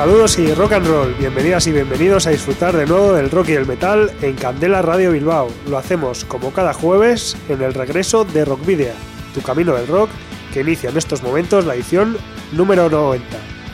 Saludos 0.00 0.38
y 0.38 0.54
rock 0.54 0.72
and 0.72 0.86
roll, 0.86 1.14
bienvenidas 1.18 1.66
y 1.66 1.72
bienvenidos 1.72 2.26
a 2.26 2.30
disfrutar 2.30 2.74
de 2.74 2.86
nuevo 2.86 3.12
del 3.12 3.30
rock 3.30 3.50
y 3.50 3.52
el 3.52 3.66
metal 3.66 4.10
en 4.22 4.34
Candela 4.34 4.80
Radio 4.80 5.12
Bilbao. 5.12 5.48
Lo 5.68 5.76
hacemos 5.76 6.24
como 6.24 6.54
cada 6.54 6.72
jueves 6.72 7.36
en 7.50 7.60
el 7.60 7.74
regreso 7.74 8.24
de 8.24 8.46
Rock 8.46 8.64
Video, 8.64 8.94
tu 9.34 9.42
camino 9.42 9.74
del 9.74 9.86
rock, 9.86 10.08
que 10.54 10.62
inicia 10.62 10.88
en 10.88 10.96
estos 10.96 11.22
momentos 11.22 11.66
la 11.66 11.74
edición 11.74 12.16
número 12.52 12.88
90. 12.88 13.26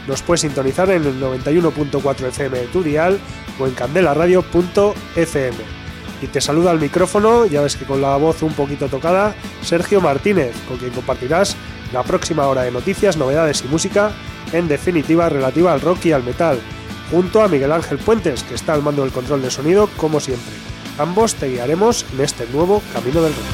Nos 0.09 0.23
puedes 0.23 0.41
sintonizar 0.41 0.91
en 0.91 1.05
el 1.05 1.21
91.4 1.23 2.27
FM 2.27 2.59
de 2.59 2.67
tu 2.67 2.83
dial 2.83 3.21
o 3.61 3.69
en 3.69 3.75
candelaradio.fm. 3.75 5.57
Y 6.23 6.27
te 6.27 6.41
saluda 6.41 6.73
al 6.73 6.81
micrófono, 6.81 7.47
ya 7.47 7.61
ves 7.61 7.77
que 7.77 7.85
con 7.85 8.03
la 8.03 8.17
voz 8.17 8.43
un 8.43 8.53
poquito 8.53 8.89
tocada, 8.89 9.33
Sergio 9.63 10.01
Martínez, 10.01 10.57
con 10.67 10.79
quien 10.79 10.91
compartirás 10.91 11.57
la 11.93 12.03
próxima 12.03 12.49
hora 12.49 12.63
de 12.63 12.73
noticias, 12.73 13.17
novedades 13.17 13.63
y 13.65 13.69
música 13.69 14.11
en 14.53 14.69
definitiva 14.69 15.29
relativa 15.29 15.73
al 15.73 15.81
rock 15.81 16.07
y 16.07 16.13
al 16.13 16.23
metal, 16.23 16.59
junto 17.11 17.43
a 17.43 17.49
Miguel 17.49 17.73
Ángel 17.73 17.99
Puentes, 17.99 18.43
que 18.43 18.55
está 18.55 18.73
al 18.75 18.83
mando 18.83 19.03
del 19.03 19.13
control 19.13 19.43
de 19.43 19.51
sonido 19.51 19.89
como 19.97 20.21
siempre. 20.21 20.53
Ambos 20.99 21.35
te 21.35 21.49
guiaremos 21.49 22.07
en 22.15 22.25
este 22.25 22.47
nuevo 22.53 22.83
camino 22.93 23.23
del 23.23 23.33
rock. 23.33 23.45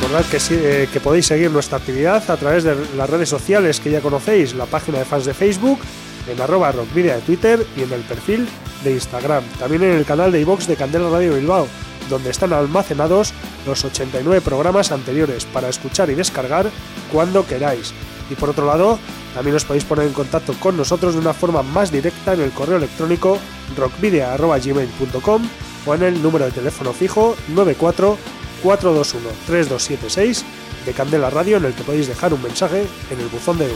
Recordad 0.00 0.24
que, 0.30 0.38
eh, 0.50 0.88
que 0.90 1.00
podéis 1.00 1.26
seguir 1.26 1.50
nuestra 1.50 1.78
actividad 1.78 2.30
a 2.30 2.36
través 2.36 2.64
de 2.64 2.74
las 2.96 3.10
redes 3.10 3.28
sociales 3.28 3.80
que 3.80 3.90
ya 3.90 4.00
conocéis, 4.00 4.54
la 4.54 4.66
página 4.66 4.98
de 4.98 5.04
fans 5.04 5.26
de 5.26 5.34
Facebook, 5.34 5.80
en 6.28 6.40
arroba 6.40 6.72
rockvidia 6.72 7.16
de 7.16 7.20
Twitter 7.22 7.66
y 7.76 7.82
en 7.82 7.92
el 7.92 8.00
perfil 8.02 8.48
de 8.84 8.92
Instagram. 8.92 9.44
También 9.58 9.82
en 9.82 9.96
el 9.96 10.04
canal 10.04 10.32
de 10.32 10.40
iVox 10.40 10.66
de 10.66 10.76
Candela 10.76 11.10
Radio 11.10 11.34
Bilbao, 11.34 11.66
donde 12.08 12.30
están 12.30 12.52
almacenados 12.52 13.32
los 13.66 13.84
89 13.84 14.40
programas 14.40 14.92
anteriores 14.92 15.44
para 15.44 15.68
escuchar 15.68 16.10
y 16.10 16.14
descargar 16.14 16.70
cuando 17.12 17.46
queráis. 17.46 17.92
Y 18.30 18.34
por 18.36 18.50
otro 18.50 18.66
lado, 18.66 18.98
también 19.34 19.56
os 19.56 19.64
podéis 19.64 19.84
poner 19.84 20.06
en 20.06 20.12
contacto 20.12 20.54
con 20.54 20.76
nosotros 20.76 21.14
de 21.14 21.20
una 21.20 21.34
forma 21.34 21.62
más 21.62 21.90
directa 21.90 22.32
en 22.34 22.40
el 22.40 22.52
correo 22.52 22.76
electrónico 22.76 23.38
rockvidia.gmail.com 23.76 25.42
o 25.86 25.94
en 25.94 26.02
el 26.02 26.22
número 26.22 26.44
de 26.44 26.52
teléfono 26.52 26.92
fijo 26.92 27.36
94 27.48 28.16
421 28.62 29.30
3276 29.46 30.44
de 30.86 30.92
Candela 30.92 31.30
Radio 31.30 31.56
en 31.56 31.64
el 31.64 31.74
que 31.74 31.82
podéis 31.82 32.08
dejar 32.08 32.32
un 32.32 32.42
mensaje 32.42 32.86
en 33.10 33.20
el 33.20 33.26
buzón 33.28 33.58
de. 33.58 33.70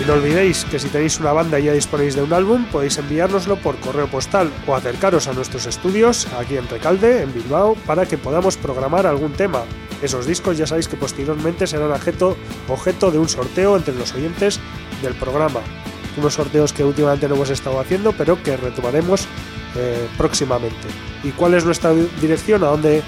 Y 0.00 0.06
no 0.06 0.14
olvidéis 0.14 0.64
que 0.64 0.78
si 0.78 0.88
tenéis 0.88 1.18
una 1.18 1.32
banda 1.32 1.58
y 1.58 1.64
ya 1.64 1.72
disponéis 1.72 2.14
de 2.14 2.22
un 2.22 2.32
álbum, 2.32 2.64
podéis 2.66 2.98
enviárnoslo 2.98 3.56
por 3.56 3.78
correo 3.80 4.06
postal 4.06 4.50
o 4.66 4.74
acercaros 4.74 5.26
a 5.28 5.32
nuestros 5.32 5.66
estudios 5.66 6.26
aquí 6.38 6.56
en 6.56 6.68
Recalde, 6.68 7.22
en 7.22 7.34
Bilbao, 7.34 7.74
para 7.86 8.06
que 8.06 8.16
podamos 8.16 8.56
programar 8.56 9.06
algún 9.06 9.32
tema. 9.32 9.64
Esos 10.02 10.26
discos 10.26 10.56
ya 10.56 10.66
sabéis 10.66 10.88
que 10.88 10.96
posteriormente 10.96 11.66
serán 11.66 11.90
objeto, 11.90 12.36
objeto 12.68 13.10
de 13.10 13.18
un 13.18 13.28
sorteo 13.28 13.76
entre 13.76 13.94
los 13.94 14.14
oyentes 14.14 14.60
del 15.02 15.14
programa. 15.14 15.60
Unos 16.16 16.34
sorteos 16.34 16.72
que 16.72 16.84
últimamente 16.84 17.28
no 17.28 17.34
hemos 17.34 17.50
estado 17.50 17.80
haciendo, 17.80 18.12
pero 18.12 18.42
que 18.42 18.56
retomaremos 18.56 19.26
eh, 19.76 20.08
próximamente. 20.16 20.88
¿Y 21.24 21.30
cuál 21.30 21.54
es 21.54 21.64
nuestra 21.64 21.92
dirección? 22.20 22.62
¿A 22.64 22.68
dónde 22.68 23.02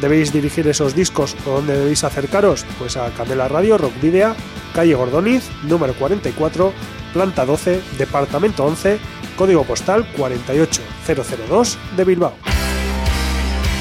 debéis 0.00 0.32
dirigir 0.32 0.66
esos 0.68 0.94
discos 0.94 1.36
o 1.46 1.50
dónde 1.52 1.76
debéis 1.76 2.04
acercaros? 2.04 2.64
Pues 2.78 2.96
a 2.96 3.10
Candela 3.10 3.48
Radio, 3.48 3.78
Rock 3.78 4.00
Video, 4.00 4.34
calle 4.74 4.94
Gordoniz, 4.94 5.44
número 5.62 5.94
44, 5.94 6.72
planta 7.12 7.44
12, 7.44 7.80
departamento 7.98 8.64
11, 8.64 8.98
código 9.36 9.64
postal 9.64 10.06
48002 10.16 11.78
de 11.96 12.04
Bilbao. 12.04 12.34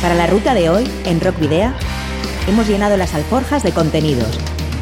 Para 0.01 0.15
la 0.15 0.27
ruta 0.27 0.53
de 0.53 0.69
hoy, 0.69 0.89
en 1.05 1.19
Rock 1.19 1.39
Video, 1.39 1.73
hemos 2.47 2.67
llenado 2.67 2.97
las 2.97 3.13
alforjas 3.13 3.63
de 3.63 3.71
contenidos 3.71 4.37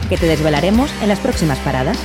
que 0.09 0.17
te 0.17 0.25
desvelaremos 0.25 0.89
en 1.01 1.09
las 1.09 1.19
próximas 1.19 1.59
paradas. 1.59 1.97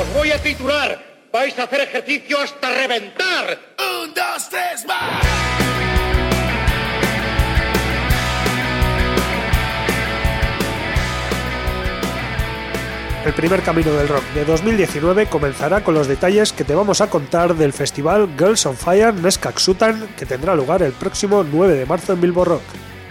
Os 0.00 0.12
voy 0.14 0.30
a 0.32 0.42
titular. 0.42 1.14
Vais 1.32 1.58
a 1.58 1.64
hacer 1.64 1.80
ejercicio 1.80 2.40
hasta 2.40 2.68
reventar. 2.68 3.58
Un, 3.78 4.14
dos, 4.14 4.48
tres, 4.48 4.84
más. 4.86 5.24
El 13.24 13.32
primer 13.32 13.62
camino 13.62 13.90
del 13.92 14.06
rock 14.06 14.22
de 14.34 14.44
2019 14.44 15.26
comenzará 15.26 15.82
con 15.82 15.94
los 15.94 16.08
detalles 16.08 16.52
que 16.52 16.62
te 16.62 16.74
vamos 16.74 17.00
a 17.00 17.08
contar 17.08 17.54
del 17.54 17.72
festival 17.72 18.28
Girls 18.38 18.66
on 18.66 18.76
Fire 18.76 19.14
Neskaksutan 19.14 20.08
que 20.18 20.26
tendrá 20.26 20.54
lugar 20.54 20.82
el 20.82 20.92
próximo 20.92 21.42
9 21.42 21.74
de 21.74 21.86
marzo 21.86 22.12
en 22.12 22.20
Bilbo 22.20 22.44
Rock. 22.44 22.62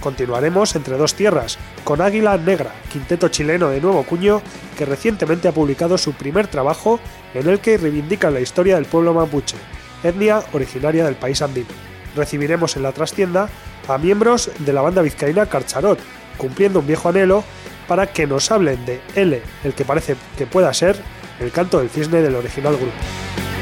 Continuaremos 0.03 0.75
entre 0.75 0.97
dos 0.97 1.15
tierras, 1.15 1.57
con 1.85 2.01
Águila 2.01 2.37
Negra, 2.37 2.73
quinteto 2.91 3.29
chileno 3.29 3.69
de 3.69 3.79
nuevo 3.79 4.03
cuño 4.03 4.41
que 4.77 4.83
recientemente 4.83 5.47
ha 5.47 5.53
publicado 5.53 5.97
su 5.97 6.11
primer 6.11 6.47
trabajo 6.47 6.99
en 7.33 7.47
el 7.47 7.61
que 7.61 7.77
reivindica 7.77 8.29
la 8.29 8.41
historia 8.41 8.75
del 8.75 8.83
pueblo 8.83 9.13
mapuche, 9.13 9.55
etnia 10.03 10.43
originaria 10.51 11.05
del 11.05 11.15
país 11.15 11.41
andino. 11.41 11.69
Recibiremos 12.17 12.75
en 12.75 12.83
la 12.83 12.91
trastienda 12.91 13.47
a 13.87 13.97
miembros 13.97 14.51
de 14.59 14.73
la 14.73 14.81
banda 14.81 15.01
vizcaína 15.01 15.45
Carcharot, 15.45 15.99
cumpliendo 16.35 16.81
un 16.81 16.87
viejo 16.87 17.07
anhelo 17.07 17.45
para 17.87 18.07
que 18.07 18.27
nos 18.27 18.51
hablen 18.51 18.85
de 18.85 18.99
L, 19.15 19.41
el 19.63 19.73
que 19.73 19.85
parece 19.85 20.17
que 20.37 20.45
pueda 20.45 20.73
ser 20.73 20.97
el 21.39 21.49
canto 21.51 21.79
del 21.79 21.89
cisne 21.89 22.21
del 22.21 22.35
original 22.35 22.75
grupo. 22.75 23.52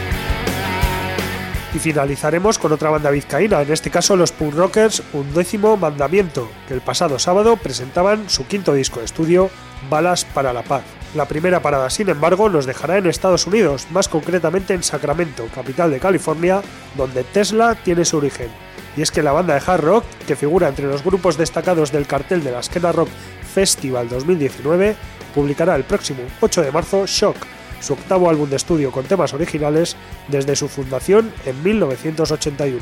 Y 1.74 1.80
finalizaremos 1.80 2.60
con 2.60 2.74
otra 2.74 2.90
banda 2.90 3.12
vizcaína, 3.12 3.62
en 3.62 3.72
este 3.72 3.90
caso 3.90 4.18
los 4.18 4.34
punk 4.34 4.56
rockers 4.56 5.02
Undécimo 5.14 5.78
Mandamiento, 5.78 6.50
que 6.68 6.74
el 6.74 6.82
pasado 6.82 7.18
sábado 7.18 7.56
presentaban 7.56 8.30
su 8.30 8.46
quinto 8.46 8.74
disco 8.74 9.00
de 9.00 9.06
estudio, 9.06 9.50
Balas 9.90 10.26
para 10.26 10.52
la 10.52 10.64
Paz. 10.64 10.84
La 11.16 11.28
primera 11.30 11.62
parada, 11.62 11.90
sin 11.90 12.10
embargo, 12.10 12.50
nos 12.50 12.66
dejará 12.66 12.98
en 12.98 13.08
Estados 13.08 13.48
Unidos, 13.48 13.88
más 13.90 14.10
concretamente 14.10 14.74
en 14.74 14.84
Sacramento, 14.84 15.48
capital 15.56 15.92
de 15.92 16.00
California, 16.00 16.62
donde 16.98 17.24
Tesla 17.24 17.76
tiene 17.76 18.04
su 18.04 18.18
origen. 18.18 18.50
Y 18.98 19.02
es 19.02 19.12
que 19.12 19.24
la 19.24 19.32
banda 19.32 19.54
de 19.54 19.64
hard 19.66 19.82
rock, 19.82 20.04
que 20.28 20.36
figura 20.36 20.68
entre 20.68 20.88
los 20.88 21.04
grupos 21.04 21.38
destacados 21.38 21.94
del 21.94 22.06
cartel 22.06 22.44
de 22.44 22.52
la 22.52 22.64
Skena 22.64 22.92
Rock 22.92 23.10
Festival 23.54 24.10
2019, 24.10 24.96
publicará 25.34 25.78
el 25.78 25.86
próximo 25.86 26.24
8 26.42 26.64
de 26.64 26.72
marzo 26.72 27.06
Shock, 27.06 27.38
su 27.82 27.94
octavo 27.94 28.30
álbum 28.30 28.50
de 28.50 28.56
estudio 28.56 28.92
con 28.92 29.06
temas 29.06 29.34
originales 29.34 29.98
desde 30.30 30.56
su 30.56 30.70
fundación 30.70 31.32
en 31.46 31.62
1981. 31.64 32.80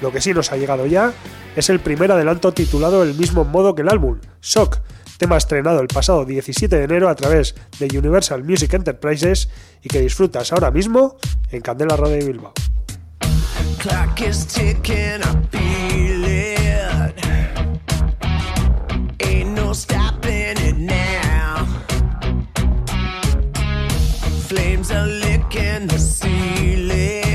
Lo 0.00 0.12
que 0.12 0.20
sí 0.20 0.32
nos 0.32 0.50
ha 0.52 0.56
llegado 0.56 0.86
ya 0.86 1.12
es 1.56 1.68
el 1.68 1.80
primer 1.80 2.10
adelanto 2.12 2.52
titulado 2.52 3.04
del 3.04 3.14
mismo 3.14 3.44
modo 3.44 3.74
que 3.74 3.82
el 3.82 3.90
álbum, 3.90 4.18
Shock, 4.40 4.78
tema 5.18 5.36
estrenado 5.36 5.80
el 5.80 5.88
pasado 5.88 6.24
17 6.24 6.74
de 6.74 6.84
enero 6.84 7.10
a 7.10 7.14
través 7.14 7.54
de 7.78 7.98
Universal 7.98 8.42
Music 8.42 8.72
Enterprises 8.72 9.50
y 9.82 9.88
que 9.88 10.00
disfrutas 10.00 10.52
ahora 10.52 10.70
mismo 10.70 11.18
en 11.50 11.60
Candela 11.60 11.96
Radio 11.96 12.16
de 12.16 12.24
Bilbao. 12.24 12.54
Flames 24.50 24.90
are 24.90 25.06
licking 25.06 25.86
the 25.86 25.96
ceiling. 25.96 27.29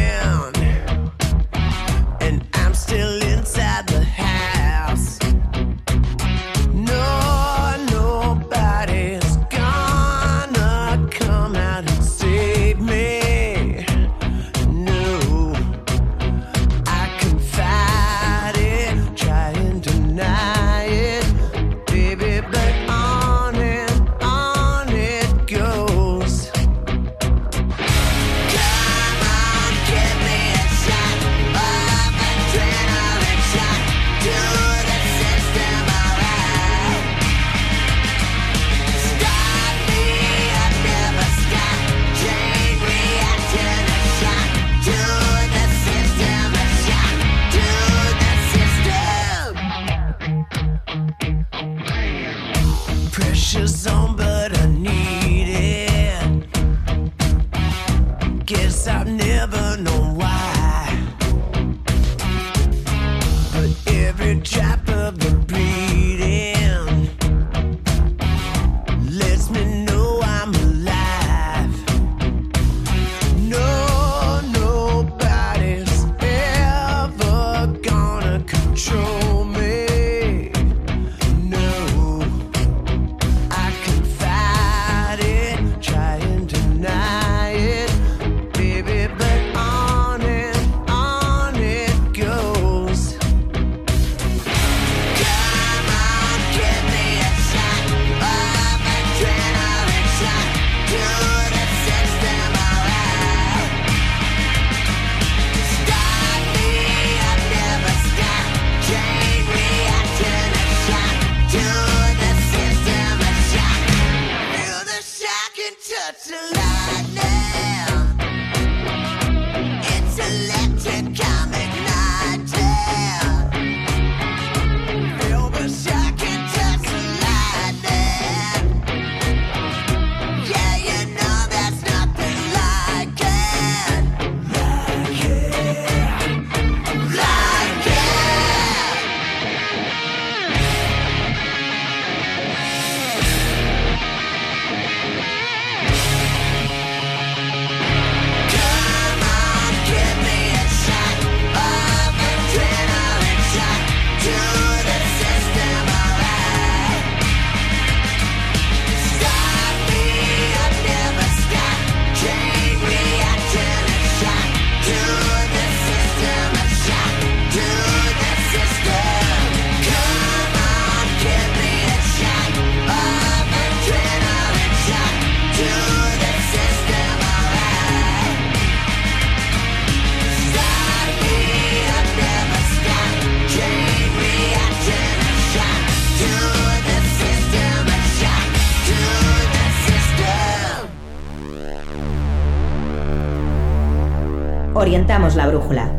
Orientamos 194.95 195.35
la 195.35 195.47
brújula, 195.47 195.91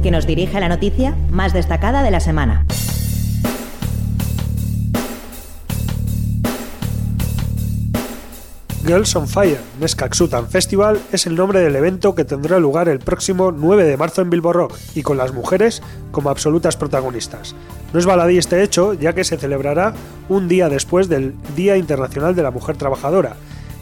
que 0.00 0.12
nos 0.12 0.24
dirige 0.24 0.58
a 0.58 0.60
la 0.60 0.68
noticia 0.68 1.16
más 1.28 1.52
destacada 1.52 2.04
de 2.04 2.12
la 2.12 2.20
semana. 2.20 2.64
Girls 8.86 9.16
on 9.16 9.26
Fire 9.26 9.58
Neskaksutan 9.80 10.46
Festival 10.46 11.00
es 11.10 11.26
el 11.26 11.34
nombre 11.34 11.58
del 11.58 11.74
evento 11.74 12.14
que 12.14 12.24
tendrá 12.24 12.60
lugar 12.60 12.88
el 12.88 13.00
próximo 13.00 13.50
9 13.50 13.82
de 13.82 13.96
marzo 13.96 14.22
en 14.22 14.30
Bilbo 14.30 14.52
Rock 14.52 14.76
y 14.94 15.02
con 15.02 15.18
las 15.18 15.34
mujeres 15.34 15.82
como 16.12 16.30
absolutas 16.30 16.76
protagonistas. 16.76 17.56
No 17.92 17.98
es 17.98 18.06
baladí 18.06 18.38
este 18.38 18.62
hecho, 18.62 18.94
ya 18.94 19.14
que 19.14 19.24
se 19.24 19.36
celebrará 19.36 19.94
un 20.28 20.46
día 20.46 20.68
después 20.68 21.08
del 21.08 21.34
Día 21.56 21.76
Internacional 21.76 22.36
de 22.36 22.44
la 22.44 22.52
Mujer 22.52 22.76
Trabajadora, 22.76 23.34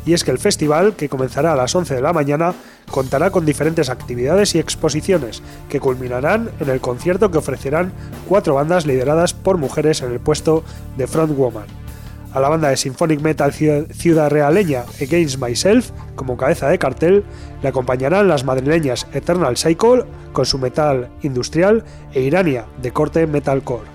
y 0.06 0.14
es 0.14 0.24
que 0.24 0.30
el 0.30 0.38
festival, 0.38 0.94
que 0.94 1.08
comenzará 1.10 1.52
a 1.52 1.56
las 1.56 1.74
11 1.74 1.96
de 1.96 2.00
la 2.00 2.12
mañana, 2.14 2.54
contará 2.90 3.30
con 3.30 3.44
diferentes 3.44 3.90
actividades 3.90 4.54
y 4.54 4.58
exposiciones 4.60 5.42
que 5.68 5.80
culminarán 5.80 6.50
en 6.60 6.70
el 6.70 6.80
concierto 6.80 7.30
que 7.30 7.38
ofrecerán 7.38 7.92
cuatro 8.28 8.54
bandas 8.54 8.86
lideradas 8.86 9.34
por 9.34 9.58
mujeres 9.58 10.00
en 10.02 10.12
el 10.12 10.20
puesto 10.20 10.62
de 10.96 11.06
frontwoman. 11.08 11.66
A 12.32 12.40
la 12.40 12.48
banda 12.50 12.68
de 12.68 12.76
symphonic 12.76 13.20
metal 13.20 13.50
ciu- 13.52 13.86
ciudad 13.92 14.30
realeña 14.30 14.84
Against 15.00 15.38
Myself, 15.40 15.90
como 16.14 16.36
cabeza 16.36 16.68
de 16.68 16.78
cartel, 16.78 17.24
le 17.62 17.68
acompañarán 17.68 18.28
las 18.28 18.44
madrileñas 18.44 19.06
Eternal 19.12 19.56
Cycle 19.56 20.04
con 20.32 20.44
su 20.44 20.58
metal 20.58 21.08
industrial 21.22 21.82
e 22.12 22.20
Irania 22.20 22.66
de 22.80 22.92
corte 22.92 23.26
metalcore. 23.26 23.88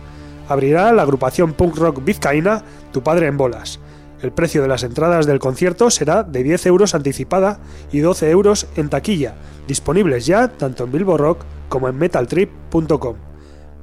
Abrirá 0.50 0.91
la 0.91 1.03
agrupación 1.03 1.53
punk 1.53 1.77
rock 1.77 2.03
vizcaína 2.03 2.63
Tu 2.91 3.01
Padre 3.03 3.27
en 3.27 3.38
Bolas. 3.38 3.80
El 4.22 4.32
precio 4.32 4.62
de 4.62 4.68
las 4.68 4.84
entradas 4.84 5.25
del 5.25 5.40
concierto 5.40 5.90
será 5.90 6.24
de 6.24 6.44
10 6.44 6.68
euros 6.68 6.94
anticipada 6.94 7.60
y 7.92 8.00
12 8.00 8.30
euros 8.30 8.68
en 8.75 8.90
taquilla, 8.90 9.36
disponibles 9.68 10.25
ya 10.25 10.48
tanto 10.48 10.84
en 10.84 10.92
Bilbo 10.92 11.18
Rock 11.18 11.44
como 11.70 11.88
en 11.88 11.98
metaltrip.com. 11.98 13.16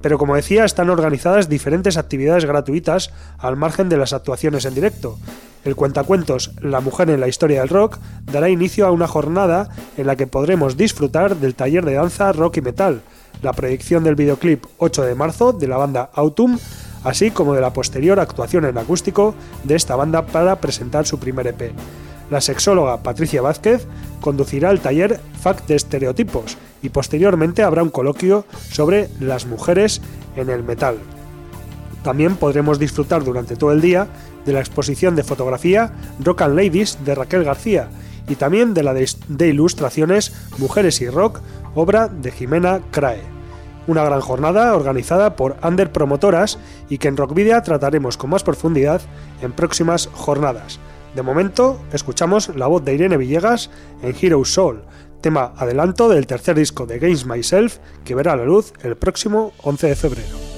Pero 0.01 0.19
como 0.19 0.37
decía, 0.37 0.65
están 0.65 0.91
organizadas 0.91 1.49
diferentes 1.49 1.97
actividades 1.97 2.45
gratuitas 2.45 3.13
al 3.39 3.57
margen 3.57 3.89
de 3.89 3.97
las 3.97 4.13
actuaciones 4.13 4.65
en 4.65 4.75
directo. 4.75 5.19
El 5.65 5.75
cuentacuentos 5.75 6.53
La 6.63 6.81
mujer 6.81 7.11
en 7.11 7.21
la 7.21 7.27
historia 7.27 7.61
del 7.61 7.69
rock 7.69 7.99
dará 8.31 8.49
inicio 8.49 8.87
a 8.87 8.93
una 8.93 9.09
jornada 9.09 9.69
en 9.97 10.07
la 10.07 10.15
que 10.15 10.29
podremos 10.29 10.77
disfrutar 10.77 11.37
del 11.37 11.57
taller 11.57 11.85
de 11.85 11.95
danza 11.95 12.33
rock 12.33 12.59
y 12.59 12.61
metal, 12.61 13.01
la 13.43 13.53
proyección 13.53 14.05
del 14.05 14.15
videoclip 14.15 14.65
8 14.79 15.03
de 15.03 15.15
marzo 15.17 15.53
de 15.53 15.67
la 15.67 15.77
banda 15.77 16.11
Autumn, 16.15 16.59
así 17.05 17.31
como 17.31 17.55
de 17.55 17.61
la 17.61 17.73
posterior 17.73 18.21
actuación 18.21 18.65
en 18.65 18.79
acústico 18.79 19.35
de 19.65 19.77
esta 19.77 19.97
banda 19.97 20.27
para 20.27 20.61
presentar 20.61 21.07
su 21.07 21.19
primer 21.19 21.47
EP. 21.47 21.73
La 22.31 22.41
sexóloga 22.41 23.03
Patricia 23.03 23.41
Vázquez 23.41 23.87
conducirá 24.21 24.71
el 24.71 24.81
taller 24.81 25.21
Fact 25.41 25.67
de 25.67 25.77
Estereotipos 25.77 26.59
y 26.83 26.91
posteriormente 26.91 27.63
habrá 27.63 27.83
un 27.83 27.91
coloquio 27.91 28.45
sobre 28.71 29.09
las 29.21 29.47
mujeres 29.47 30.03
en 30.37 30.51
el 30.51 30.63
metal. 30.63 30.97
También 32.03 32.37
podremos 32.37 32.79
disfrutar 32.79 33.25
durante 33.25 33.57
todo 33.57 33.73
el 33.73 33.81
día 33.81 34.07
de 34.45 34.53
la 34.53 34.61
exposición 34.61 35.17
de 35.17 35.25
fotografía 35.25 35.93
Rock 36.21 36.43
and 36.43 36.55
Ladies 36.55 36.99
de 37.05 37.15
Raquel 37.15 37.45
García 37.45 37.89
y 38.29 38.37
también 38.37 38.75
de 38.75 38.83
la 38.83 38.95
de, 38.95 39.49
ilustraciones 39.49 40.33
Mujeres 40.59 41.01
y 41.01 41.09
Rock, 41.09 41.41
obra 41.75 42.09
de 42.09 42.31
Jimena 42.31 42.81
Crae. 42.91 43.38
Una 43.89 44.05
gran 44.05 44.21
jornada 44.21 44.77
organizada 44.77 45.35
por 45.35 45.57
Under 45.65 45.91
Promotoras 45.91 46.59
y 46.89 46.99
que 46.99 47.09
en 47.09 47.17
Rockvidia 47.17 47.63
trataremos 47.63 48.17
con 48.17 48.31
más 48.31 48.45
profundidad 48.45 49.01
en 49.43 49.53
próximas 49.53 50.09
jornadas. 50.13 50.79
De 51.17 51.23
momento, 51.23 51.81
escuchamos 51.93 52.55
la 52.55 52.67
voz 52.67 52.85
de 52.85 52.95
Irene 52.95 53.17
Villegas 53.17 53.71
en 54.03 54.15
Hero 54.21 54.45
Soul, 54.45 54.83
tema 55.21 55.53
adelanto 55.57 56.09
del 56.09 56.27
tercer 56.27 56.57
disco 56.57 56.87
de 56.87 56.99
Games 56.99 57.27
Myself 57.27 57.79
que 58.05 58.15
verá 58.15 58.37
la 58.37 58.45
luz 58.45 58.73
el 58.83 58.97
próximo 58.97 59.53
11 59.63 59.87
de 59.89 59.97
febrero. 59.97 60.58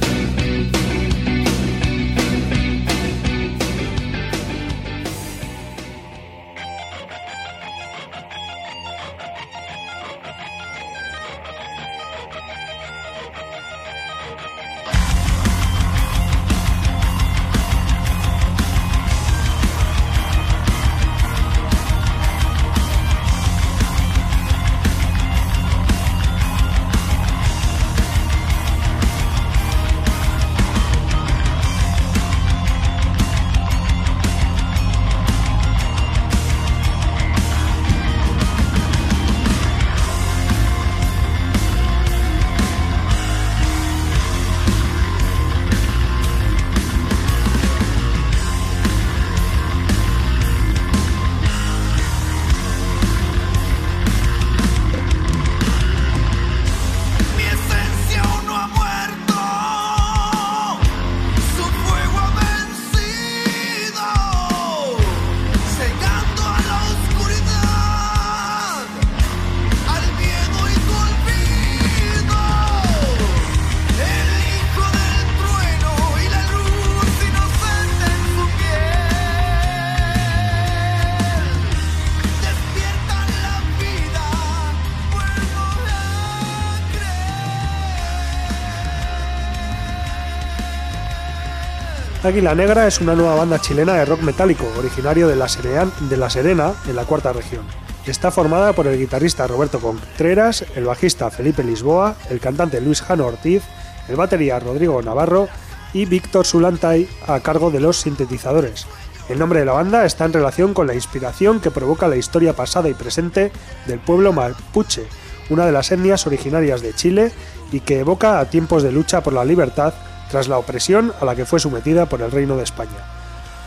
Águila 92.31 92.55
Negra 92.55 92.87
es 92.87 93.01
una 93.01 93.13
nueva 93.13 93.35
banda 93.35 93.59
chilena 93.59 93.95
de 93.95 94.05
rock 94.05 94.21
metálico, 94.21 94.65
originario 94.77 95.27
de 95.27 95.35
La, 95.35 95.49
Serena, 95.49 96.73
en 96.87 96.95
la 96.95 97.03
cuarta 97.03 97.33
región. 97.33 97.65
Está 98.05 98.31
formada 98.31 98.71
por 98.71 98.87
el 98.87 98.97
guitarrista 98.97 99.47
Roberto 99.47 99.81
Contreras, 99.81 100.63
el 100.77 100.85
bajista 100.85 101.29
Felipe 101.29 101.61
Lisboa, 101.61 102.15
el 102.29 102.39
cantante 102.39 102.79
Luis 102.79 103.01
Jano 103.01 103.25
Ortiz, 103.25 103.63
el 104.07 104.15
batería 104.15 104.61
Rodrigo 104.61 105.01
Navarro 105.01 105.49
y 105.91 106.05
Víctor 106.05 106.45
Zulantay 106.45 107.05
a 107.27 107.41
cargo 107.41 107.69
de 107.69 107.81
los 107.81 107.97
sintetizadores. 107.97 108.87
El 109.27 109.37
nombre 109.37 109.59
de 109.59 109.65
la 109.65 109.73
banda 109.73 110.05
está 110.05 110.23
en 110.23 110.31
relación 110.31 110.73
con 110.73 110.87
la 110.87 110.95
inspiración 110.95 111.59
que 111.59 111.69
provoca 111.69 112.07
la 112.07 112.15
historia 112.15 112.53
pasada 112.53 112.87
y 112.87 112.93
presente 112.93 113.51
del 113.87 113.99
pueblo 113.99 114.31
mapuche, 114.31 115.03
una 115.49 115.65
de 115.65 115.73
las 115.73 115.91
etnias 115.91 116.25
originarias 116.25 116.81
de 116.81 116.93
Chile 116.93 117.33
y 117.73 117.81
que 117.81 117.99
evoca 117.99 118.39
a 118.39 118.45
tiempos 118.45 118.83
de 118.83 118.93
lucha 118.93 119.21
por 119.21 119.33
la 119.33 119.43
libertad 119.43 119.93
tras 120.31 120.47
la 120.47 120.57
opresión 120.57 121.13
a 121.19 121.25
la 121.25 121.35
que 121.35 121.45
fue 121.45 121.59
sometida 121.59 122.07
por 122.07 122.21
el 122.21 122.31
Reino 122.31 122.55
de 122.55 122.63
España. 122.63 123.05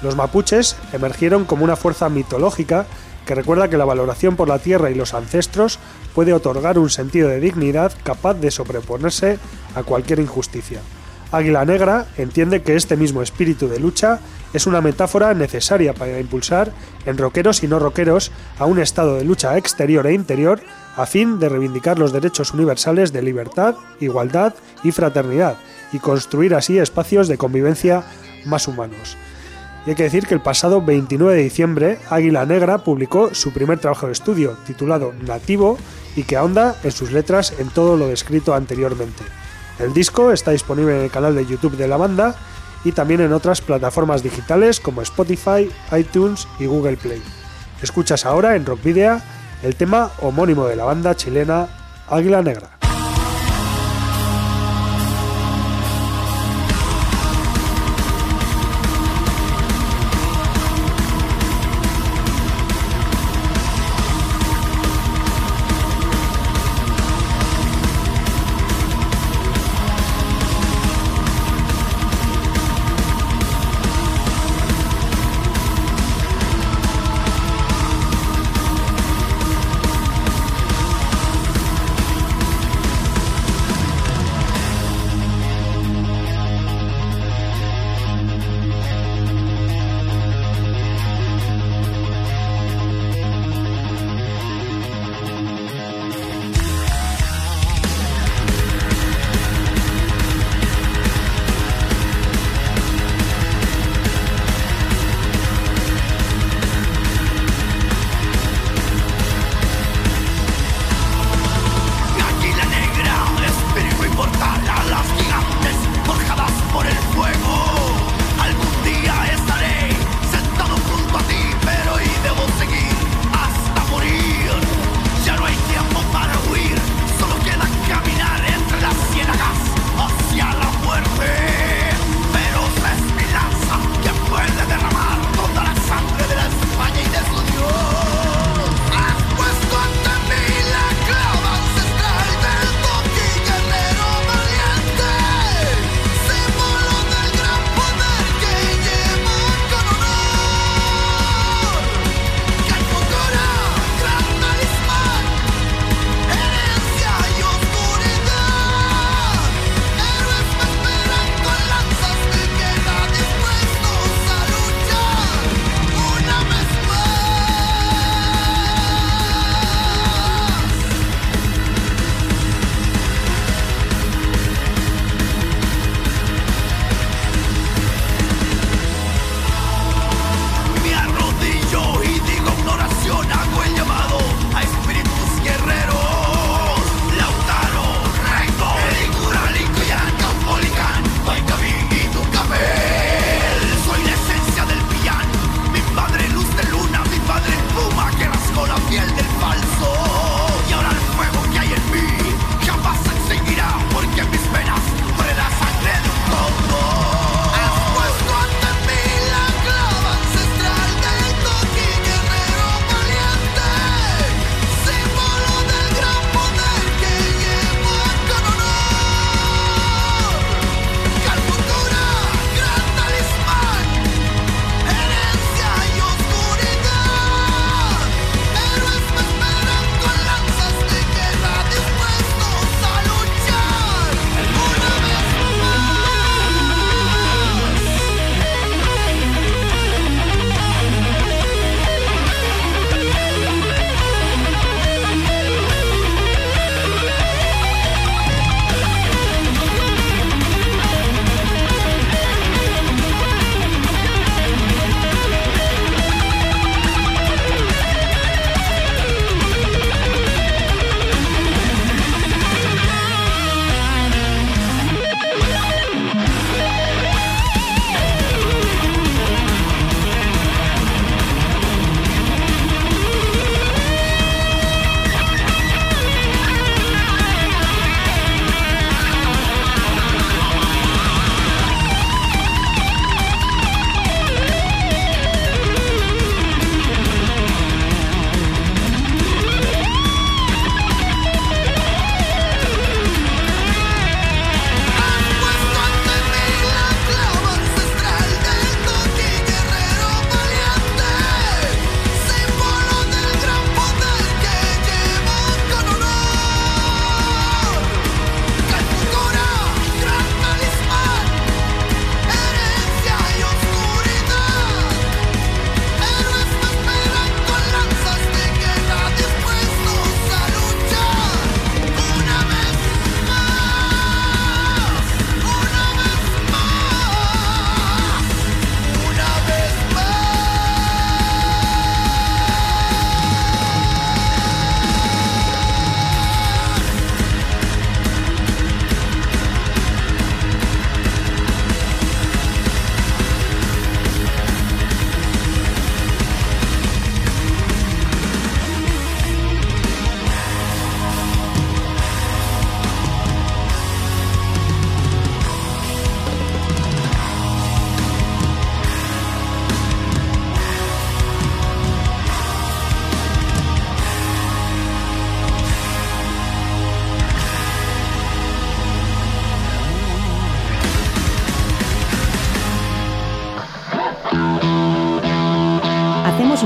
Los 0.02 0.16
mapuches 0.16 0.76
emergieron 0.92 1.44
como 1.44 1.64
una 1.64 1.76
fuerza 1.76 2.09
mitológica 2.09 2.87
que 3.26 3.35
recuerda 3.35 3.68
que 3.68 3.76
la 3.76 3.85
valoración 3.85 4.37
por 4.37 4.49
la 4.49 4.59
tierra 4.59 4.90
y 4.90 4.94
los 4.94 5.14
ancestros 5.14 5.78
puede 6.14 6.33
otorgar 6.33 6.78
un 6.78 6.90
sentido 6.90 7.28
de 7.28 7.40
dignidad 7.40 7.92
capaz 8.02 8.35
de 8.35 8.50
sobreponerse 8.50 9.38
a 9.75 9.82
cualquier 9.82 10.21
injusticia. 10.21 10.80
Águila 11.32 11.65
Negra 11.65 12.06
entiende 12.17 12.62
que 12.62 12.76
este 12.76 12.97
mismo 12.97 13.21
espíritu 13.21 13.69
de 13.69 13.80
lucha 13.80 14.21
es 14.52 14.67
una 14.67 14.80
metáfora 14.80 15.34
necesaria 15.34 15.93
para 15.93 16.21
impulsar 16.21 16.73
en 17.06 17.19
rockeros 17.19 17.62
y 17.62 17.69
no 17.69 17.78
rockeros 17.78 18.30
a 18.58 18.67
un 18.67 18.78
estado 18.78 19.17
de 19.17 19.25
lucha 19.25 19.56
exterior 19.58 20.06
e 20.06 20.15
interior 20.15 20.60
a 20.97 21.06
fin 21.06 21.41
de 21.41 21.49
reivindicar 21.49 21.99
los 21.99 22.12
derechos 22.12 22.52
universales 22.52 23.12
de 23.12 23.23
libertad, 23.23 23.75
igualdad 24.00 24.54
y 24.84 24.93
fraternidad 24.93 25.56
y 25.95 26.00
construir 26.00 26.54
así 26.54 26.78
espacios 26.78 27.28
de 27.28 27.39
convivencia 27.39 28.02
más 28.45 28.67
humanos. 28.67 29.17
Y 29.87 29.91
hay 29.91 29.97
que 29.97 30.02
decir 30.02 30.26
que 30.26 30.35
el 30.35 30.41
pasado 30.41 30.83
29 30.83 31.37
de 31.37 31.43
diciembre 31.43 31.99
Águila 32.11 32.45
Negra 32.45 32.78
publicó 32.78 33.33
su 33.35 33.52
primer 33.52 33.78
trabajo 33.78 34.07
de 34.07 34.13
estudio, 34.13 34.57
titulado 34.67 35.13
Nativo, 35.23 35.78
y 36.17 36.25
que 36.25 36.37
ahonda 36.37 36.76
en 36.83 36.91
sus 36.91 37.13
letras 37.13 37.54
en 37.59 37.69
todo 37.69 37.97
lo 37.97 38.09
descrito 38.09 38.54
anteriormente. 38.54 39.23
El 39.78 39.93
disco 39.93 40.33
está 40.33 40.50
disponible 40.50 40.97
en 40.97 41.04
el 41.04 41.11
canal 41.11 41.35
de 41.35 41.47
YouTube 41.47 41.76
de 41.76 41.89
la 41.89 41.97
banda 41.97 42.35
y 42.85 42.93
también 42.93 43.21
en 43.21 43.33
otras 43.33 43.61
plataformas 43.61 44.23
digitales 44.23 44.80
como 44.80 45.02
Spotify, 45.02 45.71
iTunes 45.97 46.47
y 46.59 46.67
Google 46.67 46.97
Play. 46.97 47.23
Escuchas 47.83 48.26
ahora 48.26 48.57
en 48.57 48.67
Rock 48.67 48.83
Video 48.83 49.21
el 49.63 49.76
tema 49.76 50.11
homónimo 50.21 50.67
de 50.67 50.76
la 50.76 50.85
banda 50.85 51.15
chilena 51.15 51.69
Águila 52.09 52.43
Negra. 52.43 52.74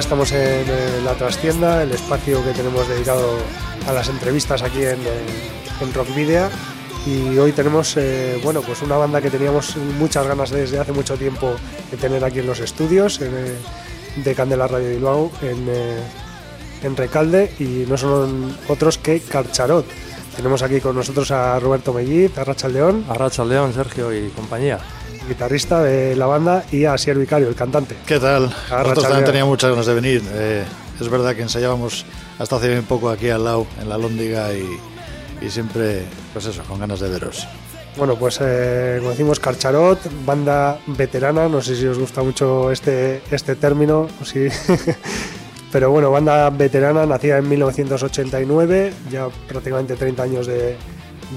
Estamos 0.00 0.32
en 0.32 1.04
la 1.04 1.14
trastienda, 1.14 1.82
el 1.82 1.92
espacio 1.92 2.42
que 2.42 2.52
tenemos 2.52 2.88
dedicado 2.88 3.36
a 3.86 3.92
las 3.92 4.08
entrevistas 4.08 4.62
aquí 4.62 4.82
en, 4.82 4.98
en 5.80 5.94
Rock 5.94 6.14
Video. 6.14 6.48
Y 7.06 7.38
hoy 7.38 7.52
tenemos, 7.52 7.96
eh, 7.96 8.40
bueno, 8.42 8.62
pues 8.62 8.82
una 8.82 8.96
banda 8.96 9.20
que 9.20 9.30
teníamos 9.30 9.76
muchas 9.98 10.26
ganas 10.26 10.50
desde 10.50 10.78
hace 10.78 10.92
mucho 10.92 11.16
tiempo 11.16 11.54
de 11.90 11.96
tener 11.96 12.24
aquí 12.24 12.40
en 12.40 12.46
los 12.46 12.60
estudios 12.60 13.20
eh, 13.20 13.56
de 14.16 14.34
Candela 14.34 14.66
Radio 14.66 14.88
Bilbao, 14.90 15.30
en, 15.42 15.66
eh, 15.68 16.00
en 16.82 16.96
Recalde, 16.96 17.52
y 17.58 17.84
no 17.86 17.96
son 17.96 18.56
otros 18.68 18.98
que 18.98 19.20
Carcharot. 19.20 19.86
Tenemos 20.34 20.62
aquí 20.62 20.80
con 20.80 20.96
nosotros 20.96 21.30
a 21.30 21.58
Roberto 21.60 21.92
Melliz, 21.92 22.36
a 22.38 22.44
Rachel 22.44 22.72
León, 22.72 23.04
Arracha 23.08 23.44
León, 23.44 23.72
Sergio 23.74 24.12
y 24.14 24.30
compañía. 24.30 24.78
Guitarrista 25.34 25.82
de 25.82 26.14
la 26.16 26.26
banda, 26.26 26.64
y 26.72 26.84
a 26.84 26.98
Sier 26.98 27.16
Vicario, 27.16 27.48
el 27.48 27.54
cantante. 27.54 27.96
¿Qué 28.06 28.18
tal? 28.20 28.44
Arracha 28.44 28.78
Nosotros 28.82 29.04
también 29.04 29.24
teníamos 29.24 29.50
muchas 29.50 29.70
ganas 29.70 29.86
de 29.86 29.94
venir. 29.94 30.22
Eh, 30.34 30.64
es 31.00 31.08
verdad 31.08 31.34
que 31.34 31.42
ensayábamos 31.42 32.04
hasta 32.38 32.56
hace 32.56 32.68
bien 32.68 32.82
poco 32.84 33.08
aquí 33.08 33.30
al 33.30 33.44
lado, 33.44 33.66
en 33.80 33.88
la 33.88 33.96
Lóndiga, 33.96 34.52
y, 34.52 34.66
y 35.40 35.48
siempre, 35.50 36.02
pues 36.32 36.44
eso, 36.46 36.62
con 36.64 36.78
ganas 36.80 37.00
de 37.00 37.08
veros. 37.08 37.46
Bueno, 37.96 38.16
pues 38.16 38.38
eh, 38.42 38.96
como 38.98 39.10
decimos, 39.10 39.40
Carcharot, 39.40 39.98
banda 40.26 40.78
veterana, 40.86 41.48
no 41.48 41.60
sé 41.62 41.74
si 41.76 41.86
os 41.86 41.98
gusta 41.98 42.22
mucho 42.22 42.70
este, 42.70 43.22
este 43.30 43.56
término, 43.56 44.06
si- 44.24 44.48
pero 45.72 45.90
bueno, 45.90 46.10
banda 46.10 46.50
veterana, 46.50 47.06
nacida 47.06 47.38
en 47.38 47.48
1989, 47.48 48.92
ya 49.10 49.28
prácticamente 49.48 49.96
30 49.96 50.22
años 50.22 50.46
de, 50.46 50.76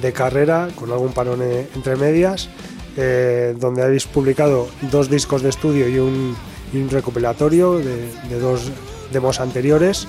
de 0.02 0.14
carrera, 0.14 0.68
con 0.76 0.92
algún 0.92 1.12
parón 1.12 1.42
eh, 1.42 1.68
entre 1.76 1.96
medias, 1.96 2.50
eh, 2.98 3.56
donde 3.60 3.84
habéis 3.84 4.06
publicado 4.06 4.68
dos 4.92 5.10
discos 5.10 5.42
de 5.42 5.50
estudio 5.50 5.88
y 5.88 6.00
un, 6.00 6.36
y 6.72 6.78
un 6.78 6.90
recopilatorio 6.90 7.78
de, 7.80 8.08
de 8.30 8.40
dos 8.40 8.72
demos 9.12 9.40
anteriores. 9.40 10.08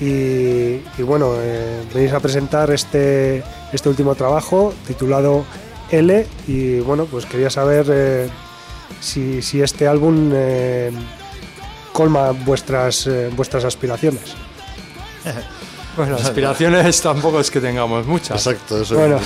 Y, 0.00 0.04
y 0.98 1.02
bueno, 1.04 1.34
eh, 1.38 1.82
venís 1.94 2.12
a 2.12 2.20
presentar 2.20 2.70
este, 2.70 3.42
este 3.72 3.88
último 3.88 4.14
trabajo 4.14 4.74
titulado 4.86 5.44
L 5.90 6.26
y 6.46 6.80
bueno, 6.80 7.06
pues 7.06 7.24
quería 7.26 7.48
saber 7.48 7.86
eh, 7.90 8.28
si, 9.00 9.40
si 9.40 9.62
este 9.62 9.88
álbum 9.88 10.30
eh, 10.34 10.90
colma 11.92 12.32
vuestras, 12.32 13.06
eh, 13.06 13.30
vuestras 13.34 13.64
aspiraciones. 13.64 14.34
Bueno, 15.96 16.16
aspiraciones 16.16 17.00
tampoco 17.00 17.40
es 17.40 17.50
que 17.50 17.58
tengamos 17.58 18.04
muchas. 18.06 18.46
Exacto, 18.46 18.82
eso. 18.82 18.96
Bueno, 18.96 19.18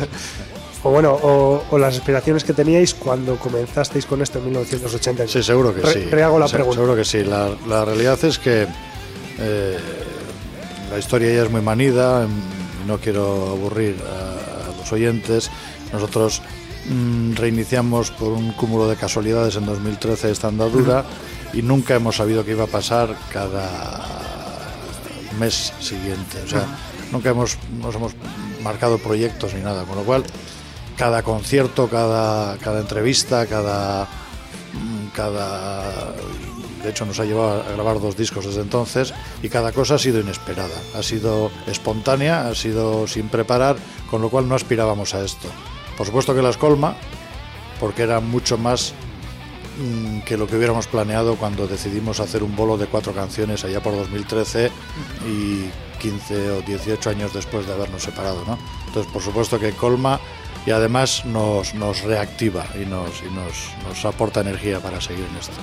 o 0.84 0.90
bueno, 0.90 1.12
o, 1.12 1.64
o 1.70 1.78
las 1.78 1.96
aspiraciones 1.96 2.44
que 2.44 2.52
teníais 2.52 2.94
cuando 2.94 3.36
comenzasteis 3.36 4.06
con 4.06 4.22
esto 4.22 4.38
en 4.38 4.44
1986. 4.46 5.30
Sí, 5.30 5.42
seguro 5.46 5.74
que 5.74 5.80
Re- 5.82 5.92
sí. 5.92 6.00
rehago 6.10 6.38
la 6.38 6.46
Se- 6.48 6.54
pregunta. 6.54 6.76
Seguro 6.76 6.94
que 6.96 7.04
sí. 7.04 7.24
La, 7.24 7.50
la 7.66 7.84
realidad 7.84 8.22
es 8.24 8.38
que 8.38 8.66
eh, 9.40 9.78
la 10.90 10.98
historia 10.98 11.32
ya 11.34 11.42
es 11.44 11.50
muy 11.50 11.62
manida, 11.62 12.26
mm, 12.26 12.86
no 12.86 12.98
quiero 12.98 13.48
aburrir 13.50 13.96
a, 14.06 14.70
a 14.72 14.76
los 14.76 14.92
oyentes. 14.92 15.50
Nosotros 15.92 16.42
mm, 16.88 17.34
reiniciamos 17.34 18.10
por 18.12 18.28
un 18.32 18.52
cúmulo 18.52 18.88
de 18.88 18.96
casualidades 18.96 19.56
en 19.56 19.66
2013 19.66 20.30
esta 20.30 20.48
andadura 20.48 21.04
y 21.52 21.62
nunca 21.62 21.94
hemos 21.96 22.16
sabido 22.16 22.44
qué 22.44 22.52
iba 22.52 22.64
a 22.64 22.68
pasar 22.68 23.16
cada 23.32 23.68
mes 25.38 25.72
siguiente. 25.80 26.38
O 26.44 26.48
sea, 26.48 26.64
nunca 27.12 27.30
hemos, 27.30 27.58
nos 27.80 27.94
hemos 27.94 28.12
marcado 28.62 28.98
proyectos 28.98 29.54
ni 29.54 29.60
nada, 29.60 29.84
con 29.84 29.96
lo 29.96 30.02
cual 30.02 30.24
cada 30.98 31.22
concierto, 31.22 31.88
cada, 31.88 32.58
cada 32.58 32.80
entrevista, 32.80 33.46
cada, 33.46 34.04
mm, 34.04 35.06
cada... 35.14 36.12
De 36.82 36.90
hecho, 36.90 37.06
nos 37.06 37.18
ha 37.20 37.24
llevado 37.24 37.62
a 37.62 37.72
grabar 37.72 38.00
dos 38.00 38.16
discos 38.16 38.46
desde 38.46 38.60
entonces 38.60 39.14
y 39.42 39.48
cada 39.48 39.72
cosa 39.72 39.94
ha 39.94 39.98
sido 39.98 40.20
inesperada, 40.20 40.76
ha 40.94 41.02
sido 41.02 41.50
espontánea, 41.66 42.48
ha 42.48 42.54
sido 42.54 43.06
sin 43.06 43.28
preparar, 43.28 43.76
con 44.10 44.22
lo 44.22 44.28
cual 44.28 44.48
no 44.48 44.54
aspirábamos 44.54 45.14
a 45.14 45.24
esto. 45.24 45.48
Por 45.96 46.06
supuesto 46.06 46.34
que 46.34 46.42
las 46.42 46.56
colma, 46.56 46.96
porque 47.80 48.02
era 48.02 48.20
mucho 48.20 48.58
más 48.58 48.92
mm, 49.78 50.20
que 50.20 50.36
lo 50.36 50.46
que 50.46 50.56
hubiéramos 50.56 50.88
planeado 50.88 51.36
cuando 51.36 51.66
decidimos 51.66 52.20
hacer 52.20 52.42
un 52.42 52.54
bolo 52.56 52.76
de 52.76 52.86
cuatro 52.86 53.12
canciones 53.12 53.64
allá 53.64 53.80
por 53.80 53.94
2013 53.94 54.70
y 55.28 55.70
15 56.00 56.50
o 56.50 56.62
18 56.62 57.10
años 57.10 57.34
después 57.34 57.66
de 57.66 57.72
habernos 57.72 58.02
separado. 58.02 58.44
¿no? 58.46 58.58
Entonces, 58.86 59.12
por 59.12 59.22
supuesto 59.22 59.58
que 59.58 59.72
colma 59.72 60.20
y 60.68 60.70
además 60.70 61.24
nos, 61.24 61.72
nos 61.72 62.02
reactiva 62.02 62.66
y, 62.74 62.84
nos, 62.84 63.22
y 63.22 63.34
nos, 63.34 63.70
nos 63.88 64.04
aporta 64.04 64.42
energía 64.42 64.80
para 64.80 65.00
seguir 65.00 65.24
en 65.24 65.36
esto. 65.38 65.54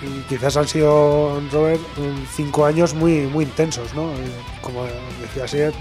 Y 0.00 0.22
quizás 0.26 0.56
han 0.56 0.66
sido, 0.66 1.38
Robert, 1.52 1.82
cinco 2.34 2.64
años 2.64 2.94
muy, 2.94 3.26
muy 3.26 3.44
intensos, 3.44 3.92
¿no? 3.94 4.10
Eh, 4.10 4.14
Como 4.62 4.84
decía 5.20 5.46
Sier, 5.46 5.74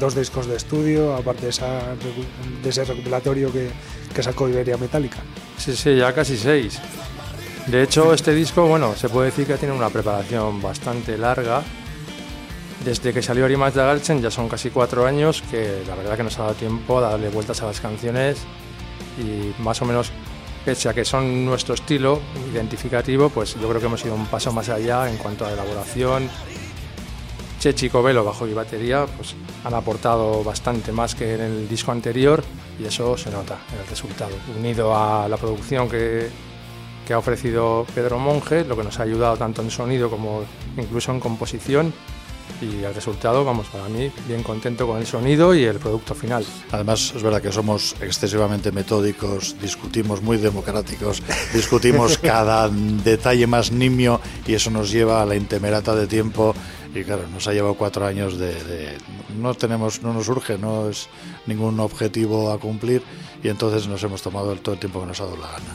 dos 0.00 0.14
discos 0.14 0.46
de 0.46 0.56
estudio, 0.56 1.14
aparte 1.14 1.42
de, 1.42 1.50
esa 1.50 1.80
recu- 1.96 2.62
de 2.62 2.68
ese 2.70 2.84
recopilatorio 2.84 3.52
que, 3.52 3.68
que 4.14 4.22
sacó 4.22 4.48
Iberia 4.48 4.78
Metálica. 4.78 5.18
Sí, 5.58 5.76
sí, 5.76 5.94
ya 5.94 6.10
casi 6.14 6.38
seis. 6.38 6.80
De 7.66 7.82
hecho, 7.82 8.14
este 8.14 8.32
disco, 8.34 8.66
bueno, 8.66 8.96
se 8.96 9.10
puede 9.10 9.26
decir 9.26 9.46
que 9.46 9.58
tiene 9.58 9.74
una 9.74 9.90
preparación 9.90 10.62
bastante 10.62 11.18
larga. 11.18 11.62
Desde 12.88 13.12
que 13.12 13.20
salió 13.20 13.46
Rimas 13.46 13.74
de 13.74 13.82
Galchen 13.82 14.22
ya 14.22 14.30
son 14.30 14.48
casi 14.48 14.70
cuatro 14.70 15.04
años 15.04 15.42
que 15.50 15.82
la 15.86 15.94
verdad 15.94 16.16
que 16.16 16.22
nos 16.22 16.38
ha 16.38 16.44
dado 16.44 16.54
tiempo 16.54 16.96
a 16.96 17.02
darle 17.02 17.28
vueltas 17.28 17.60
a 17.60 17.66
las 17.66 17.82
canciones 17.82 18.38
y 19.18 19.52
más 19.60 19.82
o 19.82 19.84
menos, 19.84 20.10
pese 20.64 20.88
a 20.88 20.94
que 20.94 21.04
son 21.04 21.44
nuestro 21.44 21.74
estilo 21.74 22.18
identificativo, 22.50 23.28
pues 23.28 23.56
yo 23.60 23.68
creo 23.68 23.78
que 23.78 23.84
hemos 23.88 24.02
ido 24.06 24.14
un 24.14 24.24
paso 24.24 24.52
más 24.52 24.70
allá 24.70 25.06
en 25.10 25.18
cuanto 25.18 25.44
a 25.44 25.52
elaboración. 25.52 26.30
Chechi 27.60 27.86
y 27.86 27.90
Covelo, 27.90 28.24
bajo 28.24 28.46
y 28.46 28.54
batería, 28.54 29.04
pues 29.04 29.34
han 29.64 29.74
aportado 29.74 30.42
bastante 30.42 30.90
más 30.90 31.14
que 31.14 31.34
en 31.34 31.42
el 31.42 31.68
disco 31.68 31.92
anterior 31.92 32.42
y 32.80 32.86
eso 32.86 33.18
se 33.18 33.30
nota 33.30 33.58
en 33.70 33.80
el 33.80 33.86
resultado. 33.86 34.34
Unido 34.58 34.96
a 34.96 35.28
la 35.28 35.36
producción 35.36 35.90
que, 35.90 36.30
que 37.06 37.12
ha 37.12 37.18
ofrecido 37.18 37.84
Pedro 37.94 38.18
Monge, 38.18 38.64
lo 38.64 38.78
que 38.78 38.84
nos 38.84 38.98
ha 38.98 39.02
ayudado 39.02 39.36
tanto 39.36 39.60
en 39.60 39.70
sonido 39.70 40.08
como 40.08 40.44
incluso 40.78 41.12
en 41.12 41.20
composición. 41.20 41.92
Y 42.60 42.82
el 42.82 42.94
resultado, 42.94 43.44
vamos, 43.44 43.66
para 43.68 43.88
mí, 43.88 44.10
bien 44.26 44.42
contento 44.42 44.86
con 44.86 44.98
el 44.98 45.06
sonido 45.06 45.54
y 45.54 45.64
el 45.64 45.78
producto 45.78 46.14
final. 46.14 46.44
Además, 46.72 47.12
es 47.14 47.22
verdad 47.22 47.40
que 47.40 47.52
somos 47.52 47.94
excesivamente 48.00 48.72
metódicos, 48.72 49.54
discutimos 49.62 50.22
muy 50.22 50.38
democráticos, 50.38 51.22
discutimos 51.54 52.18
cada 52.22 52.68
detalle 52.68 53.46
más 53.46 53.70
nimio 53.70 54.20
y 54.46 54.54
eso 54.54 54.70
nos 54.70 54.90
lleva 54.90 55.22
a 55.22 55.26
la 55.26 55.36
intemerata 55.36 55.94
de 55.94 56.06
tiempo 56.06 56.54
Y 56.94 57.04
claro, 57.04 57.22
nos 57.32 57.46
ha 57.46 57.52
llevado 57.52 57.74
cuatro 57.74 58.04
años 58.06 58.38
de, 58.38 58.54
de- 58.64 58.98
no 59.38 59.54
tenemos, 59.54 60.02
no 60.02 60.12
nos 60.14 60.24
surge, 60.26 60.56
no 60.58 60.88
es 60.88 61.06
ningún 61.46 61.78
objetivo 61.80 62.50
a 62.50 62.58
cumplir 62.58 63.02
y 63.42 63.48
entonces 63.48 63.86
nos 63.86 64.02
hemos 64.02 64.22
tomado 64.22 64.52
el- 64.52 64.60
todo 64.60 64.74
el 64.74 64.80
tiempo 64.80 65.00
que 65.00 65.06
nos 65.06 65.20
ha 65.20 65.24
dado 65.26 65.36
la 65.36 65.48
gana. 65.52 65.74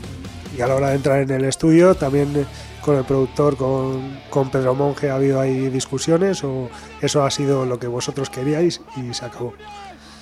Y 0.57 0.61
a 0.61 0.67
la 0.67 0.75
hora 0.75 0.89
de 0.89 0.95
entrar 0.95 1.19
en 1.21 1.29
el 1.31 1.45
estudio, 1.45 1.95
también 1.95 2.35
eh, 2.35 2.45
con 2.83 2.95
el 2.97 3.03
productor, 3.05 3.55
con, 3.57 4.19
con 4.29 4.49
Pedro 4.49 4.75
Monge, 4.75 5.09
¿ha 5.09 5.15
habido 5.15 5.39
ahí 5.39 5.69
discusiones 5.69 6.43
o 6.43 6.69
eso 7.01 7.23
ha 7.23 7.31
sido 7.31 7.65
lo 7.65 7.79
que 7.79 7.87
vosotros 7.87 8.29
queríais 8.29 8.81
y 8.97 9.13
se 9.13 9.25
acabó? 9.25 9.53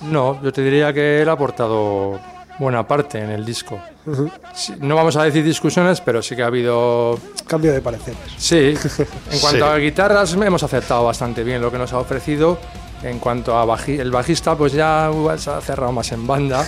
No, 0.02 0.40
yo 0.42 0.52
te 0.52 0.62
diría 0.62 0.92
que 0.92 1.22
él 1.22 1.28
ha 1.28 1.32
aportado 1.32 2.18
buena 2.58 2.86
parte 2.86 3.18
en 3.18 3.30
el 3.30 3.44
disco. 3.44 3.80
Ujú. 4.06 4.30
Sí, 4.54 4.74
no 4.80 4.94
vamos 4.96 5.16
a 5.16 5.24
decir 5.24 5.44
discusiones, 5.44 6.00
pero 6.00 6.22
sí 6.22 6.34
que 6.36 6.42
ha 6.42 6.46
habido... 6.46 7.18
Cambio 7.46 7.72
de 7.72 7.80
pareceres. 7.80 8.18
Sí, 8.36 8.74
en 9.30 9.38
cuanto 9.40 9.58
Sí. 9.58 9.62
a 9.62 9.76
guitarras 9.76 10.32
hemos 10.34 10.62
aceptado 10.62 11.04
bastante 11.04 11.44
bien 11.44 11.60
lo 11.62 11.70
que 11.70 11.78
nos 11.78 11.92
ha 11.92 11.98
ofrecido. 11.98 12.58
En 13.02 13.18
cuanto 13.18 13.56
a 13.58 13.64
baji- 13.66 13.98
el 13.98 14.10
bajista, 14.12 14.54
pues 14.56 14.72
ya 14.72 15.10
uh, 15.10 15.36
se 15.36 15.50
ha 15.50 15.60
cerrado 15.60 15.90
más 15.92 16.12
en 16.12 16.24
banda. 16.26 16.64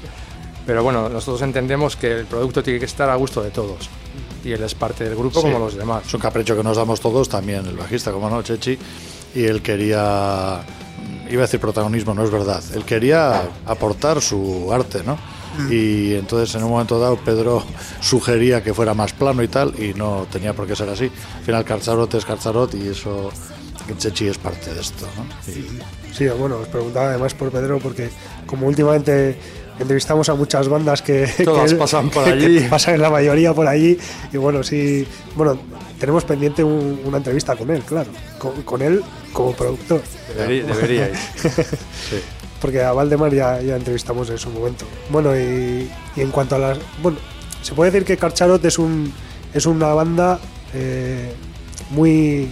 Pero 0.66 0.82
bueno, 0.82 1.08
nosotros 1.08 1.42
entendemos 1.42 1.96
que 1.96 2.12
el 2.20 2.26
producto 2.26 2.62
tiene 2.62 2.78
que 2.78 2.84
estar 2.86 3.08
a 3.08 3.14
gusto 3.16 3.42
de 3.42 3.50
todos. 3.50 3.88
Y 4.44 4.52
él 4.52 4.62
es 4.62 4.74
parte 4.74 5.04
del 5.04 5.14
grupo 5.16 5.40
Sí. 5.40 5.46
como 5.46 5.58
los 5.58 5.76
demás. 5.76 6.04
Es 6.06 6.14
un 6.14 6.20
capricho 6.20 6.56
que 6.56 6.62
nos 6.62 6.76
damos 6.76 7.00
todos, 7.00 7.28
también 7.28 7.66
el 7.66 7.76
bajista, 7.76 8.10
como 8.12 8.30
no, 8.30 8.42
Chechi, 8.42 8.78
y 9.34 9.44
él 9.44 9.60
quería, 9.62 10.62
iba 11.30 11.42
a 11.42 11.46
decir 11.46 11.60
protagonismo, 11.60 12.14
no 12.14 12.24
es 12.24 12.30
verdad, 12.30 12.62
él 12.74 12.84
quería 12.84 13.42
aportar 13.66 14.20
su 14.22 14.72
arte, 14.72 15.02
¿no? 15.04 15.18
Y 15.68 16.14
entonces 16.14 16.54
en 16.54 16.62
un 16.64 16.70
momento 16.70 16.98
dado 16.98 17.16
Pedro 17.16 17.62
sugería 18.00 18.62
que 18.62 18.72
fuera 18.72 18.94
más 18.94 19.12
plano 19.12 19.42
y 19.42 19.48
tal, 19.48 19.74
y 19.82 19.92
no 19.94 20.26
tenía 20.32 20.54
por 20.54 20.66
qué 20.66 20.74
ser 20.74 20.88
así. 20.88 21.10
Al 21.38 21.44
final 21.44 21.64
Carcharot 21.64 22.14
es 22.14 22.24
Carcharot 22.24 22.74
y 22.76 22.88
eso, 22.88 23.30
Chechi 23.98 24.28
es 24.28 24.38
parte 24.38 24.72
de 24.72 24.80
esto, 24.80 25.06
¿no? 25.16 25.52
Y- 25.52 25.66
Sí, 26.14 26.26
bueno, 26.26 26.56
os 26.56 26.66
preguntaba 26.66 27.10
además 27.10 27.34
por 27.34 27.50
Pedro 27.52 27.78
porque 27.78 28.10
como 28.44 28.66
últimamente 28.66 29.38
entrevistamos 29.80 30.28
a 30.28 30.34
muchas 30.34 30.68
bandas 30.68 31.02
que, 31.02 31.26
Todas 31.44 31.72
que- 31.72 31.78
pasan 31.78 32.10
por 32.10 32.28
allí. 32.28 32.60
pasan 32.70 33.00
la 33.00 33.10
mayoría 33.10 33.52
por 33.54 33.66
allí 33.66 33.98
y 34.32 34.36
bueno, 34.36 34.62
sí, 34.62 35.06
bueno, 35.34 35.58
tenemos 35.98 36.24
pendiente 36.24 36.62
un- 36.62 37.00
una 37.04 37.16
entrevista 37.18 37.56
con 37.56 37.70
él, 37.70 37.82
claro, 37.82 38.10
con, 38.38 38.62
con 38.62 38.82
él 38.82 39.02
como 39.32 39.52
productor, 39.52 40.02
Deberí- 40.36 40.62
deberíais. 40.64 41.18
porque 42.60 42.82
a 42.82 42.92
Valdemar 42.92 43.32
ya, 43.32 43.60
ya 43.60 43.76
entrevistamos 43.76 44.28
en 44.30 44.38
su 44.38 44.50
momento. 44.50 44.84
Bueno, 45.08 45.34
y, 45.36 45.88
y 46.16 46.20
en 46.20 46.30
cuanto 46.30 46.56
a 46.56 46.58
las, 46.58 46.78
bueno, 47.02 47.18
se 47.62 47.74
puede 47.74 47.90
decir 47.90 48.06
que 48.06 48.16
Carcharot 48.16 48.64
es 48.64 48.78
un 48.78 49.12
es 49.54 49.66
una 49.66 49.88
banda 49.94 50.38
eh, 50.74 51.32
muy 51.90 52.48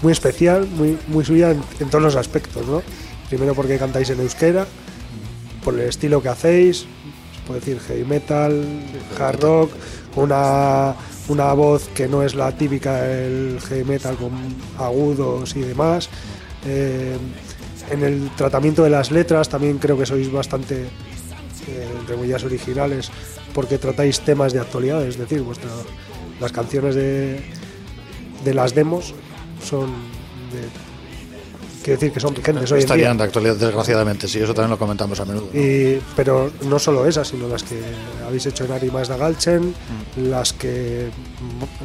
muy 0.00 0.12
especial, 0.12 0.66
muy, 0.66 0.98
muy 1.08 1.24
suya 1.24 1.50
en, 1.52 1.62
en 1.78 1.88
todos 1.88 2.02
los 2.02 2.16
aspectos, 2.16 2.66
¿no? 2.66 2.82
Primero 3.28 3.54
porque 3.54 3.78
cantáis 3.78 4.10
en 4.10 4.20
euskera, 4.20 4.66
por 5.64 5.74
el 5.74 5.88
estilo 5.88 6.22
que 6.22 6.28
hacéis, 6.28 6.80
se 6.80 7.46
puede 7.46 7.60
decir 7.60 7.80
heavy 7.80 8.04
metal, 8.04 8.64
hard 9.18 9.40
rock, 9.40 9.72
una, 10.16 10.94
una 11.28 11.52
voz 11.52 11.88
que 11.94 12.08
no 12.08 12.22
es 12.22 12.34
la 12.34 12.52
típica 12.56 13.02
del 13.02 13.60
heavy 13.60 13.84
metal 13.84 14.16
con 14.16 14.32
agudos 14.78 15.56
y 15.56 15.60
demás. 15.60 16.08
Eh, 16.66 17.16
en 17.90 18.02
el 18.02 18.30
tratamiento 18.36 18.84
de 18.84 18.90
las 18.90 19.10
letras 19.10 19.48
también 19.48 19.78
creo 19.78 19.98
que 19.98 20.06
sois 20.06 20.30
bastante 20.30 20.86
eh, 21.66 22.44
originales 22.44 23.10
porque 23.54 23.78
tratáis 23.78 24.20
temas 24.20 24.52
de 24.52 24.60
actualidad, 24.60 25.04
es 25.04 25.18
decir, 25.18 25.42
vuestra, 25.42 25.70
las 26.40 26.52
canciones 26.52 26.94
de, 26.94 27.40
de 28.44 28.54
las 28.54 28.74
demos 28.74 29.14
son 29.62 29.90
de 30.52 30.91
quiero 31.82 31.98
decir 32.00 32.12
que 32.12 32.20
son 32.20 32.34
vigentes 32.34 32.70
hoy 32.70 32.80
en 32.80 32.86
día. 32.86 32.94
Estarían 32.94 33.16
de 33.18 33.24
actualidad, 33.24 33.56
desgraciadamente, 33.56 34.28
sí, 34.28 34.38
eso 34.38 34.54
también 34.54 34.70
lo 34.70 34.78
comentamos 34.78 35.18
a 35.20 35.24
menudo. 35.24 35.48
¿no? 35.52 35.60
Y- 35.60 36.00
pero 36.16 36.50
no 36.66 36.78
solo 36.78 37.06
esas, 37.06 37.28
sino 37.28 37.48
las 37.48 37.62
que 37.62 37.80
habéis 38.26 38.46
hecho 38.46 38.64
en 38.64 38.72
Arimas 38.72 39.08
de 39.08 39.16
Galchen, 39.18 39.74
las 40.16 40.52
que 40.52 41.10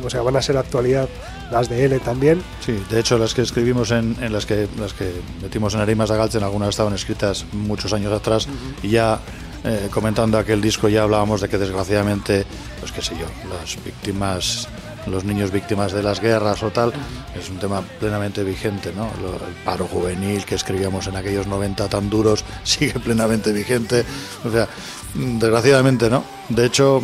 mm, 0.01 0.05
o 0.05 0.09
sea, 0.09 0.21
van 0.21 0.35
a 0.37 0.41
ser 0.41 0.57
actualidad, 0.57 1.09
las 1.51 1.69
de 1.69 1.83
L 1.85 1.99
también. 1.99 2.41
Sí, 2.65 2.77
de 2.89 2.99
hecho 2.99 3.17
las 3.17 3.33
que 3.33 3.41
escribimos 3.41 3.91
en, 3.91 4.15
en 4.21 4.31
las 4.33 4.45
que 4.45 4.67
las 4.79 4.93
que 4.93 5.11
metimos 5.41 5.73
en 5.73 5.79
Arimas 5.81 6.09
de 6.09 6.17
Galchen, 6.17 6.43
algunas 6.43 6.69
estaban 6.69 6.93
escritas 6.93 7.45
muchos 7.53 7.93
años 7.93 8.11
atrás 8.13 8.47
y 8.83 8.89
ya 8.89 9.19
eh, 9.63 9.87
comentando 9.91 10.37
aquel 10.37 10.61
disco 10.61 10.87
ya 10.89 11.03
hablábamos 11.03 11.41
de 11.41 11.49
que 11.49 11.57
desgraciadamente, 11.57 12.45
pues 12.79 12.91
qué 12.91 13.01
sé 13.01 13.15
yo, 13.17 13.25
las 13.49 13.75
víctimas, 13.83 14.67
los 15.11 15.23
niños 15.23 15.51
víctimas 15.51 15.91
de 15.91 16.03
las 16.03 16.19
guerras 16.19 16.63
o 16.63 16.71
tal, 16.71 16.93
es 17.37 17.49
un 17.49 17.57
tema 17.57 17.81
plenamente 17.81 18.43
vigente, 18.43 18.91
¿no? 18.95 19.05
El 19.05 19.53
paro 19.63 19.87
juvenil 19.87 20.45
que 20.45 20.55
escribíamos 20.55 21.07
en 21.07 21.15
aquellos 21.15 21.47
90 21.47 21.87
tan 21.89 22.09
duros 22.09 22.43
sigue 22.63 22.99
plenamente 22.99 23.51
vigente, 23.51 24.03
o 24.43 24.51
sea, 24.51 24.67
desgraciadamente, 25.13 26.09
¿no? 26.09 26.23
De 26.49 26.65
hecho, 26.65 27.01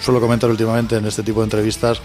suelo 0.00 0.20
comentar 0.20 0.50
últimamente 0.50 0.96
en 0.96 1.06
este 1.06 1.22
tipo 1.22 1.40
de 1.40 1.44
entrevistas 1.44 2.00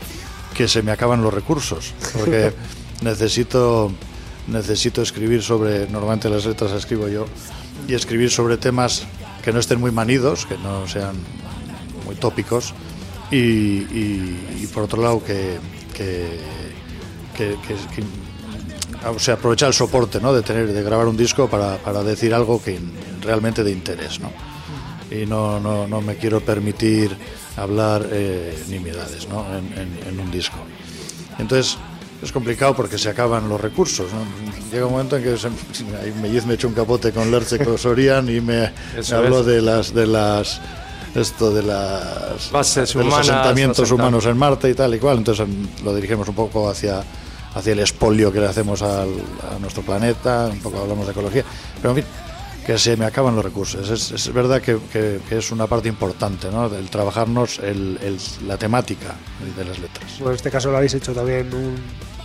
que 0.54 0.67
se 0.67 0.82
me 0.84 0.91
acaban 0.91 1.22
los 1.22 1.34
recursos, 1.34 1.94
porque 2.13 2.54
necesito, 3.02 3.91
necesito 4.48 5.02
escribir 5.02 5.41
sobre, 5.41 5.88
normalmente 5.88 6.30
las 6.30 6.46
letras 6.46 6.72
las 6.72 6.80
escribo 6.82 7.08
yo, 7.08 7.26
y 7.88 7.94
escribir 7.94 8.30
sobre 8.30 8.58
temas 8.58 9.08
que 9.44 9.52
no 9.52 9.60
estén 9.60 9.80
muy 9.80 9.91
manidos, 9.91 10.46
que 10.46 10.58
no 10.58 10.88
sean 10.88 11.15
muy 12.06 12.15
tópicos, 12.15 12.74
y, 13.32 13.38
y- 13.38 14.60
y 14.63 14.67
por 14.74 14.84
otro 14.84 15.02
lado 15.02 15.24
que, 15.24 15.58
que, 15.94 16.38
que- 17.36 17.56
que- 17.67 18.04
o 19.10 19.17
sea, 19.20 19.34
aprovechar 19.36 19.70
el 19.70 19.74
soporte 19.74 20.20
¿no? 20.20 20.32
de 20.34 20.41
tener 20.44 20.72
de 20.72 20.84
grabar 20.84 21.08
un 21.08 21.17
disco 21.17 21.50
para, 21.50 21.78
para 21.78 22.04
decir 22.04 22.34
algo 22.34 22.62
que 22.62 22.78
realmente 23.22 23.63
de 23.63 23.72
interés 23.72 24.20
¿no? 24.20 24.32
y 25.10 25.26
no, 25.26 25.60
no, 25.60 25.88
no 25.88 26.02
me 26.02 26.17
quiero 26.17 26.39
permitir 26.41 27.15
hablar 27.58 28.08
eh, 28.12 28.58
nimiedades 28.67 29.28
¿no? 29.28 29.46
en, 29.58 29.65
en- 29.78 30.00
en 30.08 30.20
un 30.20 30.30
disco 30.30 30.58
entonces 31.39 31.78
es 32.22 32.32
complicado 32.32 32.76
porque 32.76 33.00
se 33.00 33.10
acaban 33.10 33.50
los 33.50 33.60
recursos 33.60 34.08
¿no? 34.13 34.20
llega 34.72 34.86
un 34.86 34.91
momento 34.91 35.17
en 35.17 35.24
que 35.24 35.38
se, 35.38 35.48
ahí 35.48 36.13
Melliz 36.22 36.46
me 36.46 36.54
echó 36.54 36.67
un 36.67 36.76
capote 36.76 37.12
con 37.12 37.32
Lerche 37.32 37.58
Sorian 37.78 38.30
y 38.30 38.39
me, 38.41 38.72
me 39.10 39.15
habló 39.15 39.39
es. 39.39 39.46
de 39.48 39.62
las 39.63 39.94
de 39.94 40.06
las 40.06 40.62
esto 41.15 41.52
de 41.54 41.63
las 41.63 42.52
Bases 42.52 42.93
de 42.93 42.95
los 43.04 43.08
humanas, 43.08 43.30
asentamientos 43.30 43.80
los 43.89 43.91
humanos 43.91 44.26
en 44.26 44.38
Marte 44.38 44.69
y 44.69 44.74
tal 44.74 44.95
y 44.95 45.00
cual. 45.00 45.17
Entonces 45.17 45.47
em, 45.47 45.67
lo 45.84 45.93
dirigimos 45.95 46.28
un 46.28 46.36
poco 46.36 46.69
hacia 46.69 47.04
hacia 47.54 47.74
el 47.74 47.80
expolio 47.82 48.32
que 48.32 48.39
le 48.39 48.47
hacemos 48.47 48.82
al- 48.82 49.10
a 49.56 49.60
nuestro 49.60 49.84
planeta 49.84 50.47
un 50.52 50.60
poco 50.60 50.80
hablamos 50.80 51.06
de 51.06 51.12
ecología. 51.12 51.43
Pero 51.82 51.89
en 51.89 51.95
fin 51.97 52.06
que 52.65 52.78
se 52.78 52.95
me 52.95 53.06
acaban 53.06 53.36
los 53.36 53.43
recursos. 53.43 53.89
Es, 53.89 54.12
es 54.12 54.32
verdad 54.34 54.62
que, 54.62 54.78
que- 54.93 55.19
que 55.28 55.38
es 55.39 55.52
una 55.52 55.65
parte 55.65 55.89
importante 55.89 56.50
¿no? 56.52 56.69
del 56.69 56.89
trabajarnos 56.91 57.58
el- 57.60 57.97
el- 58.04 58.19
la 58.47 58.56
temática 58.58 59.15
de 59.58 59.65
las 59.65 59.80
letras. 59.80 60.12
Bueno, 60.19 60.30
en 60.30 60.36
este 60.36 60.52
caso 60.52 60.69
lo 60.69 60.78
habéis 60.78 60.93
hecho 60.93 61.12
también 61.12 61.52
un, 61.54 61.76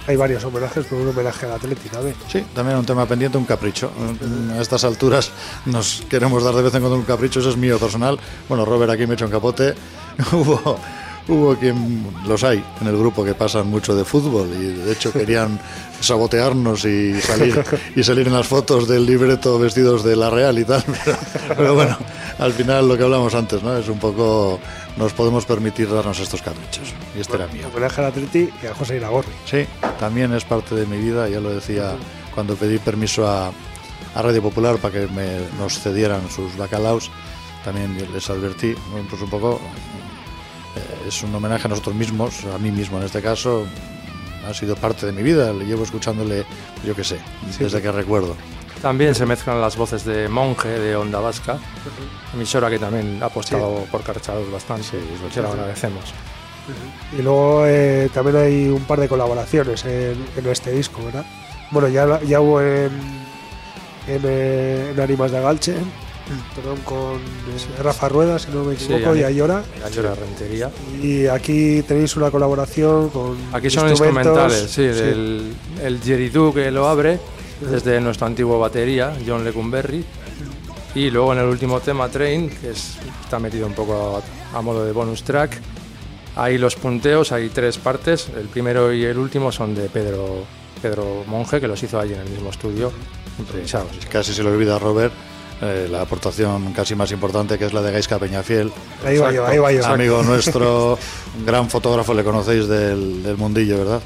hay 0.06 0.16
varios 0.16 0.44
homenajes, 0.44 0.86
pero 0.88 1.02
un 1.02 1.08
homenaje 1.08 1.46
al 1.46 1.52
Atleti 1.52 1.88
también. 1.88 2.14
Sí, 2.28 2.44
también 2.54 2.78
un 2.78 2.86
tema 2.86 3.06
pendiente, 3.06 3.38
un 3.38 3.44
capricho. 3.44 3.90
A 4.56 4.60
estas 4.60 4.84
alturas 4.84 5.30
nos 5.64 6.02
queremos 6.08 6.42
dar 6.44 6.54
de 6.54 6.62
vez 6.62 6.74
en 6.74 6.80
cuando 6.80 6.96
un 6.96 7.04
capricho, 7.04 7.40
eso 7.40 7.50
es 7.50 7.56
mío 7.56 7.78
personal. 7.78 8.18
Bueno, 8.48 8.64
Robert 8.64 8.92
aquí 8.92 9.06
me 9.06 9.14
echa 9.14 9.24
un 9.24 9.30
capote. 9.30 9.74
Hubo, 10.32 10.78
hubo 11.28 11.56
quien, 11.56 12.06
los 12.26 12.44
hay 12.44 12.62
en 12.80 12.86
el 12.86 12.96
grupo 12.96 13.24
que 13.24 13.34
pasan 13.34 13.68
mucho 13.68 13.94
de 13.94 14.04
fútbol 14.04 14.48
y 14.52 14.84
de 14.84 14.92
hecho 14.92 15.12
querían 15.12 15.58
sabotearnos 16.00 16.84
y 16.84 17.20
salir, 17.20 17.64
y 17.94 18.02
salir 18.02 18.26
en 18.26 18.32
las 18.32 18.46
fotos 18.46 18.86
del 18.86 19.06
libreto 19.06 19.58
vestidos 19.58 20.04
de 20.04 20.16
la 20.16 20.30
Real 20.30 20.58
y 20.58 20.64
tal. 20.64 20.84
Pero, 21.04 21.18
pero 21.56 21.74
bueno, 21.74 21.96
al 22.38 22.52
final 22.52 22.88
lo 22.88 22.96
que 22.96 23.04
hablamos 23.04 23.34
antes, 23.34 23.62
¿no? 23.62 23.76
Es 23.76 23.88
un 23.88 23.98
poco, 23.98 24.58
nos 24.96 25.12
podemos 25.12 25.44
permitir 25.44 25.88
darnos 25.88 26.18
estos 26.18 26.42
caprichos. 26.42 26.92
Y 27.16 27.20
este 27.20 27.36
era 27.36 27.46
mío. 27.48 27.68
Homenaje 27.72 28.00
al 28.00 28.08
Atleti 28.08 28.50
y 28.62 28.66
a 28.66 28.74
José 28.74 28.96
Iragorri. 28.96 29.32
Sí, 29.44 29.66
también 29.98 30.32
es 30.32 30.44
parte 30.44 30.74
de 30.74 30.86
mi 30.86 30.98
vida, 30.98 31.28
ya 31.28 31.40
lo 31.40 31.50
decía 31.50 31.94
cuando 32.34 32.54
pedí 32.54 32.78
permiso 32.78 33.26
a, 33.26 33.50
a 34.14 34.22
Radio 34.22 34.42
Popular 34.42 34.76
para 34.76 34.92
que 34.92 35.06
me, 35.08 35.40
nos 35.58 35.78
cedieran 35.80 36.30
sus 36.30 36.56
bacalaos, 36.56 37.10
también 37.64 37.96
les 38.12 38.30
advertí, 38.30 38.74
pues 39.10 39.22
un 39.22 39.30
poco, 39.30 39.60
es 41.06 41.22
un 41.22 41.34
homenaje 41.34 41.66
a 41.66 41.68
nosotros 41.68 41.94
mismos, 41.94 42.44
a 42.44 42.58
mí 42.58 42.70
mismo 42.70 42.98
en 42.98 43.04
este 43.04 43.22
caso, 43.22 43.66
ha 44.48 44.54
sido 44.54 44.76
parte 44.76 45.06
de 45.06 45.12
mi 45.12 45.22
vida, 45.22 45.52
le 45.52 45.64
llevo 45.64 45.84
escuchándole, 45.84 46.44
yo 46.84 46.94
qué 46.94 47.04
sé, 47.04 47.18
desde 47.58 47.82
que 47.82 47.90
recuerdo. 47.92 48.36
También 48.82 49.14
se 49.14 49.24
mezclan 49.26 49.60
las 49.60 49.76
voces 49.76 50.04
de 50.04 50.28
Monje, 50.28 50.68
de 50.68 50.94
Onda 50.96 51.18
Vasca, 51.18 51.58
emisora 52.34 52.68
que 52.70 52.78
también 52.78 53.22
ha 53.22 53.26
apostado 53.26 53.84
por 53.90 54.02
Carchados 54.02 54.50
bastante, 54.52 54.98
y 54.98 55.32
se 55.32 55.42
lo 55.42 55.48
agradecemos. 55.48 56.04
Y 57.18 57.22
luego 57.22 57.64
eh, 57.66 58.10
también 58.12 58.36
hay 58.36 58.68
un 58.68 58.84
par 58.84 59.00
de 59.00 59.08
colaboraciones 59.08 59.84
en, 59.84 60.16
en 60.36 60.46
este 60.46 60.72
disco, 60.72 61.04
¿verdad? 61.04 61.24
Bueno, 61.70 61.88
ya, 61.88 62.20
ya 62.22 62.40
hubo 62.40 62.60
en, 62.60 62.90
en, 64.08 64.22
eh, 64.24 64.90
en 64.92 65.00
Arimas 65.00 65.30
de 65.30 65.40
Galche, 65.40 65.74
perdón, 66.54 66.78
con 66.84 67.14
eh, 67.16 67.82
Rafa 67.82 68.08
Rueda, 68.08 68.38
si 68.38 68.50
no 68.50 68.64
me 68.64 68.76
Sí, 68.76 68.84
equivoco, 68.92 69.14
y 69.16 69.18
Ani- 69.22 69.24
Ayora. 69.34 69.62
Ayora 69.84 70.14
Rentería. 70.14 70.70
Y 71.02 71.26
aquí 71.26 71.82
tenéis 71.82 72.16
una 72.16 72.30
colaboración 72.30 73.08
con. 73.10 73.36
Aquí 73.52 73.70
son 73.70 73.88
instrumentales, 73.90 74.70
sí, 74.70 74.82
del 74.82 75.54
el 75.82 76.00
Jeridú 76.00 76.52
que 76.52 76.70
lo 76.70 76.88
abre, 76.88 77.18
desde 77.60 78.00
nuestro 78.00 78.26
antiguo 78.26 78.58
batería, 78.58 79.16
John 79.26 79.44
Lecumberry. 79.44 80.04
Y 80.94 81.10
luego 81.10 81.32
en 81.34 81.40
el 81.40 81.44
último 81.46 81.80
tema, 81.80 82.08
Train, 82.08 82.48
que 82.48 82.70
es- 82.70 82.96
está 83.22 83.38
metido 83.38 83.66
un 83.66 83.74
poco 83.74 84.22
a, 84.54 84.58
a 84.58 84.62
modo 84.62 84.84
de 84.84 84.92
bonus 84.92 85.22
track. 85.22 85.60
Hay 86.36 86.58
los 86.58 86.74
punteos, 86.76 87.32
hay 87.32 87.48
tres 87.50 87.78
partes. 87.78 88.28
El 88.36 88.48
primero 88.48 88.92
y 88.92 89.04
el 89.04 89.16
último 89.18 89.52
son 89.52 89.74
de 89.74 89.88
Pedro, 89.88 90.44
Pedro 90.82 91.24
Monge, 91.26 91.60
que 91.60 91.68
los 91.68 91.82
hizo 91.82 91.98
allí 92.00 92.14
en 92.14 92.20
el 92.20 92.28
mismo 92.30 92.50
estudio, 92.50 92.92
improvisados. 93.38 93.90
Casi 94.10 94.32
se 94.34 94.42
le 94.42 94.50
olvida 94.50 94.76
a 94.76 94.78
Robert 94.78 95.12
eh, 95.62 95.88
la 95.90 96.02
aportación 96.02 96.72
casi 96.72 96.94
más 96.94 97.10
importante 97.12 97.58
que 97.58 97.64
es 97.66 97.72
la 97.72 97.82
de 97.82 97.92
Gaisca 97.92 98.18
Peñafiel. 98.18 98.70
Ahí 99.04 99.18
va 99.18 99.32
yo, 99.32 99.46
ahí 99.46 99.58
va 99.58 99.72
yo. 99.72 99.86
Amigo 99.86 100.22
nuestro, 100.22 100.98
gran 101.44 101.70
fotógrafo, 101.70 102.12
le 102.14 102.24
conocéis 102.24 102.68
del, 102.68 103.22
del 103.22 103.36
mundillo, 103.36 103.78
¿verdad? 103.78 104.00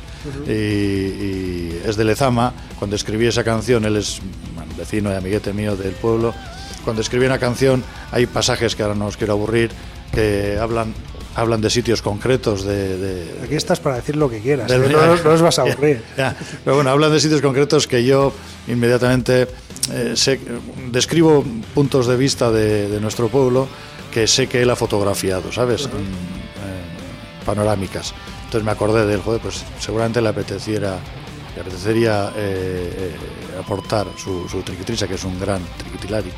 y, 0.47 0.53
y 0.53 1.83
es 1.85 1.97
de 1.97 2.05
Lezama. 2.05 2.53
Cuando 2.79 2.97
escribí 2.97 3.27
esa 3.27 3.45
canción, 3.45 3.85
él 3.85 3.97
es 3.97 4.21
bueno, 4.55 4.73
vecino 4.77 5.13
y 5.13 5.15
amiguete 5.15 5.53
mío 5.53 5.77
del 5.77 5.93
pueblo. 5.93 6.35
Cuando 6.85 7.03
escribí 7.03 7.27
una 7.27 7.39
canción, 7.39 7.83
hay 8.11 8.27
pasajes 8.27 8.75
que 8.75 8.83
ahora 8.83 8.95
no 8.95 9.07
os 9.07 9.17
quiero 9.17 9.35
aburrir, 9.35 9.71
que 10.15 10.57
hablan, 10.61 10.95
hablan 11.35 11.61
de 11.61 11.71
sitios 11.71 12.03
concretos, 12.03 12.65
de- 12.65 12.99
de, 12.99 13.45
Aquí 13.45 13.55
estás 13.55 13.81
para 13.81 13.97
decir 13.97 14.17
lo 14.17 14.29
que 14.29 14.41
quieras. 14.41 14.69
del 14.69 14.85
¿eh? 14.85 14.89
No, 14.91 15.17
no 15.17 15.31
os 15.31 15.43
vas 15.43 15.59
a 15.59 15.63
aburrir. 15.63 16.03
Ya, 16.17 16.37
Pero 16.65 16.77
bueno, 16.77 16.91
hablan 16.91 17.13
de 17.13 17.21
sitios 17.21 17.41
concretos 17.41 17.87
que 17.87 18.05
yo 18.05 18.33
inmediatamente 18.69 19.47
eh, 19.93 20.13
sé- 20.17 20.41
describo 20.91 21.45
puntos 21.75 22.07
de 22.07 22.17
vista 22.17 22.51
de, 22.51 22.89
de 22.89 23.01
nuestro 23.01 23.29
pueblo 23.29 23.69
que 24.13 24.27
sé 24.27 24.49
que 24.49 24.63
él 24.63 24.71
ha 24.71 24.77
fotografiado, 24.77 25.53
¿sabes? 25.53 25.89
Panorámicas. 27.47 28.13
Entonces 28.45 28.65
me 28.65 28.73
acordé 28.73 29.07
de 29.07 29.15
él, 29.15 29.21
joder, 29.23 29.41
pues 29.41 29.63
seguramente 29.79 30.21
le 30.21 30.29
apeteciera 30.29 30.99
le 31.61 31.69
apetecería 31.69 32.33
eh, 32.37 33.13
eh, 33.13 33.59
aportar 33.59 34.07
su, 34.17 34.49
su 34.49 34.63
triquitrisa, 34.63 35.07
que 35.07 35.15
es 35.15 35.25
un 35.25 35.39
gran 35.39 35.61
triquitilari, 35.77 36.31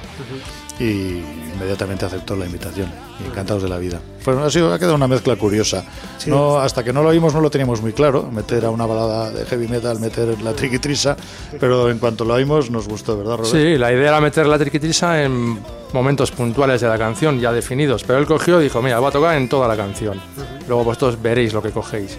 y 0.80 1.22
inmediatamente 1.54 2.04
aceptó 2.04 2.34
la 2.34 2.44
invitación. 2.44 2.90
Y 3.22 3.28
encantados 3.28 3.62
de 3.62 3.68
la 3.68 3.78
vida. 3.78 4.00
Bueno, 4.24 4.42
ha, 4.42 4.50
sido, 4.50 4.72
ha 4.72 4.78
quedado 4.78 4.96
una 4.96 5.06
mezcla 5.06 5.36
curiosa. 5.36 5.84
Sí. 6.18 6.28
No, 6.28 6.58
hasta 6.58 6.82
que 6.82 6.92
no 6.92 7.02
lo 7.04 7.10
oímos 7.10 7.34
no 7.34 7.40
lo 7.40 7.50
teníamos 7.50 7.80
muy 7.80 7.92
claro, 7.92 8.28
meter 8.32 8.64
a 8.64 8.70
una 8.70 8.84
balada 8.84 9.30
de 9.30 9.44
heavy 9.46 9.68
metal, 9.68 10.00
meter 10.00 10.42
la 10.42 10.54
triquitrisa, 10.54 11.16
pero 11.60 11.88
en 11.88 11.98
cuanto 11.98 12.24
lo 12.24 12.34
oímos 12.34 12.70
nos 12.70 12.88
gustó, 12.88 13.16
¿verdad, 13.16 13.36
Robert? 13.36 13.52
Sí, 13.52 13.78
la 13.78 13.92
idea 13.92 14.08
era 14.08 14.20
meter 14.20 14.46
la 14.46 14.58
triquitrisa 14.58 15.22
en 15.22 15.60
momentos 15.92 16.32
puntuales 16.32 16.80
de 16.80 16.88
la 16.88 16.98
canción, 16.98 17.38
ya 17.38 17.52
definidos, 17.52 18.02
pero 18.02 18.18
él 18.18 18.26
cogió 18.26 18.60
y 18.60 18.64
dijo, 18.64 18.82
mira, 18.82 18.98
va 18.98 19.10
a 19.10 19.12
tocar 19.12 19.36
en 19.36 19.48
toda 19.48 19.68
la 19.68 19.76
canción. 19.76 20.20
Luego 20.66 20.82
vosotros 20.82 21.20
veréis 21.22 21.52
lo 21.52 21.62
que 21.62 21.70
cogéis. 21.70 22.18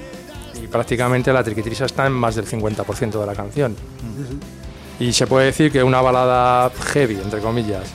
Y 0.61 0.67
prácticamente 0.67 1.31
la 1.33 1.43
triquitrisa 1.43 1.85
está 1.85 2.05
en 2.05 2.13
más 2.13 2.35
del 2.35 2.45
50% 2.45 3.19
de 3.19 3.25
la 3.25 3.33
canción. 3.33 3.75
Y 4.99 5.11
se 5.13 5.27
puede 5.27 5.47
decir 5.47 5.71
que 5.71 5.83
una 5.83 6.01
balada 6.01 6.71
heavy, 6.93 7.15
entre 7.15 7.39
comillas, 7.39 7.89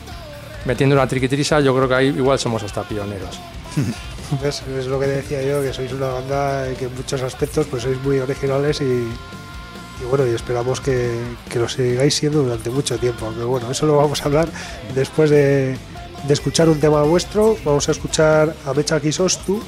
metiendo 0.64 0.94
una 0.96 1.06
triquitrisa, 1.06 1.61
yo 1.61 1.74
creo 1.74 1.88
que 1.88 1.94
ahí 1.94 2.06
igual 2.09 2.38
somos 2.38 2.62
hasta 2.62 2.82
pioneros. 2.82 3.38
Es 4.44 4.86
lo 4.86 5.00
que 5.00 5.06
decía 5.06 5.42
yo, 5.42 5.62
que 5.62 5.72
sois 5.72 5.90
una 5.90 6.09
banda 6.09 6.66
que 6.78 6.84
en 6.84 6.94
muchos 6.94 7.22
aspectos 7.22 7.66
pues 7.66 7.84
sois 7.84 7.98
muy 8.02 8.18
originales 8.18 8.78
y, 8.82 8.84
y 8.84 10.04
bueno, 10.11 10.26
y 10.26 10.34
esperamos 10.34 10.82
que, 10.82 11.18
que 11.48 11.59
lo 11.59 11.66
sigáis 11.66 12.14
siendo 12.14 12.42
durante 12.42 12.68
mucho 12.68 12.98
tiempo. 12.98 13.24
Aunque 13.24 13.44
bueno, 13.44 13.70
eso 13.70 13.86
lo 13.86 13.96
vamos 13.96 14.20
a 14.20 14.24
hablar 14.26 14.50
después 14.94 15.30
de, 15.30 15.78
de 16.26 16.34
escuchar 16.34 16.68
un 16.68 16.78
tema 16.78 17.02
vuestro. 17.04 17.56
Vamos 17.64 17.88
a 17.88 17.92
escuchar 17.92 18.54
a 18.66 18.74
Mecha 18.74 19.00
Kisostu 19.00 19.62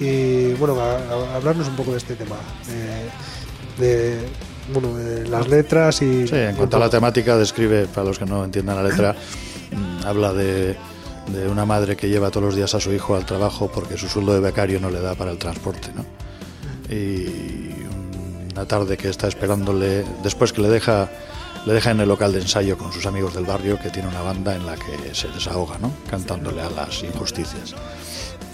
y 0.00 0.52
bueno, 0.54 0.80
a, 0.80 0.96
a 0.98 1.36
hablarnos 1.36 1.68
un 1.68 1.76
poco 1.76 1.92
de 1.92 1.98
este 1.98 2.14
tema. 2.14 2.36
De, 3.78 3.84
de, 3.84 4.28
bueno, 4.72 4.94
de 4.96 5.28
las 5.28 5.48
letras 5.48 6.00
y... 6.02 6.26
Sí, 6.26 6.36
en 6.36 6.56
cuanto 6.56 6.76
a 6.76 6.80
la 6.80 6.90
temática, 6.90 7.36
describe, 7.36 7.86
para 7.86 8.06
los 8.06 8.18
que 8.18 8.24
no 8.24 8.44
entiendan 8.44 8.76
la 8.76 8.88
letra, 8.88 9.12
mm, 9.12 10.06
habla 10.06 10.32
de, 10.32 10.76
de 11.28 11.48
una 11.48 11.64
madre 11.64 11.96
que 11.96 12.08
lleva 12.08 12.30
todos 12.30 12.46
los 12.46 12.56
días 12.56 12.74
a 12.74 12.80
su 12.80 12.92
hijo 12.92 13.14
al 13.14 13.26
trabajo 13.26 13.70
porque 13.72 13.96
su 13.96 14.08
sueldo 14.08 14.34
de 14.34 14.40
becario 14.40 14.80
no 14.80 14.90
le 14.90 15.00
da 15.00 15.14
para 15.14 15.30
el 15.30 15.38
transporte, 15.38 15.88
¿no? 15.94 16.04
Y 16.94 17.74
una 18.52 18.66
tarde 18.66 18.96
que 18.96 19.08
está 19.08 19.26
esperándole, 19.26 20.04
después 20.22 20.52
que 20.52 20.62
le 20.62 20.68
deja, 20.68 21.10
le 21.66 21.72
deja 21.72 21.90
en 21.90 22.00
el 22.00 22.08
local 22.08 22.32
de 22.32 22.40
ensayo 22.40 22.78
con 22.78 22.92
sus 22.92 23.06
amigos 23.06 23.34
del 23.34 23.44
barrio, 23.44 23.78
que 23.80 23.90
tiene 23.90 24.08
una 24.08 24.22
banda 24.22 24.54
en 24.54 24.64
la 24.64 24.76
que 24.76 25.14
se 25.14 25.28
desahoga, 25.28 25.78
¿no? 25.78 25.92
Cantándole 26.08 26.62
a 26.62 26.70
las 26.70 27.02
injusticias. 27.02 27.74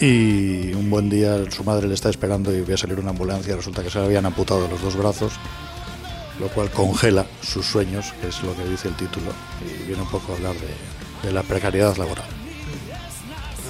Y 0.00 0.72
un 0.72 0.88
buen 0.88 1.10
día 1.10 1.36
su 1.50 1.62
madre 1.62 1.86
le 1.86 1.94
está 1.94 2.08
esperando 2.08 2.54
y 2.54 2.62
ve 2.62 2.74
a 2.74 2.76
salir 2.78 2.98
una 2.98 3.10
ambulancia, 3.10 3.54
resulta 3.54 3.82
que 3.82 3.90
se 3.90 3.98
le 3.98 4.06
habían 4.06 4.24
amputado 4.26 4.66
los 4.68 4.80
dos 4.80 4.96
brazos 4.96 5.32
lo 6.38 6.48
cual 6.48 6.70
congela 6.70 7.26
sus 7.42 7.66
sueños, 7.66 8.14
que 8.22 8.28
es 8.28 8.42
lo 8.42 8.56
que 8.56 8.64
dice 8.64 8.88
el 8.88 8.96
título, 8.96 9.26
y 9.62 9.86
viene 9.88 10.00
un 10.00 10.08
poco 10.08 10.32
a 10.32 10.36
hablar 10.36 10.54
de, 10.54 11.28
de 11.28 11.34
la 11.34 11.42
precariedad 11.42 11.94
laboral. 11.98 12.24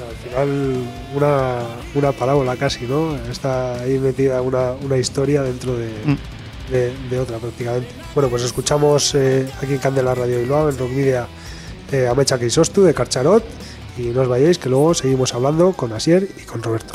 al 0.08 0.30
final 0.30 0.84
una, 1.16 1.58
una 1.96 2.12
parábola 2.12 2.54
casi, 2.56 2.86
¿no? 2.86 3.16
Está 3.28 3.74
ahí 3.80 3.98
metida 3.98 4.40
una, 4.40 4.70
una 4.84 4.96
historia 4.98 5.42
dentro 5.42 5.76
de, 5.76 5.88
de- 6.70 6.92
de 7.10 7.18
otra 7.18 7.38
prácticamente. 7.38 7.88
Bueno, 8.14 8.30
pues 8.30 8.44
escuchamos 8.44 9.16
eh, 9.16 9.48
aquí 9.60 9.72
en 9.72 9.78
Candela 9.78 10.14
Radio 10.14 10.38
Bilbao, 10.38 10.68
en 10.70 10.78
Rock 10.78 10.90
Media, 10.92 11.26
eh, 11.90 12.06
a 12.06 12.14
Mecha 12.14 12.38
Keisostu 12.38 12.82
de 12.84 12.94
Carcharot 12.94 13.42
y 13.96 14.02
no 14.08 14.22
os 14.22 14.28
vayáis 14.28 14.58
que 14.58 14.68
luego 14.68 14.94
seguimos 14.94 15.34
hablando 15.34 15.72
con 15.72 15.92
Asier 15.92 16.28
y 16.40 16.44
con 16.44 16.62
Roberto. 16.62 16.92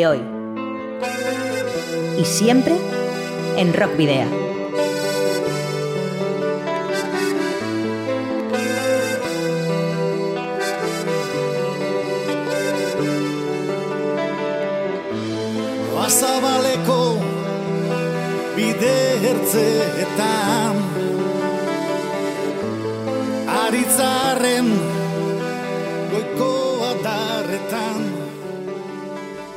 De 0.00 0.06
hoy. 0.06 0.20
Y 2.18 2.24
siempre 2.24 2.74
en 3.56 3.74
Rock 3.74 3.96
Video. 3.96 4.26
Azabaleko 16.10 17.18
bide 18.56 19.30
ertzeetan 19.30 20.74
Aritzaren 23.46 24.39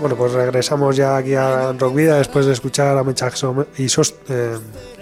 Bueno, 0.04 0.18
pues 0.18 0.34
regresamos 0.34 0.98
ya 0.98 1.16
aquí 1.16 1.34
a 1.34 1.72
Rock 1.72 1.96
Vida 1.96 2.18
después 2.18 2.46
de 2.46 2.52
escuchar 2.52 2.98
a 2.98 3.06
Mechak 3.06 3.36
y 3.78 3.88
Sos- 3.88 4.16
eh, 4.28 4.58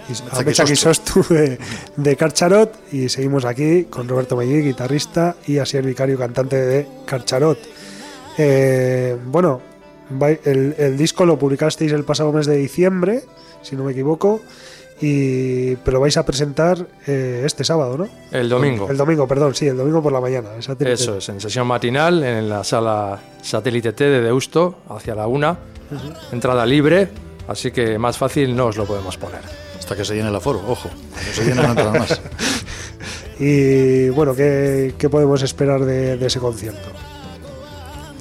y- 0.08 0.36
a 0.36 0.42
Mechak 0.44 0.70
y 0.70 0.76
Sostu 0.76 1.24
de, 1.28 1.58
de 1.96 2.16
Carcharot 2.16 2.72
y 2.92 3.08
seguimos 3.08 3.44
aquí 3.44 3.86
con 3.86 4.06
Roberto 4.06 4.36
Mellí, 4.36 4.62
guitarrista, 4.62 5.34
y 5.44 5.58
Asier 5.58 5.84
Vicario, 5.84 6.16
cantante 6.16 6.54
de 6.54 6.86
Carcharot. 7.04 7.58
Eh, 8.38 9.16
bueno, 9.26 9.60
el, 10.44 10.76
el 10.78 10.96
disco 10.96 11.26
lo 11.26 11.36
publicasteis 11.36 11.90
el 11.90 12.04
pasado 12.04 12.30
mes 12.32 12.46
de 12.46 12.54
diciembre, 12.58 13.24
si 13.62 13.74
no 13.74 13.82
me 13.82 13.90
equivoco, 13.90 14.40
y 15.02 15.74
pero 15.76 15.98
vais 15.98 16.16
a 16.16 16.24
presentar 16.24 16.86
eh, 17.08 17.42
este 17.44 17.64
sábado, 17.64 17.98
¿no? 17.98 18.08
El 18.30 18.48
domingo. 18.48 18.88
El 18.88 18.96
domingo, 18.96 19.26
perdón, 19.26 19.52
sí, 19.52 19.66
el 19.66 19.76
domingo 19.76 20.00
por 20.00 20.12
la 20.12 20.20
mañana. 20.20 20.50
Eso 20.56 21.18
es, 21.18 21.28
en 21.28 21.40
sesión 21.40 21.66
matinal 21.66 22.22
en 22.22 22.48
la 22.48 22.62
sala 22.62 23.18
Satélite 23.42 23.92
T 23.92 24.04
de 24.04 24.20
Deusto, 24.20 24.76
hacia 24.88 25.16
la 25.16 25.26
una. 25.26 25.58
Entrada 26.30 26.64
libre, 26.64 27.08
así 27.48 27.72
que 27.72 27.98
más 27.98 28.16
fácil 28.16 28.54
no 28.54 28.66
os 28.66 28.76
lo 28.76 28.86
podemos 28.86 29.18
poner. 29.18 29.40
Hasta 29.76 29.96
que 29.96 30.04
se 30.04 30.14
llene 30.14 30.28
el 30.28 30.36
aforo, 30.36 30.62
ojo. 30.68 30.88
Cuando 30.88 31.32
se 31.32 31.44
llene 31.44 31.64
entrarán 31.64 31.98
más. 31.98 32.20
Y 33.40 34.08
bueno, 34.10 34.36
¿qué, 34.36 34.94
qué 34.96 35.08
podemos 35.08 35.42
esperar 35.42 35.84
de, 35.84 36.16
de 36.16 36.26
ese 36.26 36.38
concierto? 36.38 36.88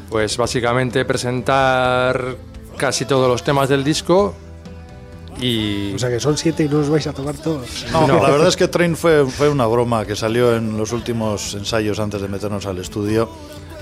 Pues 0.09 0.35
básicamente 0.35 1.05
presentar 1.05 2.37
casi 2.75 3.05
todos 3.05 3.27
los 3.27 3.43
temas 3.43 3.69
del 3.69 3.83
disco 3.83 4.33
y 5.41 5.93
O 5.95 5.99
sea 5.99 6.09
que 6.09 6.19
son 6.19 6.37
siete 6.37 6.63
y 6.63 6.69
no 6.69 6.79
os 6.79 6.89
vais 6.89 7.05
a 7.07 7.13
tomar 7.13 7.35
todos. 7.35 7.85
No, 7.91 8.07
la 8.07 8.29
verdad 8.29 8.47
es 8.47 8.55
que 8.55 8.67
Train 8.67 8.95
fue, 8.95 9.25
fue 9.25 9.49
una 9.49 9.65
broma 9.65 10.05
que 10.05 10.15
salió 10.15 10.55
en 10.55 10.77
los 10.77 10.91
últimos 10.91 11.55
ensayos 11.55 11.99
antes 11.99 12.21
de 12.21 12.27
meternos 12.27 12.65
al 12.65 12.77
estudio 12.77 13.29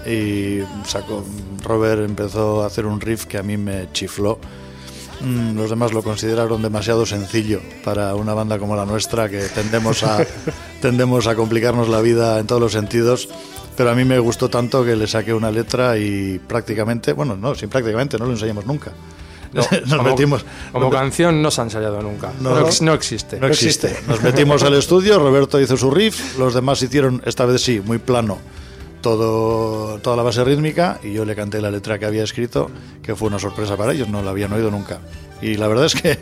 y 0.08 0.60
sacó, 0.86 1.24
Robert 1.64 2.02
empezó 2.04 2.64
a 2.64 2.68
hacer 2.68 2.86
un 2.86 3.02
riff 3.02 3.26
que 3.26 3.38
a 3.38 3.44
mí 3.44 3.58
me 3.58 3.92
chifló. 3.92 4.40
Mm, 5.22 5.58
Los 5.58 5.70
demás 5.70 5.92
lo 5.92 6.02
consideraron 6.02 6.62
demasiado 6.62 7.06
sencillo 7.06 7.60
para 7.84 8.16
una 8.16 8.34
banda 8.34 8.58
como 8.58 8.76
la 8.78 8.86
nuestra 8.86 9.28
que 9.28 9.40
tendemos 9.54 10.04
a, 10.04 10.26
tendemos 10.82 11.28
a 11.28 11.36
complicarnos 11.36 11.90
la 11.90 12.00
vida 12.00 12.40
en 12.40 12.48
todos 12.48 12.62
los 12.62 12.72
sentidos. 12.72 13.28
Pero 13.76 13.92
a 13.92 13.96
mí 13.96 14.04
me 14.04 14.20
gustó 14.20 14.50
tanto 14.50 14.84
que 14.84 14.96
le 14.96 15.08
saqué 15.08 15.34
una 15.34 15.52
letra 15.52 15.98
y 15.98 16.40
prácticamente, 16.40 17.14
bueno, 17.14 17.38
no, 17.38 17.56
sin 17.56 17.70
prácticamente, 17.70 18.18
no 18.18 18.26
lo 18.26 18.32
ensayamos 18.32 18.66
nunca. 18.66 18.92
No, 19.54 19.62
Nos 19.86 19.90
como, 19.96 20.04
metimos. 20.04 20.46
como 20.72 20.90
canción 20.90 21.42
no 21.42 21.50
se 21.52 21.62
ha 21.62 21.64
ensayado 21.66 22.02
nunca. 22.02 22.32
No. 22.40 22.52
No, 22.52 22.68
ex- 22.68 22.82
no 22.82 22.94
existe. 22.94 23.40
No 23.40 23.48
existe. 23.48 23.96
Nos 24.08 24.22
metimos 24.22 24.64
al 24.64 24.74
estudio, 24.76 25.20
Roberto 25.20 25.60
hizo 25.60 25.78
su 25.78 25.90
riff, 25.92 26.38
los 26.38 26.54
demás 26.54 26.82
hicieron, 26.82 27.22
esta 27.26 27.46
vez 27.46 27.62
sí, 27.62 27.82
muy 27.84 27.98
plano, 27.98 28.38
todo, 29.02 30.00
toda 30.00 30.16
la 30.18 30.24
base 30.24 30.44
rítmica 30.44 31.00
y 31.04 31.14
yo 31.14 31.26
le 31.26 31.36
canté 31.36 31.62
la 31.62 31.72
letra 31.72 31.98
que 32.00 32.06
había 32.06 32.24
escrito, 32.24 32.70
que 33.02 33.16
fue 33.16 33.28
una 33.30 33.40
sorpresa 33.40 33.78
para 33.78 33.94
ellos, 33.94 34.08
no 34.10 34.22
la 34.22 34.32
habían 34.32 34.52
oído 34.54 34.70
nunca. 34.72 35.00
Y 35.42 35.56
la 35.56 35.68
verdad 35.70 35.86
es 35.86 35.96
que 35.96 36.20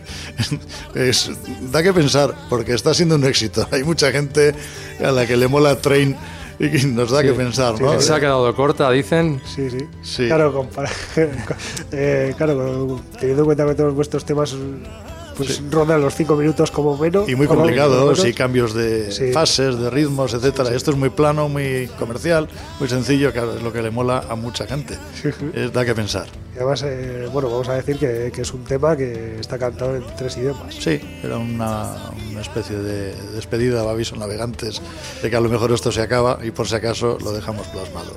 es, 0.96 1.32
da 1.72 1.82
que 1.82 1.92
pensar, 1.92 2.36
porque 2.50 2.74
está 2.74 2.94
siendo 2.94 3.16
un 3.16 3.24
éxito. 3.26 3.68
Hay 3.72 3.84
mucha 3.84 4.12
gente 4.12 4.54
a 5.04 5.12
la 5.12 5.26
que 5.26 5.36
le 5.38 5.48
mola 5.48 5.76
Train 5.78 6.16
y 6.60 6.70
que 6.70 6.88
nos 6.88 7.12
da 7.12 7.22
que 7.24 7.34
pensar, 7.34 7.80
¿no? 7.80 7.92
Que 7.92 8.02
se 8.02 8.14
ha 8.14 8.20
quedado 8.20 8.54
corta, 8.56 8.90
dicen. 8.92 9.42
Sí, 9.46 9.70
sí. 9.70 9.88
Sí. 10.02 10.28
Claro, 10.28 10.54
compara- 10.54 10.90
eh, 11.92 12.34
claro, 12.38 13.00
teniendo 13.20 13.44
en 13.44 13.46
cuenta 13.46 13.66
que 13.66 13.76
todos 13.76 13.94
vuestros 13.94 14.26
temas 14.26 14.56
pues 15.38 15.62
rondan 15.72 16.02
los 16.02 16.16
cinco 16.16 16.36
minutos 16.36 16.72
como 16.72 16.98
menos. 16.98 17.30
Y 17.30 17.36
muy 17.36 17.48
complicado, 17.48 18.16
sí, 18.16 18.34
cambios 18.34 18.74
de 18.74 19.12
Sí. 19.12 19.32
fases, 19.32 19.78
de 19.80 19.90
ritmos, 19.90 20.34
etcétera. 20.34 20.74
Esto 20.76 20.92
es 20.92 20.98
muy 20.98 21.10
plano, 21.10 21.48
muy 21.48 21.88
comercial, 22.00 22.50
muy 22.80 22.90
sencillo, 22.90 23.32
que 23.32 23.40
es 23.40 23.62
lo 23.64 23.72
que 23.72 23.82
le 23.82 23.92
mola 23.92 24.24
a 24.30 24.36
mucha 24.36 24.66
gente. 24.68 24.98
Es, 25.54 25.72
da 25.72 25.86
que 25.86 25.94
pensar. 25.96 26.26
Y 26.54 26.58
además, 26.58 26.84
eh, 26.86 27.30
bueno, 27.32 27.50
vamos 27.50 27.70
a 27.70 27.76
decir 27.76 27.98
que, 27.98 28.32
que 28.34 28.42
es 28.42 28.52
un 28.54 28.64
tema 28.64 28.98
que 28.98 29.40
está 29.40 29.58
cantado 29.60 29.96
en 29.96 30.04
tres 30.18 30.36
idiomas. 30.38 30.74
Sí, 30.74 31.00
era 31.24 31.38
una, 31.38 31.96
una 32.32 32.42
especie 32.42 32.78
de 32.78 33.14
despedida 33.34 33.82
a 33.84 33.92
aviso 33.92 34.16
navegantes 34.16 34.82
de 35.22 35.30
que 35.30 35.36
a 35.36 35.40
lo 35.40 35.50
mejor 35.50 35.72
esto 35.72 35.92
se 35.92 36.02
acaba 36.02 36.40
y 36.44 36.52
por 36.52 36.68
si 36.68 36.76
acaso 36.76 37.18
lo 37.24 37.32
dejamos 37.32 37.68
plasmado 37.68 38.12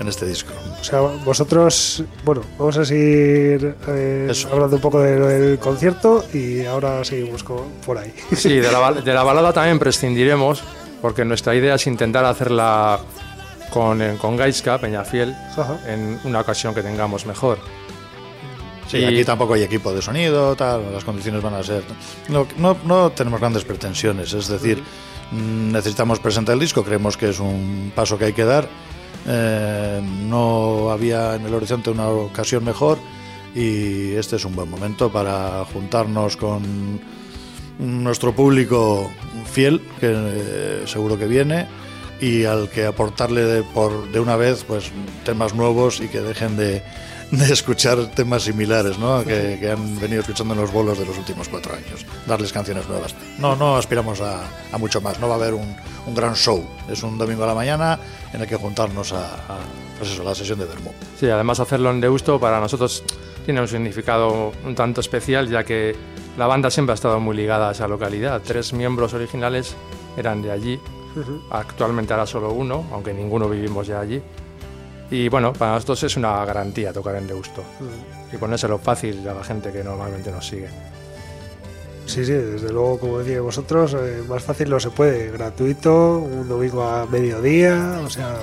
en 0.00 0.08
este 0.08 0.26
disco. 0.26 0.52
O 0.80 0.84
sea, 0.84 1.00
vosotros, 1.00 2.04
bueno, 2.24 2.42
vamos 2.58 2.76
a 2.78 2.84
seguir 2.84 3.74
eh, 3.88 4.32
hablando 4.52 4.76
un 4.76 4.82
poco 4.82 5.00
de 5.00 5.18
del 5.18 5.58
concierto 5.58 6.24
y 6.32 6.64
ahora 6.64 7.04
seguimos 7.04 7.42
con- 7.42 7.70
por 7.84 7.98
ahí. 7.98 8.12
Sí, 8.36 8.54
de 8.58 8.70
la, 8.70 8.78
bal- 8.90 9.02
de 9.02 9.12
la 9.14 9.22
balada 9.24 9.52
también 9.52 9.78
prescindiremos, 9.80 10.62
porque 11.02 11.24
nuestra 11.24 11.54
idea 11.56 11.74
es 11.74 11.86
intentar 11.88 12.24
hacerla 12.24 13.00
con, 13.70 14.00
eh, 14.00 14.16
con 14.20 14.36
Gaiska, 14.36 14.78
Peñafiel, 14.78 15.34
Ajá. 15.56 15.78
en 15.88 16.20
una 16.24 16.40
ocasión 16.40 16.72
que 16.72 16.82
tengamos 16.82 17.26
mejor. 17.26 17.58
Sí, 18.88 18.98
Y- 18.98 19.04
aquí 19.04 19.24
tampoco 19.24 19.54
hay 19.54 19.64
equipo 19.64 19.92
de 19.92 20.00
sonido, 20.00 20.54
tal, 20.54 20.92
las 20.92 21.04
condiciones 21.04 21.42
van 21.42 21.54
a 21.54 21.62
ser... 21.64 21.82
No, 22.28 22.46
no, 22.58 22.76
no 22.84 23.10
tenemos 23.10 23.40
grandes 23.40 23.64
pretensiones, 23.64 24.32
es 24.32 24.46
decir, 24.46 24.80
mm, 25.32 25.72
necesitamos 25.72 26.20
presentar 26.20 26.52
el 26.52 26.60
disco, 26.60 26.84
creemos 26.84 27.16
que 27.16 27.30
es 27.30 27.40
un 27.40 27.90
paso 27.96 28.16
que 28.16 28.26
hay 28.26 28.32
que 28.32 28.44
dar, 28.44 28.68
eh, 29.26 30.00
no 30.28 30.90
había 30.90 31.34
en 31.34 31.46
el 31.46 31.54
horizonte 31.54 31.90
una 31.90 32.08
ocasión 32.08 32.64
mejor 32.64 32.98
y 33.54 34.12
este 34.12 34.36
es 34.36 34.44
un 34.44 34.54
buen 34.54 34.70
momento 34.70 35.10
para 35.10 35.64
juntarnos 35.64 36.36
con 36.36 37.00
nuestro 37.78 38.34
público 38.34 39.10
fiel, 39.50 39.80
que 40.00 40.12
eh, 40.12 40.82
seguro 40.86 41.18
que 41.18 41.26
viene, 41.26 41.66
y 42.20 42.44
al 42.44 42.70
que 42.70 42.86
aportarle 42.86 43.42
de, 43.42 43.62
por, 43.62 44.10
de 44.12 44.20
una 44.20 44.36
vez 44.36 44.64
pues 44.64 44.90
temas 45.24 45.54
nuevos 45.54 46.00
y 46.00 46.08
que 46.08 46.20
dejen 46.20 46.56
de, 46.56 46.82
de 47.30 47.52
escuchar 47.52 48.06
temas 48.08 48.44
similares 48.44 48.98
¿no? 48.98 49.24
que, 49.24 49.58
que 49.60 49.70
han 49.70 49.98
venido 49.98 50.20
escuchando 50.20 50.54
en 50.54 50.60
los 50.60 50.72
bolos 50.72 50.98
de 50.98 51.06
los 51.06 51.18
últimos 51.18 51.48
cuatro 51.48 51.74
años. 51.74 52.06
Darles 52.26 52.52
canciones 52.52 52.88
nuevas. 52.88 53.14
No, 53.38 53.56
no 53.56 53.76
aspiramos 53.76 54.20
a, 54.20 54.44
a 54.72 54.78
mucho 54.78 55.00
más. 55.00 55.18
No 55.18 55.28
va 55.28 55.34
a 55.34 55.38
haber 55.38 55.54
un, 55.54 55.76
un 56.06 56.14
gran 56.14 56.34
show. 56.34 56.64
Es 56.88 57.02
un 57.02 57.18
domingo 57.18 57.44
a 57.44 57.48
la 57.48 57.54
mañana 57.54 57.98
en 58.32 58.40
el 58.40 58.46
que 58.46 58.56
juntarnos 58.56 59.12
a, 59.12 59.34
a, 59.34 59.58
pues 59.98 60.10
eso, 60.12 60.22
a 60.22 60.24
la 60.26 60.34
sesión 60.34 60.58
de 60.58 60.66
Vermú. 60.66 60.92
Sí, 61.18 61.28
además 61.28 61.58
hacerlo 61.60 61.90
en 61.90 62.00
Deusto 62.00 62.38
para 62.38 62.60
nosotros 62.60 63.02
tiene 63.44 63.60
un 63.60 63.68
significado 63.68 64.52
un 64.64 64.74
tanto 64.74 65.00
especial, 65.00 65.48
ya 65.48 65.64
que 65.64 65.94
la 66.36 66.46
banda 66.46 66.70
siempre 66.70 66.92
ha 66.92 66.94
estado 66.94 67.18
muy 67.20 67.36
ligada 67.36 67.68
a 67.68 67.72
esa 67.72 67.88
localidad. 67.88 68.40
Tres 68.44 68.72
miembros 68.72 69.14
originales 69.14 69.74
eran 70.16 70.42
de 70.42 70.50
allí, 70.50 70.80
actualmente 71.50 72.12
ahora 72.12 72.26
solo 72.26 72.52
uno, 72.52 72.84
aunque 72.92 73.14
ninguno 73.14 73.48
vivimos 73.48 73.86
ya 73.86 74.00
allí. 74.00 74.20
Y 75.10 75.28
bueno, 75.28 75.52
para 75.52 75.74
nosotros 75.74 76.02
es 76.02 76.16
una 76.16 76.44
garantía 76.44 76.92
tocar 76.92 77.16
en 77.16 77.26
Deusto 77.26 77.62
y 78.32 78.36
ponérselo 78.36 78.78
fácil 78.78 79.26
a 79.28 79.34
la 79.34 79.44
gente 79.44 79.70
que 79.70 79.84
normalmente 79.84 80.30
nos 80.32 80.46
sigue. 80.46 80.68
Sí, 82.06 82.24
sí, 82.24 82.32
desde 82.32 82.72
luego, 82.72 83.00
como 83.00 83.18
decíais 83.18 83.40
vosotros, 83.40 83.94
eh, 83.94 84.22
más 84.28 84.42
fácil 84.42 84.70
no 84.70 84.78
se 84.78 84.90
puede. 84.90 85.30
Gratuito, 85.32 86.18
un 86.18 86.48
domingo 86.48 86.84
a 86.84 87.04
mediodía, 87.06 88.00
o 88.04 88.08
sea, 88.08 88.36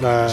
la, 0.00 0.32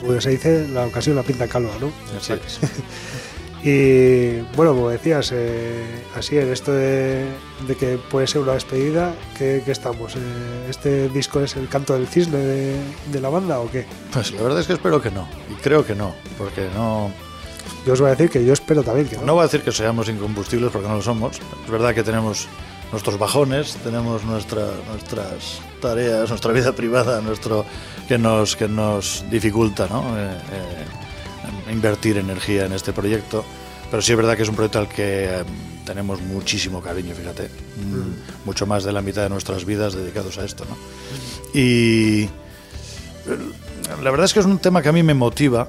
como 0.00 0.20
se 0.20 0.30
dice, 0.30 0.68
la 0.68 0.86
ocasión 0.86 1.16
la 1.16 1.24
pinta 1.24 1.48
calva, 1.48 1.72
¿no? 1.80 1.92
Es. 2.16 2.60
Y 3.62 4.40
bueno, 4.56 4.72
como 4.74 4.88
decías, 4.88 5.30
eh, 5.34 5.84
así 6.16 6.38
en 6.38 6.50
esto 6.50 6.72
de, 6.72 7.26
de 7.66 7.76
que 7.76 7.98
puede 8.10 8.26
ser 8.26 8.40
una 8.40 8.52
despedida, 8.54 9.12
¿qué, 9.36 9.62
qué 9.64 9.72
estamos? 9.72 10.16
Eh, 10.16 10.66
¿Este 10.70 11.08
disco 11.10 11.40
es 11.40 11.56
el 11.56 11.68
canto 11.68 11.92
del 11.92 12.06
cisne 12.06 12.38
de, 12.38 12.76
de 13.12 13.20
la 13.20 13.28
banda 13.28 13.60
o 13.60 13.70
qué? 13.70 13.84
Pues 14.12 14.32
la 14.32 14.42
verdad 14.42 14.60
es 14.60 14.66
que 14.66 14.72
espero 14.72 15.02
que 15.02 15.10
no. 15.10 15.28
Y 15.50 15.54
creo 15.62 15.84
que 15.84 15.94
no. 15.94 16.14
Porque 16.38 16.68
no, 16.74 17.12
Yo 17.86 17.92
os 17.92 18.00
voy 18.00 18.08
a 18.08 18.12
decir 18.12 18.30
que 18.30 18.44
yo 18.44 18.54
espero 18.54 18.82
también 18.82 19.06
que 19.08 19.16
no. 19.16 19.24
No 19.26 19.34
voy 19.34 19.40
a 19.42 19.44
decir 19.44 19.60
que 19.62 19.72
seamos 19.72 20.08
incombustibles 20.08 20.70
porque 20.72 20.88
no 20.88 20.96
lo 20.96 21.02
somos. 21.02 21.38
Es 21.64 21.70
verdad 21.70 21.94
que 21.94 22.02
tenemos 22.02 22.48
nuestros 22.92 23.18
bajones, 23.18 23.76
tenemos 23.84 24.24
nuestra- 24.24 24.72
nuestras 24.90 25.60
tareas, 25.82 26.30
nuestra 26.30 26.52
vida 26.52 26.72
privada, 26.72 27.20
nuestro 27.20 27.66
que 28.08 28.16
nos 28.16 28.56
que 28.56 28.68
nos 28.68 29.22
dificulta, 29.30 29.86
¿no? 29.86 30.18
Eh, 30.18 30.30
eh, 30.32 30.84
invertir 31.70 32.18
energía 32.18 32.66
en 32.66 32.72
este 32.72 32.92
proyecto. 32.92 33.44
Pero 33.90 34.02
sí 34.02 34.12
es 34.12 34.16
verdad 34.16 34.36
que 34.36 34.42
es 34.42 34.48
un 34.48 34.54
proyecto 34.54 34.78
al 34.78 34.88
que 34.88 35.24
eh, 35.24 35.44
tenemos 35.84 36.20
muchísimo 36.20 36.80
cariño, 36.80 37.14
fíjate, 37.14 37.50
Mm, 37.80 38.46
mucho 38.46 38.66
más 38.66 38.84
de 38.84 38.92
la 38.92 39.02
mitad 39.02 39.22
de 39.22 39.28
nuestras 39.28 39.64
vidas 39.64 39.94
dedicados 39.94 40.38
a 40.38 40.44
esto, 40.44 40.64
¿no? 40.64 40.76
Y 41.58 42.28
la 44.02 44.10
verdad 44.10 44.24
es 44.24 44.34
que 44.34 44.40
es 44.40 44.46
un 44.46 44.58
tema 44.58 44.82
que 44.82 44.88
a 44.88 44.92
mí 44.92 45.02
me 45.02 45.14
motiva. 45.14 45.68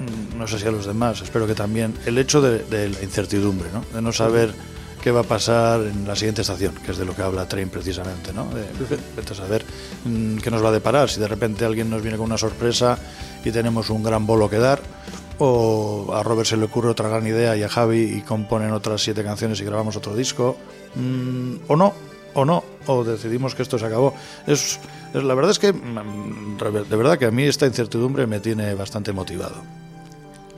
Mm, 0.00 0.38
no 0.38 0.46
sé 0.46 0.58
si 0.58 0.66
a 0.66 0.70
los 0.70 0.86
demás, 0.86 1.20
espero 1.20 1.46
que 1.46 1.54
también, 1.54 1.94
el 2.06 2.18
hecho 2.18 2.40
de, 2.40 2.64
de 2.64 2.88
la 2.88 3.02
incertidumbre, 3.02 3.68
¿no? 3.72 3.84
de 3.94 4.02
no 4.02 4.12
saber 4.12 4.52
qué 5.00 5.10
va 5.10 5.20
a 5.20 5.24
pasar 5.24 5.80
en 5.82 6.06
la 6.06 6.16
siguiente 6.16 6.42
estación, 6.42 6.74
que 6.74 6.92
es 6.92 6.98
de 6.98 7.04
lo 7.04 7.14
que 7.14 7.22
habla 7.22 7.46
Train 7.46 7.68
precisamente, 7.68 8.32
¿no? 8.32 8.48
de, 8.50 8.62
a 8.62 9.34
saber 9.34 9.64
mm, 10.04 10.38
qué 10.38 10.50
nos 10.50 10.64
va 10.64 10.70
a 10.70 10.72
deparar, 10.72 11.10
si 11.10 11.20
de 11.20 11.28
repente 11.28 11.64
alguien 11.64 11.90
nos 11.90 12.02
viene 12.02 12.16
con 12.16 12.26
una 12.26 12.38
sorpresa 12.38 12.98
y 13.44 13.50
tenemos 13.50 13.90
un 13.90 14.02
gran 14.02 14.26
bolo 14.26 14.48
que 14.48 14.58
dar, 14.58 14.80
o 15.38 16.12
a 16.14 16.22
Robert 16.22 16.46
se 16.48 16.56
le 16.56 16.64
ocurre 16.64 16.88
otra 16.90 17.08
gran 17.08 17.26
idea 17.26 17.56
y 17.56 17.62
a 17.62 17.68
Javi 17.68 18.02
y 18.18 18.20
componen 18.22 18.72
otras 18.72 19.00
siete 19.02 19.22
canciones 19.24 19.60
y 19.60 19.64
grabamos 19.64 19.96
otro 19.96 20.14
disco, 20.14 20.56
mm, 20.94 21.54
o 21.68 21.76
no, 21.76 21.92
o 22.34 22.44
no, 22.44 22.64
o 22.86 23.04
decidimos 23.04 23.54
que 23.54 23.62
esto 23.62 23.78
se 23.78 23.86
acabó. 23.86 24.14
Es, 24.46 24.78
es- 25.14 25.22
la 25.22 25.34
verdad 25.34 25.50
es 25.50 25.58
que, 25.58 25.72
mm, 25.72 26.56
de 26.88 26.96
verdad 26.96 27.18
que 27.18 27.26
a 27.26 27.30
mí 27.30 27.44
esta 27.44 27.66
incertidumbre 27.66 28.26
me 28.26 28.40
tiene 28.40 28.74
bastante 28.74 29.12
motivado. 29.12 29.56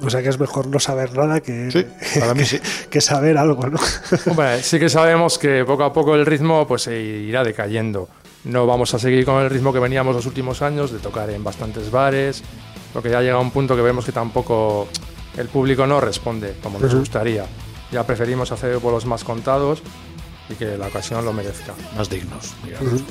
O 0.03 0.11
sea 0.11 0.23
que 0.23 0.29
es 0.29 0.39
mejor 0.39 0.67
no 0.67 0.81
saber 0.81 1.17
nada 1.17 1.41
que, 1.41 1.71
Sí, 1.71 1.87
para 2.19 2.35
mí 2.35 2.45
sí. 2.45 2.59
que 2.91 3.01
saber 3.01 3.39
algo, 3.39 3.67
¿no? 3.69 3.79
Hombre, 4.31 4.63
sí 4.63 4.79
que 4.79 4.89
sabemos 4.89 5.39
que 5.39 5.65
poco 5.65 5.85
a 5.85 5.93
poco 5.93 6.15
el 6.15 6.27
ritmo 6.27 6.67
pues 6.67 6.83
se 6.83 7.01
irá 7.01 7.43
decayendo. 7.45 8.09
No 8.45 8.67
vamos 8.67 8.93
a 8.93 8.99
seguir 8.99 9.25
con 9.25 9.41
el 9.43 9.49
ritmo 9.49 9.73
que 9.73 9.79
veníamos 9.79 10.15
los 10.15 10.27
últimos 10.27 10.61
años 10.61 10.91
de 10.93 10.99
tocar 10.99 11.31
en 11.31 11.43
bastantes 11.43 11.91
bares, 11.91 12.43
porque 12.95 13.11
ya 13.11 13.21
llega 13.21 13.39
un 13.39 13.51
punto 13.51 13.75
que 13.77 13.83
vemos 13.83 14.07
que 14.07 14.13
tampoco 14.13 14.89
el 15.37 15.49
público 15.49 15.87
no 15.87 16.01
responde 16.01 16.55
como 16.63 16.79
nos 16.79 16.95
gustaría. 16.95 17.45
Ya 17.91 18.07
preferimos 18.07 18.53
hacer 18.53 18.79
bolos 18.79 19.05
más 19.05 19.25
contados 19.25 19.83
y 20.49 20.55
que 20.55 20.79
la 20.79 20.87
ocasión 20.87 21.25
lo 21.25 21.33
merezca. 21.33 21.75
Más 21.97 22.09
dignos, 22.09 22.55
digamos. 22.65 23.03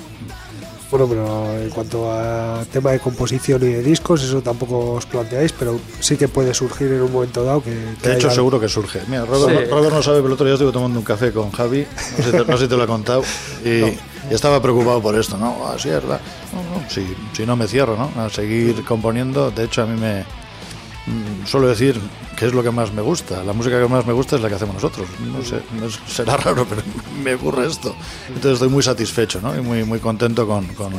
Bueno, 0.94 1.08
pero 1.08 1.60
en 1.60 1.72
cuanto 1.72 2.12
a 2.12 2.64
tema 2.72 2.92
de 2.92 3.00
composición 3.00 3.64
y 3.64 3.66
de 3.74 3.82
discos, 3.82 4.22
eso 4.22 4.44
tampoco 4.44 4.92
os 4.92 5.08
planteáis, 5.08 5.52
pero 5.52 5.80
sí 6.00 6.18
que 6.18 6.28
puede 6.28 6.54
surgir 6.54 6.86
en 6.94 7.02
un 7.02 7.12
momento 7.12 7.44
dado 7.44 7.64
que... 7.64 7.72
que 8.00 8.10
De 8.10 8.16
hecho, 8.16 8.28
haya- 8.28 8.36
seguro 8.36 8.60
que 8.60 8.70
surge. 8.70 9.00
Mira, 9.08 9.26
Robert, 9.26 9.66
Sí. 9.66 9.72
Robert 9.72 9.92
no 9.96 10.04
sabe, 10.04 10.18
pero 10.18 10.28
el 10.28 10.34
otro 10.34 10.46
día 10.46 10.54
estuve 10.54 10.72
tomando 10.72 11.00
un 11.00 11.04
café 11.04 11.32
con 11.32 11.52
Javi, 11.52 11.88
no 12.20 12.24
sé, 12.24 12.32
te- 12.32 12.46
no 12.46 12.58
sé 12.60 12.66
si 12.66 12.70
te 12.70 12.78
lo 12.78 12.84
he 12.84 12.88
contado, 12.88 13.24
y, 13.66 13.70
y 13.70 13.98
estaba 14.30 14.62
preocupado 14.62 15.02
por 15.02 15.16
esto, 15.16 15.36
¿no? 15.36 15.66
Así 15.68 15.90
es, 15.90 15.96
¿verdad? 15.96 16.22
No, 16.54 16.80
no, 16.80 16.88
si, 16.88 17.04
si 17.36 17.44
no 17.44 17.56
me 17.56 17.66
cierro, 17.68 17.98
¿no? 17.98 18.12
A 18.22 18.30
seguir 18.30 18.86
componiendo. 18.86 19.50
De 19.50 19.64
hecho, 19.64 19.82
a 19.82 19.88
mí 19.88 20.00
me 20.00 20.24
suelo 21.46 21.68
decir 21.68 22.00
que 22.38 22.46
es 22.46 22.54
lo 22.54 22.64
que 22.64 22.72
más 22.72 22.92
me 22.94 23.02
gusta. 23.02 23.44
La 23.44 23.54
música 23.54 23.80
que 23.82 23.88
más 23.88 24.06
me 24.06 24.14
gusta 24.14 24.36
es 24.38 24.42
la 24.42 24.50
que 24.50 24.56
hacemos 24.56 24.76
nosotros. 24.76 25.08
No 25.20 25.44
sé, 25.44 25.62
no 25.80 25.86
es- 25.88 26.00
será 26.08 26.38
raro, 26.38 26.66
pero 26.68 26.82
me 27.24 27.36
ocurre 27.36 27.68
esto. 27.68 27.96
Entonces 28.28 28.54
estoy 28.54 28.70
muy 28.70 28.84
satisfecho, 28.84 29.42
¿no? 29.42 29.56
Y 29.56 29.62
muy, 29.62 29.84
muy 29.84 30.00
contento 30.00 30.48
con, 30.48 30.66
con- 30.76 30.94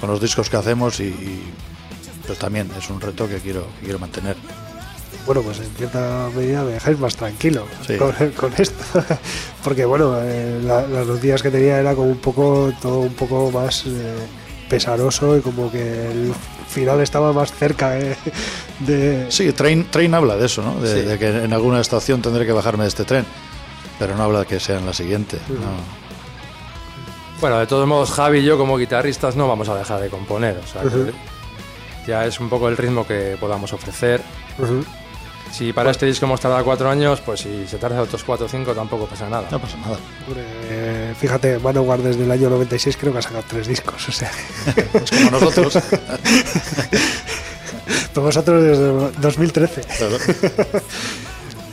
con 0.00 0.10
los 0.10 0.20
discos 0.20 0.48
que 0.50 0.56
hacemos 0.56 0.98
y, 1.00 1.04
y, 1.04 1.52
pues 2.26 2.38
también 2.38 2.68
es 2.78 2.88
un 2.90 3.00
reto 3.00 3.28
que 3.28 3.38
quiero, 3.38 3.66
que 3.78 3.84
quiero 3.84 3.98
mantener. 3.98 4.36
Bueno, 5.26 5.42
pues 5.42 5.58
en 5.60 5.66
cierta 5.76 6.28
medida 6.34 6.64
me 6.64 6.72
dejáis 6.72 6.98
más 6.98 7.14
tranquilo 7.14 7.64
Sí. 7.86 7.96
con, 7.96 8.12
con 8.36 8.52
esto. 8.58 8.82
Porque, 9.62 9.84
bueno, 9.84 10.16
eh, 10.20 10.60
la- 10.64 10.86
las 10.86 11.06
noticias 11.06 11.42
que 11.42 11.50
tenía 11.50 11.78
era 11.78 11.94
como 11.94 12.08
un 12.10 12.18
poco, 12.18 12.72
todo 12.80 13.00
un 13.00 13.14
poco 13.14 13.50
más 13.52 13.84
eh, 13.86 14.14
pesaroso 14.68 15.36
y 15.36 15.40
como 15.40 15.70
que 15.70 15.80
el 16.10 16.32
final 16.72 17.00
estaba 17.00 17.32
más 17.32 17.52
cerca 17.52 17.98
eh, 18.00 18.16
de... 18.80 19.26
Sí, 19.30 19.52
Train, 19.52 19.84
Train 19.90 20.12
habla 20.14 20.36
de 20.36 20.46
eso, 20.46 20.62
¿no? 20.62 20.80
De, 20.80 20.92
Sí. 20.92 21.00
de 21.06 21.18
que 21.18 21.28
en 21.44 21.52
alguna 21.52 21.80
estación 21.80 22.20
tendré 22.22 22.44
que 22.44 22.52
bajarme 22.52 22.82
de 22.82 22.88
este 22.88 23.04
tren, 23.04 23.24
pero 23.98 24.16
no 24.16 24.24
habla 24.24 24.40
de 24.40 24.46
que 24.46 24.58
sea 24.58 24.78
en 24.78 24.86
la 24.86 24.92
siguiente. 24.92 25.38
no. 25.48 26.02
Bueno, 27.40 27.58
de 27.58 27.66
todos 27.66 27.88
modos, 27.88 28.12
Javi 28.12 28.38
y 28.38 28.44
yo 28.44 28.56
como 28.56 28.76
guitarristas 28.78 29.34
no 29.34 29.48
vamos 29.48 29.68
a 29.68 29.74
dejar 29.74 30.00
de 30.00 30.08
componer. 30.08 30.60
O 30.62 30.66
sea, 30.66 30.82
que 30.82 31.12
ya 32.06 32.24
es 32.24 32.38
un 32.38 32.48
poco 32.48 32.68
el 32.68 32.76
ritmo 32.76 33.04
que 33.04 33.36
podamos 33.40 33.72
ofrecer. 33.72 34.22
Si 35.52 35.72
para 35.72 35.90
este 35.90 36.06
disco 36.06 36.24
hemos 36.24 36.40
tardado 36.40 36.64
cuatro 36.64 36.88
años, 36.88 37.20
pues 37.20 37.40
si 37.40 37.66
se 37.68 37.76
tarda 37.76 38.00
otros 38.02 38.24
cuatro 38.24 38.46
o 38.46 38.48
cinco 38.48 38.72
tampoco 38.72 39.06
pasa 39.06 39.28
nada. 39.28 39.46
No 39.50 39.60
pasa 39.60 39.76
nada. 39.76 39.98
Hombre, 40.26 40.42
eh, 40.70 41.14
fíjate, 41.18 41.58
Manowar 41.58 42.00
desde 42.00 42.24
el 42.24 42.30
año 42.30 42.48
96 42.48 42.96
creo 42.98 43.12
que 43.12 43.18
ha 43.18 43.22
sacado 43.22 43.44
tres 43.46 43.66
discos, 43.66 44.08
o 44.08 44.12
sea... 44.12 44.30
Es 44.94 45.10
como 45.10 45.30
nosotros. 45.32 45.78
Pero 48.14 48.22
vosotros 48.26 48.62
desde 48.64 49.20
2013. 49.20 49.80
Claro. 49.98 50.16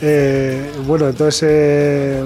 Eh, 0.02 0.72
bueno, 0.86 1.08
entonces, 1.10 1.42
eh, 1.46 2.24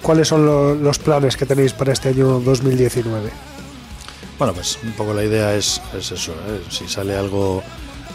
¿cuáles 0.00 0.28
son 0.28 0.46
lo- 0.46 0.76
los 0.76 1.00
planes 1.00 1.36
que 1.36 1.44
tenéis 1.44 1.72
para 1.72 1.92
este 1.92 2.10
año 2.10 2.38
2019? 2.38 3.30
Bueno, 4.38 4.52
pues 4.54 4.78
un 4.84 4.92
poco 4.92 5.12
la 5.12 5.24
idea 5.24 5.52
es, 5.56 5.82
es 5.98 6.12
eso, 6.12 6.30
¿eh? 6.46 6.60
si 6.70 6.86
sale 6.86 7.16
algo 7.16 7.64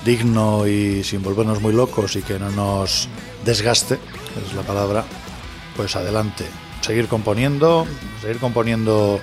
digno 0.05 0.67
y 0.67 1.03
sin 1.03 1.21
volvernos 1.21 1.61
muy 1.61 1.73
locos 1.73 2.15
y 2.15 2.21
que 2.21 2.39
no 2.39 2.49
nos 2.51 3.07
desgaste, 3.45 3.95
es 4.47 4.53
la 4.55 4.61
palabra, 4.63 5.03
pues 5.75 5.95
adelante. 5.95 6.45
Seguir 6.81 7.07
componiendo, 7.07 7.85
seguir 8.21 8.37
componiendo 8.39 9.19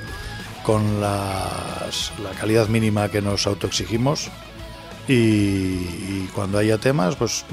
con 0.64 1.01
las- 1.01 2.12
la 2.22 2.31
calidad 2.39 2.68
mínima 2.68 3.09
que 3.09 3.20
nos 3.22 3.47
autoexigimos 3.47 4.29
y, 5.09 5.12
y 5.14 6.31
cuando 6.35 6.59
haya 6.59 6.79
temas, 6.79 7.16
pues, 7.16 7.45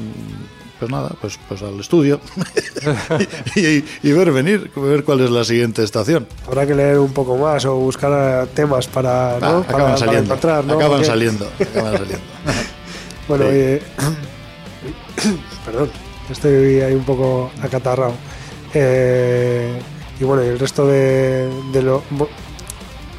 pues 0.77 0.91
nada, 0.91 1.11
pues, 1.21 1.39
pues 1.47 1.61
al 1.63 1.79
estudio 1.79 2.19
y, 3.55 3.83
y 4.03 4.11
ver 4.11 4.31
venir, 4.31 4.69
ver 4.75 5.03
cuál 5.05 5.21
es 5.21 5.31
la 5.31 5.43
siguiente 5.45 5.83
estación. 5.83 6.27
Habrá 6.45 6.67
que 6.67 6.75
leer 6.75 6.99
un 6.99 7.13
poco 7.13 7.37
más 7.37 7.63
o 7.65 7.75
buscar 7.75 8.45
temas 8.47 8.87
para, 8.87 9.37
¿no? 9.39 9.47
Ah, 9.47 9.63
para, 9.63 9.63
acaban 9.63 9.85
para 9.85 9.97
saliendo, 9.97 10.25
encontrar, 10.25 10.65
¿no? 10.65 10.73
acaban 10.75 11.05
saliendo, 11.05 11.49
acaban 11.59 11.93
saliendo. 11.97 12.23
Bueno, 13.27 13.45
Sí. 13.45 13.51
eh, 13.53 13.81
perdón, 15.65 15.89
estoy 16.29 16.81
ahí 16.81 16.93
un 16.93 17.03
poco 17.05 17.51
acatarrado. 17.61 18.13
Eh, 18.73 19.79
y 20.19 20.23
bueno, 20.23 20.43
y 20.43 20.47
el 20.47 20.59
resto 20.59 20.85
de, 20.87 21.49
de 21.71 21.81
lo. 21.81 22.03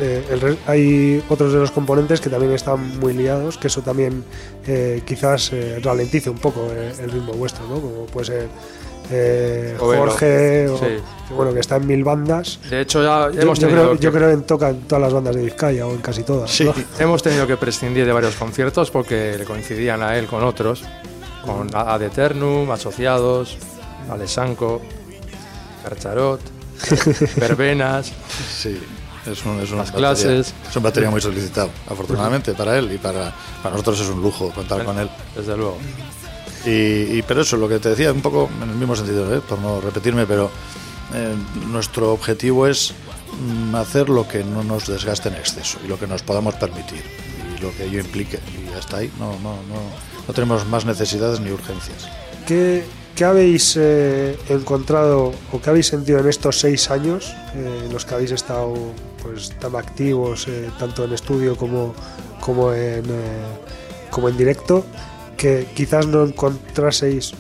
eh, 0.01 0.23
el 0.31 0.59
hay 0.67 1.23
otros 1.29 1.53
de 1.53 1.59
los 1.59 1.71
componentes 1.71 2.21
que 2.21 2.29
también 2.31 2.53
están 2.53 2.99
muy 3.01 3.15
liados, 3.15 3.57
que 3.59 3.67
eso 3.69 3.83
también 3.83 4.25
eh, 4.67 5.03
quizás 5.07 5.53
eh, 5.53 5.79
ralentice 5.83 6.31
un 6.31 6.39
poco 6.39 6.71
el 6.71 7.11
ritmo 7.11 7.33
vuestro, 7.33 7.67
¿no? 7.67 7.81
Como 7.81 8.07
puede 8.07 8.27
ser 8.27 8.49
eh. 9.11 9.77
Jorge, 9.79 10.69
o, 10.69 10.79
Sí. 10.79 10.85
que 11.29 11.35
bueno, 11.35 11.53
que 11.55 11.61
está 11.61 11.77
en 11.77 11.87
mil 11.87 12.05
bandas. 12.05 12.59
De 12.71 12.81
hecho, 12.81 13.03
ya 13.03 13.31
Yo, 13.31 13.41
hemos 13.43 13.59
yo 13.59 13.67
tenido 13.69 13.85
creo, 13.87 13.97
que- 13.99 14.03
yo 14.05 14.13
creo 14.13 14.31
en 14.31 14.43
toca 14.45 14.69
en 14.71 14.81
todas 14.83 15.03
las 15.03 15.13
bandas 15.13 15.35
de 15.37 15.43
Vizcaya 15.43 15.87
o 15.87 15.93
en 15.93 15.99
casi 15.99 16.23
todas. 16.23 16.51
Sí. 16.51 16.65
¿no? 16.65 16.75
Hemos 16.99 17.23
tenido 17.23 17.47
que 17.47 17.57
prescindir 17.57 18.07
de 18.07 18.13
varios 18.13 18.35
conciertos 18.37 18.91
porque 18.91 19.37
le 19.39 19.45
coincidían 19.45 20.03
a 20.03 20.17
él 20.17 20.27
con 20.27 20.43
otros, 20.45 20.83
con 21.45 21.69
Ad 21.75 22.03
Eternum, 22.03 22.71
Asociados, 22.71 23.57
Alesanco, 24.11 24.81
Carcharot, 25.83 26.41
Verbenas. 27.37 28.13
Sí, 28.57 28.81
es 29.31 29.45
un, 29.45 29.61
es 29.61 29.71
una 29.71 29.79
Las 29.83 29.93
batería- 29.93 29.99
clases. 29.99 30.55
Es 30.69 30.77
un 30.77 30.83
batería 30.83 31.11
muy 31.11 31.21
solicitado, 31.21 31.71
afortunadamente 31.89 32.53
para 32.55 32.79
él 32.79 32.91
y 32.93 32.99
para, 32.99 33.33
para 33.63 33.73
nosotros 33.73 34.01
es 34.01 34.09
un 34.09 34.23
lujo 34.23 34.51
contar 34.51 34.85
con 34.85 34.99
él. 34.99 35.09
Desde 35.35 35.57
luego. 35.57 35.77
Y, 36.67 37.19
y- 37.19 37.25
pero 37.27 37.43
eso, 37.43 37.57
lo 37.57 37.69
que 37.69 37.79
te 37.79 37.91
decía, 37.91 38.12
un 38.12 38.21
poco 38.23 38.49
en 38.62 38.69
el 38.71 38.77
mismo 38.77 38.97
sentido, 38.97 39.35
¿eh? 39.35 39.41
por 39.47 39.59
no 39.59 39.81
repetirme, 39.81 40.27
pero 40.27 40.51
eh, 41.14 41.35
nuestro 41.69 42.12
objetivo 42.12 42.67
es 42.67 42.93
mm, 43.41 43.75
hacer 43.77 44.09
lo 44.09 44.27
que 44.27 44.43
no 44.45 44.64
nos 44.64 44.87
desgaste 44.87 45.29
en 45.29 45.37
exceso 45.37 45.79
y 45.85 45.89
lo 45.89 45.99
que 45.99 46.07
nos 46.07 46.23
podamos 46.23 46.55
permitir 46.57 47.03
y 47.57 47.62
lo 47.62 47.71
que 47.77 47.85
ello 47.85 48.01
implique. 48.01 48.39
Y 48.69 48.77
hasta 48.77 48.99
ahí 48.99 49.11
no, 49.19 49.33
no, 49.41 49.55
no, 49.69 49.81
no 50.27 50.35
tenemos 50.35 50.67
más 50.67 50.85
necesidades 50.85 51.41
ni 51.41 51.51
urgencias. 51.51 52.09
¿Qué, 52.47 52.85
qué 53.14 53.25
habéis 53.25 53.77
eh, 53.79 54.37
encontrado 54.49 55.33
o 55.53 55.61
qué 55.61 55.71
habéis 55.71 55.87
sentido 55.87 56.19
en 56.19 56.29
estos 56.29 56.59
seis 56.61 56.91
años 56.91 57.33
eh, 57.55 57.83
en 57.87 57.93
los 57.93 58.05
que 58.05 58.14
habéis 58.14 58.33
estado 58.33 58.75
pues, 59.23 59.51
tan 59.59 59.75
activos, 59.77 60.47
eh, 60.49 60.69
tanto 60.79 61.05
en 61.05 61.12
estudio 61.12 61.57
como, 61.57 61.95
como, 62.41 62.73
en, 62.73 63.05
eh, 63.05 63.47
como 64.11 64.29
en 64.29 64.37
directo, 64.37 64.85
que 65.37 65.66
quizás 65.74 66.07
no 66.07 66.24
encontraseis 66.24 67.32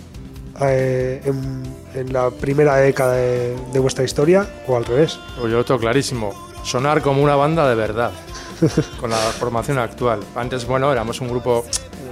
eh, 0.60 1.20
en, 1.24 1.62
en 1.94 2.12
la 2.12 2.30
primera 2.30 2.76
década 2.76 3.14
de, 3.14 3.56
de 3.72 3.78
vuestra 3.78 4.04
historia 4.04 4.48
o 4.66 4.76
al 4.76 4.84
revés? 4.84 5.18
Pues 5.38 5.50
yo 5.50 5.58
lo 5.58 5.64
tengo 5.64 5.80
clarísimo. 5.80 6.32
Sonar 6.62 7.00
como 7.02 7.22
una 7.22 7.36
banda 7.36 7.68
de 7.68 7.74
verdad, 7.74 8.12
con 9.00 9.10
la 9.10 9.16
formación 9.16 9.78
actual. 9.78 10.20
Antes, 10.34 10.66
bueno, 10.66 10.90
éramos 10.92 11.20
un 11.20 11.28
grupo 11.28 11.64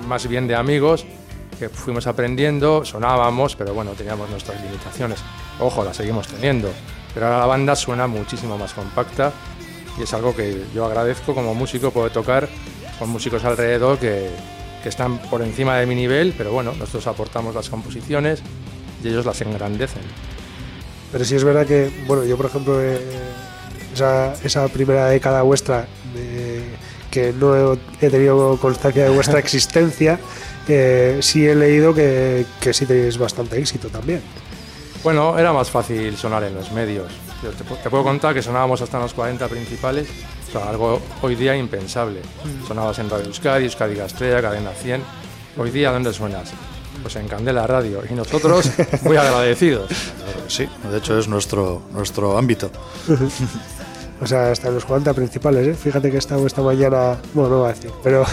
más 0.07 0.27
bien 0.29 0.47
de 0.47 0.55
amigos 0.55 1.05
que 1.59 1.69
fuimos 1.69 2.07
aprendiendo, 2.07 2.85
sonábamos, 2.85 3.57
pero 3.57 3.75
bueno, 3.75 3.93
teníamos 3.93 4.29
nuestras 4.31 4.61
limitaciones. 4.63 5.21
Ojo, 5.61 5.85
las 5.85 5.97
seguimos 5.97 6.27
teniendo. 6.29 6.71
Pero 7.13 7.27
ahora 7.27 7.39
la 7.39 7.47
banda 7.47 7.77
suena 7.77 8.07
muchísimo 8.07 8.59
más 8.59 8.75
compacta 8.75 9.33
y 9.99 10.03
es 10.03 10.13
algo 10.13 10.35
que 10.35 10.65
yo 10.75 10.85
agradezco 10.85 11.35
como 11.35 11.55
músico 11.55 11.93
poder 11.93 12.13
tocar 12.13 12.49
con 12.99 13.09
músicos 13.09 13.45
alrededor 13.45 13.99
que, 13.99 14.31
que 14.85 14.89
están 14.91 15.19
por 15.31 15.41
encima 15.43 15.77
de 15.79 15.87
mi 15.87 15.95
nivel, 15.97 16.33
pero 16.39 16.53
bueno, 16.53 16.73
nosotros 16.79 17.07
aportamos 17.09 17.55
las 17.55 17.69
composiciones 17.71 18.41
y 19.03 19.09
ellos 19.09 19.25
las 19.27 19.41
engrandecen. 19.41 20.03
Pero 21.11 21.25
sí 21.25 21.35
es 21.35 21.43
verdad 21.43 21.67
que, 21.67 21.91
bueno, 22.07 22.23
yo 22.25 22.37
por 22.37 22.47
ejemplo, 22.47 22.81
eh, 22.83 23.01
esa, 23.95 24.35
esa 24.45 24.69
primera 24.69 25.07
década 25.07 25.43
vuestra, 25.43 25.87
de- 26.15 26.63
que 27.11 27.33
no 27.33 27.75
he 28.01 28.11
tenido 28.11 28.59
constancia 28.61 29.05
de 29.05 29.11
vuestra 29.11 29.39
existencia, 29.45 30.19
eh, 30.69 31.19
sí 31.23 31.47
he 31.47 31.55
leído 31.55 31.95
que, 31.95 32.45
que 32.61 32.75
sí 32.75 32.85
tenéis 32.87 33.17
bastante 33.17 33.59
éxito 33.59 33.89
también. 33.89 34.21
Bueno, 35.03 35.39
era 35.39 35.53
más 35.53 35.71
fácil 35.71 36.17
sonar 36.17 36.45
en 36.45 36.55
los 36.55 36.73
medios. 36.73 37.11
Te, 37.41 37.49
te 37.83 37.91
puedo 37.91 38.03
contar 38.05 38.35
que 38.35 38.43
sonábamos 38.43 38.81
hasta 38.83 38.97
en 38.99 39.03
los 39.05 39.15
40 39.15 39.49
principales, 39.49 40.09
sea, 40.61 40.69
algo 40.71 41.01
hoy 41.23 41.35
día 41.35 41.57
impensable. 41.57 42.21
Sonabas 42.67 42.99
en 42.99 43.11
Radio 43.11 43.27
Euskadi, 43.27 43.65
Euskadi 43.65 43.95
Gastrella, 43.95 44.41
Cadena 44.43 44.71
100. 44.71 45.03
Hoy 45.59 45.71
día, 45.71 45.91
¿dónde 45.93 46.13
suenas? 46.13 46.51
Pues 47.03 47.17
en 47.17 47.29
Candela 47.29 47.67
Radio. 47.67 48.03
Y 48.09 48.15
nosotros, 48.15 48.71
muy 49.03 49.17
agradecidos. 49.17 49.91
Sí, 50.49 50.69
de 50.91 50.99
hecho 50.99 51.19
es 51.19 51.29
nuestro, 51.29 51.83
nuestro 51.93 52.37
ámbito. 52.39 52.71
O 54.23 54.27
sea, 54.27 54.53
hasta 54.53 54.69
en 54.69 54.75
los 54.75 54.85
40 54.85 55.13
principales, 55.13 55.67
¿eh? 55.67 55.75
Fíjate 55.75 56.09
que 56.09 56.17
he 56.17 56.19
estado 56.21 56.47
esta 56.47 56.63
mañana, 56.63 57.19
bueno, 57.35 57.51
no 57.51 57.59
voy 57.59 57.71
a 57.71 57.75
decir, 57.75 57.91
pero 58.03 58.25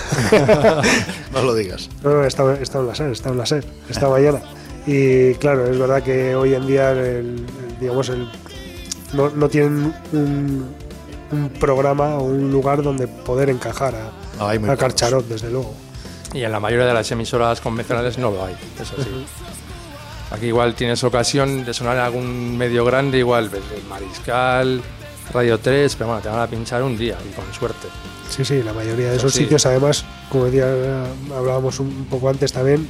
No 1.34 1.42
lo 1.42 1.56
digas. 1.56 1.90
no, 2.04 2.12
no, 2.12 2.24
he 2.24 2.28
estado, 2.28 2.54
he 2.54 2.62
estado 2.62 2.84
en 2.84 2.88
la 2.90 2.96
SER, 2.96 3.10
he 3.10 3.12
estado 3.14 3.34
en 3.34 3.40
la 3.40 3.46
SER 3.48 3.66
esta 3.90 4.08
mañana. 4.08 4.40
Y 4.86 5.34
claro, 5.36 5.66
es 5.68 5.78
verdad 5.80 6.04
que 6.04 6.36
hoy 6.36 6.54
en 6.54 6.68
día, 6.68 6.92
el- 6.92 6.98
el- 7.00 7.46
digamos, 7.80 8.10
el, 8.10 8.30
no, 9.14 9.32
no 9.32 9.50
tienen 9.50 9.94
un, 10.14 10.70
un 11.32 11.50
programa 11.50 12.16
o 12.16 12.24
un 12.24 12.52
lugar 12.52 12.82
donde 12.84 13.08
poder 13.08 13.50
encajar 13.50 13.96
a, 13.96 14.10
No, 14.38 14.48
hay 14.48 14.60
a. 14.68 14.78
Carcharot, 14.78 15.28
desde 15.28 15.50
luego. 15.50 15.74
Y 16.34 16.44
en 16.44 16.52
la 16.52 16.60
mayoría 16.60 16.86
de 16.86 16.94
las 16.94 17.12
emisoras 17.12 17.60
convencionales 17.62 18.18
no 18.18 18.32
lo 18.32 18.46
hay, 18.46 18.56
eso 18.82 18.94
sí. 18.98 19.26
Aquí 20.32 20.46
igual 20.48 20.76
tienes 20.76 21.04
ocasión 21.04 21.66
de 21.66 21.74
sonar 21.74 21.98
en 21.98 22.04
algún 22.04 22.58
medio 22.58 22.86
grande, 22.86 23.18
igual 23.18 23.50
el 23.54 23.84
Mariscal, 23.90 24.82
Radio 25.34 25.60
3, 25.60 25.96
pero 25.96 26.08
bueno, 26.08 26.22
te 26.22 26.30
van 26.30 26.40
a 26.40 26.48
pinchar 26.48 26.84
un 26.84 26.98
día 26.98 27.18
y 27.30 27.34
con 27.34 27.52
suerte. 27.54 27.88
Sí, 28.30 28.46
sí, 28.46 28.64
la 28.64 28.72
mayoría 28.72 29.10
de 29.10 29.18
Eso 29.18 29.28
esos 29.28 29.34
sí. 29.34 29.40
sitios, 29.40 29.66
además, 29.66 30.06
como 30.30 30.46
decía, 30.46 31.04
hablábamos 31.36 31.82
un 31.82 32.06
poco 32.10 32.30
antes 32.30 32.54
también, 32.54 32.88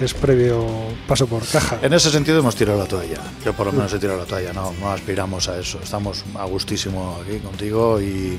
es 0.00 0.14
previo 0.14 0.66
paso 1.06 1.26
por 1.26 1.46
caja. 1.46 1.78
En 1.82 1.92
ese 1.92 2.10
sentido 2.10 2.38
hemos 2.38 2.56
tirado 2.56 2.78
la 2.78 2.86
toalla. 2.86 3.20
Yo 3.44 3.52
por 3.52 3.66
lo 3.66 3.72
menos 3.72 3.92
he 3.92 3.98
tirado 3.98 4.18
la 4.18 4.24
toalla, 4.24 4.52
no, 4.52 4.72
no 4.80 4.90
aspiramos 4.90 5.48
a 5.48 5.58
eso. 5.58 5.78
Estamos 5.82 6.24
a 6.34 6.44
gustísimo 6.44 7.18
aquí 7.22 7.38
contigo 7.38 8.00
y, 8.00 8.38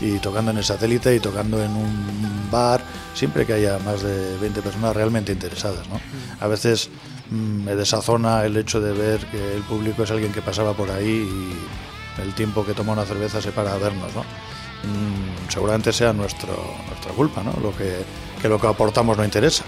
y 0.00 0.18
tocando 0.18 0.50
en 0.50 0.58
el 0.58 0.64
satélite 0.64 1.14
y 1.14 1.20
tocando 1.20 1.62
en 1.62 1.70
un 1.70 2.48
bar, 2.50 2.82
siempre 3.14 3.46
que 3.46 3.54
haya 3.54 3.78
más 3.78 4.02
de 4.02 4.36
20 4.38 4.62
personas 4.62 4.94
realmente 4.94 5.32
interesadas. 5.32 5.88
¿no? 5.88 6.00
A 6.40 6.48
veces 6.48 6.90
mm, 7.30 7.64
me 7.64 7.76
desazona 7.76 8.44
el 8.44 8.56
hecho 8.56 8.80
de 8.80 8.92
ver 8.92 9.24
que 9.26 9.54
el 9.54 9.62
público 9.62 10.02
es 10.02 10.10
alguien 10.10 10.32
que 10.32 10.42
pasaba 10.42 10.74
por 10.74 10.90
ahí 10.90 11.28
y 11.28 12.22
el 12.22 12.34
tiempo 12.34 12.64
que 12.64 12.72
toma 12.72 12.92
una 12.92 13.04
cerveza 13.04 13.40
se 13.40 13.52
para 13.52 13.72
a 13.72 13.78
vernos. 13.78 14.14
¿no? 14.14 14.22
Mm, 14.22 15.50
seguramente 15.50 15.92
sea 15.92 16.12
nuestro, 16.12 16.54
nuestra 16.88 17.12
culpa, 17.12 17.42
¿no? 17.42 17.52
Lo 17.60 17.76
que, 17.76 18.04
que 18.40 18.48
lo 18.48 18.60
que 18.60 18.66
aportamos 18.66 19.16
no 19.16 19.24
interesa. 19.24 19.64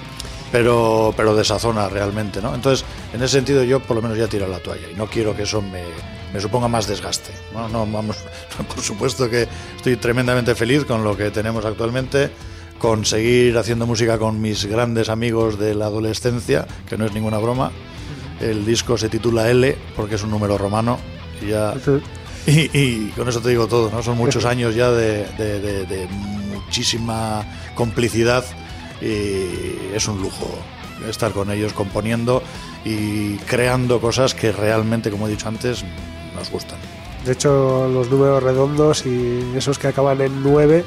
Pero, 0.50 1.12
pero 1.16 1.34
desazona 1.36 1.88
realmente, 1.90 2.40
¿no? 2.40 2.54
Entonces, 2.54 2.84
en 3.12 3.22
ese 3.22 3.34
sentido, 3.36 3.62
yo 3.64 3.80
por 3.80 3.96
lo 3.96 4.02
menos 4.02 4.16
ya 4.16 4.24
he 4.24 4.28
tirado 4.28 4.50
la 4.50 4.60
toalla 4.60 4.88
y 4.90 4.94
no 4.96 5.06
quiero 5.06 5.36
que 5.36 5.42
eso 5.42 5.60
me, 5.60 5.82
me 6.32 6.40
suponga 6.40 6.68
más 6.68 6.86
desgaste. 6.86 7.32
¿no? 7.52 7.68
No, 7.68 7.86
vamos, 7.86 8.16
por 8.68 8.80
supuesto 8.82 9.28
que 9.28 9.46
estoy 9.76 9.96
tremendamente 9.96 10.54
feliz 10.54 10.84
con 10.86 11.04
lo 11.04 11.14
que 11.16 11.30
tenemos 11.30 11.66
actualmente, 11.66 12.30
con 12.78 13.04
seguir 13.04 13.58
haciendo 13.58 13.86
música 13.86 14.18
con 14.18 14.40
mis 14.40 14.64
grandes 14.64 15.10
amigos 15.10 15.58
de 15.58 15.74
la 15.74 15.86
adolescencia, 15.86 16.66
que 16.88 16.96
no 16.96 17.04
es 17.04 17.12
ninguna 17.12 17.36
broma. 17.38 17.70
El 18.40 18.64
disco 18.64 18.96
se 18.96 19.08
titula 19.10 19.50
L 19.50 19.76
porque 19.96 20.14
es 20.14 20.22
un 20.22 20.30
número 20.30 20.56
romano 20.56 20.98
y 21.42 21.48
ya 21.48 21.74
y, 22.46 22.70
y 22.72 23.12
con 23.16 23.28
eso 23.28 23.40
te 23.40 23.50
digo 23.50 23.66
todo, 23.66 23.90
¿no? 23.90 24.02
Son 24.02 24.16
muchos 24.16 24.44
años 24.46 24.74
ya 24.74 24.90
de, 24.92 25.26
de- 25.36 25.60
de- 25.60 25.84
de 25.86 26.06
muchísima 26.06 27.44
complicidad 27.74 28.44
y 29.00 29.94
es 29.94 30.08
un 30.08 30.20
lujo 30.20 30.48
estar 31.08 31.32
con 31.32 31.50
ellos 31.50 31.72
componiendo 31.72 32.42
y 32.84 33.36
creando 33.38 34.00
cosas 34.00 34.34
que 34.34 34.50
realmente, 34.52 35.10
como 35.10 35.28
he 35.28 35.30
dicho 35.30 35.48
antes, 35.48 35.84
nos 36.34 36.50
gustan. 36.50 36.78
De 37.24 37.32
hecho, 37.32 37.88
los 37.88 38.10
números 38.10 38.42
redondos 38.42 39.04
y 39.06 39.44
esos 39.56 39.78
que 39.78 39.88
acaban 39.88 40.20
en 40.20 40.42
9, 40.42 40.84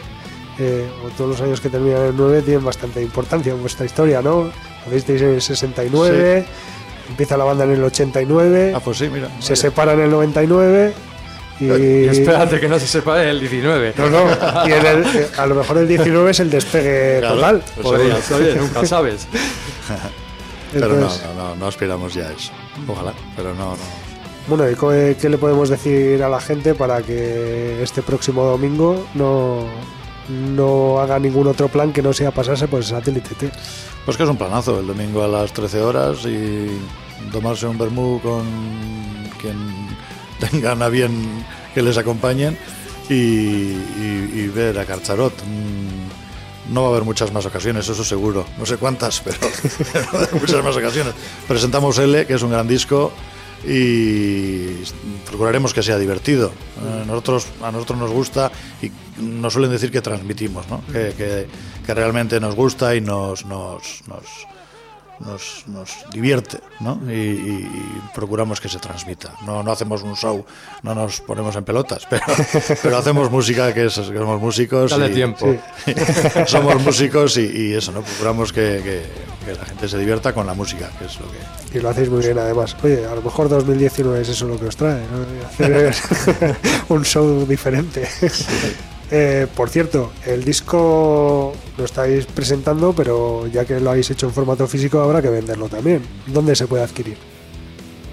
eh, 0.59 0.89
o 1.05 1.09
todos 1.09 1.31
los 1.31 1.41
años 1.41 1.61
que 1.61 1.69
terminan 1.69 2.07
en 2.07 2.17
9, 2.17 2.41
tienen 2.41 2.63
bastante 2.65 3.01
importancia 3.01 3.53
en 3.53 3.61
vuestra 3.61 3.85
historia, 3.85 4.21
¿no? 4.21 4.51
Nacisteis 4.85 5.21
en 5.21 5.29
el 5.35 5.41
69, 5.41 6.45
empieza 7.09 7.37
la 7.37 7.43
banda 7.43 7.63
en 7.65 7.71
el 7.71 7.83
89, 7.83 8.73
Ah, 8.75 8.79
pues 8.79 8.97
sí, 8.97 9.09
mira. 9.09 9.29
se 9.39 9.55
separan 9.55 9.99
en 9.99 10.05
el 10.05 10.11
99 10.11 10.93
y... 11.61 12.05
Y 12.05 12.07
espérate 12.07 12.59
que 12.59 12.67
no 12.67 12.77
se 12.79 12.87
sepa 12.87 13.23
el 13.23 13.39
19. 13.39 13.93
No, 13.97 14.09
no, 14.09 14.25
y 14.67 14.71
en 14.73 14.85
el- 14.85 15.05
a 15.37 15.45
lo 15.45 15.55
mejor 15.55 15.77
el 15.77 15.87
19 15.87 16.31
es 16.31 16.39
el 16.39 16.49
despegue 16.49 17.19
Claro, 17.19 17.35
total. 17.35 17.63
pues 17.75 17.87
Podría, 17.87 18.55
nunca 18.55 18.85
sabes. 18.85 19.27
Pero 20.73 20.87
no, 20.87 20.93
Entonces, 20.95 21.23
no, 21.35 21.43
no, 21.49 21.55
no 21.55 21.67
aspiramos 21.67 22.13
ya 22.13 22.27
a 22.27 22.31
eso. 22.31 22.51
Ojalá, 22.87 23.13
pero 23.35 23.53
no, 23.53 23.71
no. 23.71 23.77
Bueno, 24.47 24.69
¿y 24.69 24.75
co- 24.75 24.89
qué 24.91 25.29
le 25.29 25.37
podemos 25.37 25.69
decir 25.69 26.23
a 26.23 26.29
la 26.29 26.39
gente 26.41 26.73
para 26.73 27.01
que 27.01 27.83
este 27.83 28.01
próximo 28.01 28.43
domingo 28.43 29.05
no, 29.13 29.65
no 30.29 30.99
haga 30.99 31.19
ningún 31.19 31.47
otro 31.47 31.67
plan 31.67 31.91
que 31.93 32.01
no 32.01 32.11
sea 32.13 32.31
pasarse 32.31 32.67
por 32.67 32.79
el 32.79 32.85
satélite 32.85 33.35
T? 33.35 33.51
Pues 34.05 34.17
que 34.17 34.23
es 34.23 34.29
un 34.29 34.37
planazo, 34.37 34.79
el 34.79 34.87
domingo 34.87 35.23
a 35.23 35.27
las 35.27 35.53
13 35.53 35.81
horas 35.81 36.25
y 36.25 36.69
tomarse 37.31 37.67
un 37.67 37.77
vermú 37.77 38.19
con 38.21 38.43
quien 39.39 39.80
tengan 40.49 40.81
a 40.81 40.89
bien 40.89 41.45
que 41.73 41.81
les 41.81 41.97
acompañen 41.97 42.57
y, 43.09 44.47
ver 44.53 44.77
a 44.79 44.85
Carcharot. 44.85 45.33
Mm, 45.45 46.73
No 46.73 46.81
va 46.83 46.87
a 46.87 46.91
haber 46.91 47.03
muchas 47.03 47.31
más 47.33 47.45
ocasiones, 47.45 47.87
eso 47.89 48.03
seguro. 48.03 48.45
No 48.57 48.65
sé 48.65 48.77
cuántas, 48.77 49.21
pero 49.21 49.37
no 49.93 50.11
va 50.13 50.19
a 50.19 50.23
haber 50.23 50.35
muchas 50.41 50.63
más 50.63 50.75
ocasiones. 50.75 51.13
Presentamos 51.47 51.97
L, 51.99 52.25
que 52.25 52.33
es 52.35 52.41
un 52.41 52.51
gran 52.51 52.67
disco, 52.67 53.11
y 53.65 54.83
procuraremos 55.27 55.73
que 55.73 55.83
sea 55.83 55.97
divertido. 55.97 56.51
Eh, 56.83 57.03
nosotros, 57.07 57.47
a 57.63 57.71
nosotros 57.71 57.99
nos 57.99 58.11
gusta 58.11 58.51
y 58.81 58.91
nos 59.21 59.53
suelen 59.53 59.71
decir 59.71 59.91
que 59.91 60.01
transmitimos, 60.01 60.67
¿no? 60.69 60.81
que, 60.91 61.13
que- 61.17 61.93
realmente 61.93 62.39
nos 62.39 62.55
gusta 62.55 62.95
y 62.95 63.01
nos, 63.01 63.45
nos, 63.45 63.83
nos, 65.25 65.63
nos 65.67 65.89
divierte 66.11 66.59
¿no? 66.79 66.99
y, 67.11 67.67
procuramos 68.13 68.59
que 68.59 68.69
se 68.69 68.79
transmita. 68.79 69.33
No, 69.45 69.63
no 69.63 69.71
hacemos 69.71 70.01
un 70.03 70.15
show, 70.15 70.45
no 70.83 70.95
nos 70.95 71.21
ponemos 71.21 71.55
en 71.55 71.63
pelotas, 71.63 72.05
pero, 72.09 72.23
pero 72.81 72.97
hacemos 72.97 73.29
música 73.31 73.73
que, 73.73 73.85
es- 73.85 73.95
que 73.99 74.17
somos 74.17 74.41
músicos. 74.41 74.91
Dale 74.91 75.09
y- 75.11 75.13
tiempo. 75.13 75.55
somos 76.47 76.81
músicos 76.83 77.37
y, 77.37 77.41
y 77.69 77.73
eso, 77.73 77.91
¿no? 77.91 78.01
Procuramos 78.01 78.51
que, 78.51 78.81
que- 78.83 79.31
que 79.45 79.55
la 79.55 79.65
gente 79.65 79.87
se 79.89 79.97
divierta 79.97 80.33
con 80.33 80.45
la 80.45 80.53
música, 80.53 80.91
que 80.99 81.05
es 81.05 81.19
lo 81.19 81.25
que... 81.31 81.77
Y 81.77 81.81
lo 81.81 81.89
hacéis 81.89 82.09
muy 82.09 82.21
bien 82.23 82.37
además. 82.37 82.75
Oye, 82.83 83.07
a 83.07 83.15
lo 83.15 83.23
mejor 83.23 83.49
2019 83.49 84.21
es 84.21 84.29
eso 84.29 84.47
lo 84.47 84.59
que 84.59 84.65
os 84.67 84.75
trae, 84.77 85.01
¿no? 85.11 85.47
Hacer 85.47 85.95
un 86.89 87.03
show 87.03 87.45
diferente. 87.47 88.07
Eh, 89.13 89.45
por 89.53 89.69
cierto, 89.69 90.13
el 90.25 90.43
disco 90.45 91.51
lo 91.77 91.85
estáis 91.85 92.25
presentando, 92.27 92.93
pero 92.93 93.45
ya 93.47 93.65
que 93.65 93.79
lo 93.81 93.89
habéis 93.89 94.09
hecho 94.09 94.27
en 94.27 94.33
formato 94.33 94.65
físico, 94.67 95.01
habrá 95.01 95.21
que 95.21 95.29
venderlo 95.29 95.67
también. 95.67 96.01
¿Dónde 96.27 96.55
se 96.55 96.65
puede 96.65 96.83
adquirir? 96.83 97.17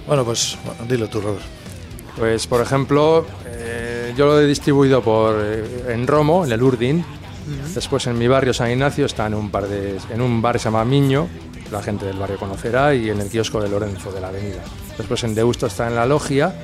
Bueno, 0.09 0.25
pues 0.25 0.59
bueno, 0.65 0.85
dilo 0.89 1.09
tú, 1.09 1.21
Robert. 1.21 1.45
Pues, 2.19 2.49
por 2.49 2.61
ejemplo, 2.61 3.25
eh, 3.47 4.13
yo 4.17 4.27
lo 4.27 4.41
he 4.41 4.47
distribuido 4.47 5.01
por, 5.01 5.37
eh, 5.39 5.85
en 5.89 6.07
Romo, 6.07 6.45
en 6.45 6.51
el 6.51 6.63
Urdin. 6.63 7.05
Después 7.75 8.07
en 8.09 8.19
mi 8.19 8.29
barrio 8.29 8.53
San 8.53 8.71
Ignacio 8.71 9.07
está 9.07 9.27
en 9.27 9.35
un, 9.35 9.51
par 9.51 9.69
de, 9.69 9.99
en 10.11 10.21
un 10.21 10.43
bar 10.43 10.57
que 10.57 10.59
se 10.59 10.65
llama 10.67 10.85
Miño, 10.85 11.29
la 11.71 11.83
gente 11.83 12.05
del 12.05 12.19
barrio 12.19 12.39
conocerá, 12.39 12.95
y 12.95 13.09
en 13.09 13.21
el 13.21 13.31
kiosco 13.31 13.61
de 13.63 13.71
Lorenzo 13.71 14.13
de 14.13 14.21
la 14.21 14.29
avenida. 14.29 14.63
Después 14.99 15.23
en 15.25 15.35
Deusto 15.35 15.67
está 15.67 15.87
en 15.89 15.95
La 15.95 16.05
Logia, 16.05 16.55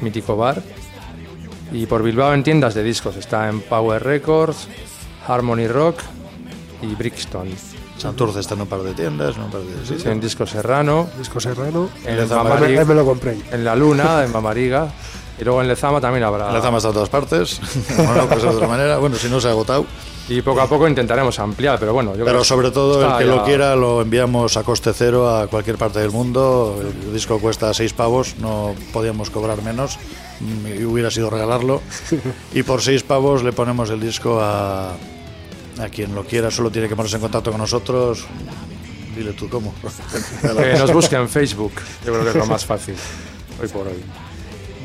mítico 0.00 0.36
bar. 0.36 0.60
Y 1.74 1.86
por 1.86 2.04
Bilbao 2.04 2.32
en 2.32 2.44
tiendas 2.44 2.72
de 2.74 2.84
discos 2.84 3.16
está 3.16 3.48
en 3.48 3.60
Power 3.60 4.00
Records, 4.04 4.68
Harmony 5.26 5.66
Rock 5.66 5.96
y 6.80 6.94
Brixton. 6.94 7.48
Santurce 7.98 8.38
está 8.38 8.54
en 8.54 8.60
un 8.60 8.68
par 8.68 8.82
de 8.82 8.94
tiendas, 8.94 9.34
en 9.34 9.42
un 9.42 9.50
par 9.50 9.60
de... 9.62 9.84
sí, 9.84 9.96
sí. 9.98 10.08
En 10.08 10.20
Disco 10.20 10.46
Serrano, 10.46 11.08
Disco 11.18 11.40
Serrano. 11.40 11.88
en, 12.06 12.88
me 12.88 12.94
lo 12.94 13.04
compré. 13.04 13.36
en 13.50 13.64
La 13.64 13.74
Luna, 13.74 14.22
en 14.22 14.30
Mamariga. 14.30 14.88
Y 15.40 15.44
luego 15.44 15.60
en 15.62 15.68
Lezama 15.68 16.00
también 16.00 16.22
habrá. 16.24 16.52
La 16.52 16.60
zama 16.60 16.76
está 16.78 16.88
en 16.88 16.94
todas 16.94 17.08
partes, 17.08 17.60
no, 17.98 18.14
no, 18.14 18.28
pues 18.28 18.42
de 18.42 18.48
otra 18.48 18.68
manera, 18.68 18.98
bueno, 18.98 19.16
si 19.16 19.28
no 19.28 19.40
se 19.40 19.48
ha 19.48 19.50
agotado. 19.50 19.84
Y 20.28 20.40
poco 20.40 20.62
a 20.62 20.66
poco 20.66 20.88
intentaremos 20.88 21.38
ampliar, 21.38 21.78
pero 21.78 21.92
bueno, 21.92 22.12
yo 22.12 22.16
creo 22.24 22.26
Pero 22.26 22.38
que 22.38 22.44
sobre 22.46 22.70
todo 22.70 23.04
el 23.04 23.18
que 23.18 23.26
ya- 23.28 23.34
lo 23.34 23.44
quiera 23.44 23.76
lo 23.76 24.00
enviamos 24.00 24.56
a 24.56 24.62
coste 24.62 24.92
cero 24.94 25.28
a 25.28 25.48
cualquier 25.48 25.76
parte 25.76 25.98
del 25.98 26.12
mundo. 26.12 26.80
El 26.80 27.12
disco 27.12 27.38
cuesta 27.40 27.74
seis 27.74 27.92
pavos, 27.92 28.36
no 28.38 28.74
podíamos 28.92 29.28
cobrar 29.28 29.60
menos 29.62 29.98
mm, 30.40 30.80
y 30.80 30.84
hubiera 30.84 31.10
sido 31.10 31.28
regalarlo. 31.28 31.82
Y 32.54 32.62
por 32.62 32.80
seis 32.80 33.02
pavos 33.02 33.42
le 33.42 33.52
ponemos 33.52 33.90
el 33.90 34.00
disco 34.00 34.40
a, 34.40 34.92
a 34.92 35.88
quien 35.92 36.14
lo 36.14 36.24
quiera, 36.24 36.50
solo 36.50 36.70
tiene 36.70 36.88
que 36.88 36.96
ponerse 36.96 37.16
en 37.16 37.22
contacto 37.22 37.50
con 37.50 37.60
nosotros. 37.60 38.24
Dile 39.14 39.32
tú 39.34 39.48
cómo. 39.50 39.74
Que 40.56 40.78
nos 40.78 40.90
busque 40.92 41.16
en 41.16 41.28
Facebook, 41.28 41.72
yo 42.06 42.12
creo 42.12 42.22
que 42.24 42.30
es 42.30 42.36
lo 42.36 42.46
más 42.46 42.64
fácil, 42.64 42.94
hoy 43.60 43.68
por 43.68 43.88
hoy. 43.88 44.02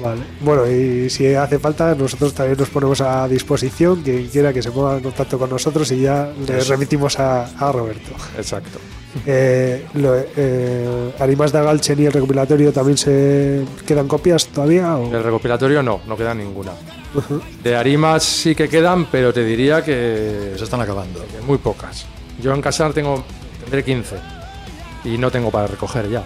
Vale. 0.01 0.21
Bueno, 0.41 0.65
y 0.69 1.09
si 1.09 1.33
hace 1.35 1.59
falta, 1.59 1.93
nosotros 1.95 2.33
también 2.33 2.57
nos 2.57 2.69
ponemos 2.69 3.01
a 3.01 3.27
disposición. 3.27 4.01
Quien 4.01 4.27
quiera 4.27 4.53
que 4.53 4.61
se 4.61 4.71
ponga 4.71 4.97
en 4.97 5.03
contacto 5.03 5.37
con 5.37 5.49
nosotros 5.49 5.91
y 5.91 6.01
ya 6.01 6.31
le 6.47 6.57
Eso. 6.59 6.71
remitimos 6.71 7.19
a, 7.19 7.45
a 7.45 7.71
Roberto. 7.71 8.11
Exacto. 8.37 8.79
Eh, 9.25 9.85
lo- 9.95 10.15
eh, 10.37 11.11
Animas 11.19 11.51
de 11.51 11.61
Galchen 11.63 11.99
y 11.99 12.05
el 12.05 12.11
recopilatorio 12.13 12.71
también 12.71 12.97
se 12.97 13.65
quedan 13.85 14.07
copias 14.07 14.47
todavía. 14.47 14.95
o? 14.97 15.09
Del 15.09 15.23
recopilatorio 15.23 15.81
no, 15.83 16.01
no 16.07 16.15
queda 16.15 16.33
ninguna. 16.33 16.71
De 17.63 17.75
Arimas 17.75 18.23
sí 18.23 18.53
que 18.53 18.69
quedan, 18.69 19.07
pero 19.07 19.33
te 19.33 19.43
diría 19.43 19.83
que 19.83 20.53
Se 20.57 20.63
están 20.63 20.79
acabando. 20.81 21.25
muy 21.45 21.57
pocas. 21.57 22.05
Yo 22.41 22.53
en 22.53 22.61
casa 22.61 22.89
tengo, 22.93 23.23
tendré 23.61 23.83
15 23.83 24.15
y 25.05 25.17
no 25.17 25.31
tengo 25.31 25.49
para 25.49 25.67
recoger 25.67 26.07
ya. 26.09 26.23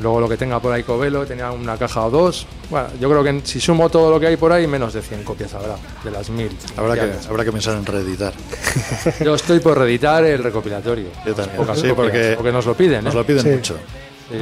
Luego 0.00 0.20
lo 0.20 0.28
que 0.28 0.36
tenga 0.36 0.58
por 0.60 0.72
ahí 0.72 0.82
Covelo, 0.82 1.26
tenía 1.26 1.50
una 1.52 1.76
caja 1.76 2.04
o 2.06 2.10
dos. 2.10 2.46
Bueno, 2.70 2.88
yo 3.00 3.08
creo 3.10 3.22
que 3.22 3.40
si 3.44 3.60
sumo 3.60 3.88
todo 3.90 4.10
lo 4.10 4.18
que 4.18 4.26
hay 4.28 4.36
por 4.36 4.52
ahí, 4.52 4.66
menos 4.66 4.92
de 4.94 5.02
100 5.02 5.22
copias 5.24 5.52
habrá, 5.54 5.76
de 6.04 6.10
las 6.10 6.30
1000. 6.30 6.50
Habrá 6.76 6.94
que, 6.94 7.12
habrá 7.28 7.44
que 7.44 7.52
pensar 7.52 7.76
en 7.76 7.84
reeditar. 7.86 8.32
Yo 9.24 9.34
estoy 9.34 9.60
por 9.60 9.78
reeditar 9.78 10.24
el 10.24 10.42
recopilatorio. 10.42 11.08
Yo 11.26 11.34
también. 11.34 11.56
Pocas 11.56 11.78
Sí, 11.80 11.88
copias, 11.88 12.36
porque 12.36 12.52
nos 12.52 12.66
lo 12.66 12.74
piden. 12.74 13.04
Nos 13.04 13.14
¿eh? 13.14 13.16
lo 13.18 13.26
piden 13.26 13.42
Sí. 13.42 13.48
mucho. 13.50 13.74
Sí. 14.30 14.36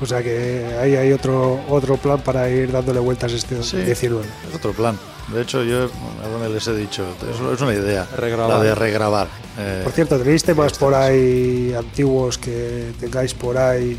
O 0.00 0.04
sea 0.04 0.22
que 0.22 0.76
ahí 0.80 0.94
hay 0.94 1.12
otro 1.12 1.60
otro 1.68 1.96
plan 1.96 2.20
para 2.20 2.48
ir 2.50 2.70
dándole 2.70 3.00
vueltas 3.00 3.32
este 3.32 3.62
Sí. 3.62 3.78
19. 3.78 4.24
Es 4.50 4.54
otro 4.56 4.72
plan. 4.72 4.98
De 5.32 5.42
hecho, 5.42 5.62
yo 5.64 5.88
a 6.24 6.28
donde 6.28 6.50
les 6.50 6.66
he 6.68 6.74
dicho, 6.74 7.04
es, 7.28 7.54
es 7.54 7.60
una 7.60 7.74
idea. 7.74 8.06
Regrabar. 8.16 8.58
La 8.58 8.62
de 8.62 8.74
regrabar. 8.74 9.26
Eh, 9.58 9.80
Por 9.82 9.92
cierto, 9.92 10.18
¿tenéis 10.18 10.44
temas 10.44 10.74
por 10.78 10.94
ahí 10.94 11.74
antiguos 11.76 12.38
que 12.38 12.92
tengáis 13.00 13.34
por 13.34 13.56
ahí 13.58 13.98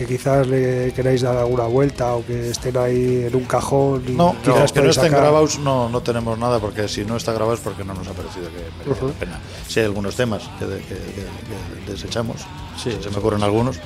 que 0.00 0.06
quizás 0.16 0.46
le 0.48 0.92
queráis 0.96 1.20
dar 1.20 1.36
alguna 1.36 1.64
vuelta 1.64 2.14
o 2.16 2.24
que 2.24 2.48
estén 2.50 2.72
ahí 2.78 3.24
en 3.28 3.36
un 3.36 3.44
cajón? 3.44 4.02
Y 4.08 4.12
no, 4.12 4.34
quizás 4.42 4.70
no, 4.70 4.74
que 4.74 4.80
no 4.80 4.90
estén 4.90 5.04
sacar- 5.12 5.20
grabados 5.20 5.58
no, 5.58 5.90
no 5.90 6.00
tenemos 6.00 6.38
nada, 6.38 6.58
porque 6.58 6.88
si 6.88 7.04
no 7.04 7.16
está 7.18 7.32
grabado 7.34 7.52
es 7.54 7.60
porque 7.60 7.84
no 7.84 7.92
nos 7.92 8.08
ha 8.08 8.12
parecido 8.12 8.46
que 8.48 8.64
merecía 8.78 8.92
Ujú. 8.92 9.08
la 9.08 9.12
pena. 9.12 9.40
Sí 9.68 9.80
hay 9.80 9.86
algunos 9.86 10.16
temas 10.16 10.48
que, 10.58 10.64
de- 10.64 10.78
que- 10.80 10.94
que- 10.94 11.84
que 11.84 11.92
desechamos, 11.92 12.36
Sí, 12.82 12.96
se 13.02 13.10
me 13.10 13.18
ocurren 13.18 13.42
algunos, 13.42 13.76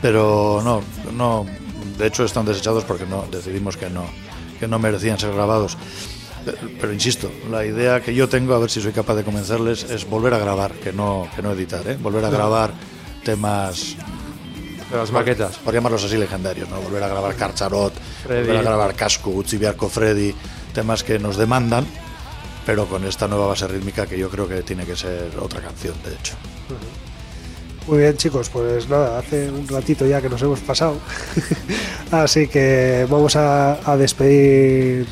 pero 0.00 0.60
no, 0.62 0.80
no, 1.12 1.44
de 1.98 2.06
hecho 2.06 2.24
están 2.24 2.44
desechados 2.46 2.84
porque 2.84 3.04
no 3.04 3.24
decidimos 3.32 3.76
que 3.76 3.90
no, 3.90 4.04
que 4.60 4.68
no 4.68 4.78
merecían 4.78 5.18
ser 5.18 5.32
grabados. 5.34 5.76
Pero, 6.44 6.58
pero 6.80 6.92
insisto, 6.92 7.28
la 7.50 7.64
idea 7.64 8.00
que 8.00 8.14
yo 8.14 8.28
tengo, 8.28 8.54
a 8.54 8.58
ver 8.60 8.70
si 8.70 8.80
soy 8.80 8.92
capaz 8.92 9.14
de 9.16 9.24
convencerles, 9.24 9.90
es 9.90 10.08
volver 10.08 10.34
a 10.34 10.38
grabar, 10.38 10.70
que 10.72 10.92
no, 10.92 11.26
que 11.34 11.42
no 11.42 11.50
editar, 11.50 11.82
¿eh? 11.88 11.96
volver 12.00 12.24
a 12.26 12.30
grabar 12.30 12.70
temas 13.24 13.96
De 14.90 14.96
las 14.96 15.10
maquetas. 15.10 15.56
por 15.58 15.74
llamarlos 15.74 16.04
así 16.04 16.16
legendarios, 16.16 16.68
¿no? 16.68 16.80
Volver 16.80 17.02
a 17.02 17.08
grabar 17.08 17.34
Carcharot, 17.34 17.92
Freddy. 18.24 18.46
volver 18.46 18.56
a 18.58 18.62
grabar 18.62 18.94
Casco, 18.94 19.30
Utzibiarco 19.30 19.88
Freddy, 19.88 20.34
temas 20.72 21.02
que 21.02 21.18
nos 21.18 21.36
demandan, 21.36 21.86
pero 22.66 22.86
con 22.86 23.04
esta 23.04 23.26
nueva 23.26 23.46
base 23.48 23.66
rítmica 23.66 24.06
que 24.06 24.18
yo 24.18 24.28
creo 24.30 24.46
que 24.48 24.62
tiene 24.62 24.84
que 24.84 24.94
ser 24.96 25.30
otra 25.40 25.60
canción, 25.60 25.94
de 26.04 26.12
hecho. 26.14 26.34
Muy 27.86 27.98
bien, 27.98 28.16
chicos, 28.16 28.48
pues 28.50 28.88
nada, 28.88 29.18
hace 29.18 29.50
un 29.50 29.68
ratito 29.68 30.06
ya 30.06 30.20
que 30.22 30.28
nos 30.28 30.40
hemos 30.42 30.60
pasado. 30.60 30.96
Así 32.10 32.48
que 32.48 33.06
vamos 33.10 33.36
a, 33.36 33.90
a 33.90 33.96
despedir 33.96 35.06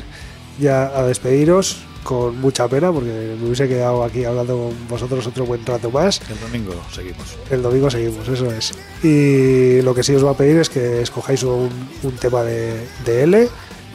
ya 0.59 0.85
a 0.95 1.03
despediros 1.03 1.77
con 2.03 2.39
mucha 2.39 2.67
pena 2.67 2.91
porque 2.91 3.35
me 3.39 3.45
hubiese 3.45 3.67
quedado 3.67 4.03
aquí 4.03 4.25
hablando 4.25 4.55
con 4.55 4.87
vosotros 4.87 5.25
otro 5.25 5.45
buen 5.45 5.65
rato 5.65 5.89
más. 5.89 6.21
El 6.29 6.39
domingo 6.39 6.73
seguimos. 6.91 7.37
El 7.49 7.61
domingo 7.61 7.89
seguimos, 7.89 8.27
eso 8.27 8.51
es. 8.51 8.73
Y 9.03 9.81
lo 9.81 9.95
que 9.95 10.03
sí 10.03 10.13
os 10.13 10.25
va 10.25 10.31
a 10.31 10.37
pedir 10.37 10.57
es 10.57 10.69
que 10.69 11.01
escojáis 11.01 11.43
un, 11.43 11.69
un 12.03 12.11
tema 12.17 12.43
de, 12.43 12.87
de 13.05 13.23
L 13.23 13.47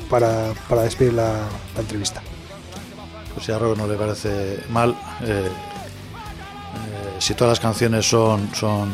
para, 0.08 0.52
para 0.68 0.82
despedir 0.82 1.12
la, 1.12 1.46
la 1.74 1.80
entrevista. 1.80 2.22
Pues 3.34 3.46
si 3.46 3.52
a 3.52 3.58
Robert 3.58 3.78
no 3.78 3.86
le 3.86 3.94
parece 3.94 4.60
mal, 4.70 4.90
eh, 5.22 5.44
eh, 5.44 5.50
si 7.18 7.34
todas 7.34 7.52
las 7.52 7.60
canciones 7.60 8.08
son, 8.08 8.48
son 8.54 8.88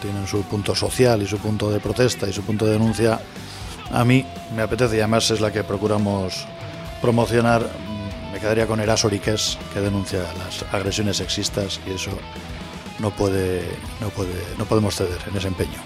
tienen 0.00 0.26
su 0.26 0.42
punto 0.42 0.74
social 0.74 1.22
y 1.22 1.26
su 1.26 1.38
punto 1.38 1.70
de 1.70 1.80
protesta 1.80 2.28
y 2.28 2.32
su 2.32 2.42
punto 2.42 2.66
de 2.66 2.72
denuncia, 2.72 3.20
a 3.90 4.04
mí 4.04 4.24
me 4.54 4.62
apetece 4.62 4.96
y 4.96 5.00
además 5.00 5.30
es 5.30 5.40
la 5.40 5.50
que 5.50 5.64
procuramos 5.64 6.46
promocionar. 7.00 7.87
Me 8.32 8.38
quedaría 8.40 8.66
con 8.66 8.80
Eras 8.80 9.04
Oriques, 9.04 9.58
que 9.72 9.80
denuncia 9.80 10.20
las 10.38 10.62
agresiones 10.72 11.16
sexistas 11.16 11.80
y 11.86 11.92
eso 11.92 12.10
no 12.98 13.10
puede, 13.10 13.62
no 14.00 14.08
puede, 14.10 14.34
no 14.58 14.64
podemos 14.64 14.94
ceder 14.96 15.18
en 15.30 15.36
ese 15.36 15.48
empeño. 15.48 15.78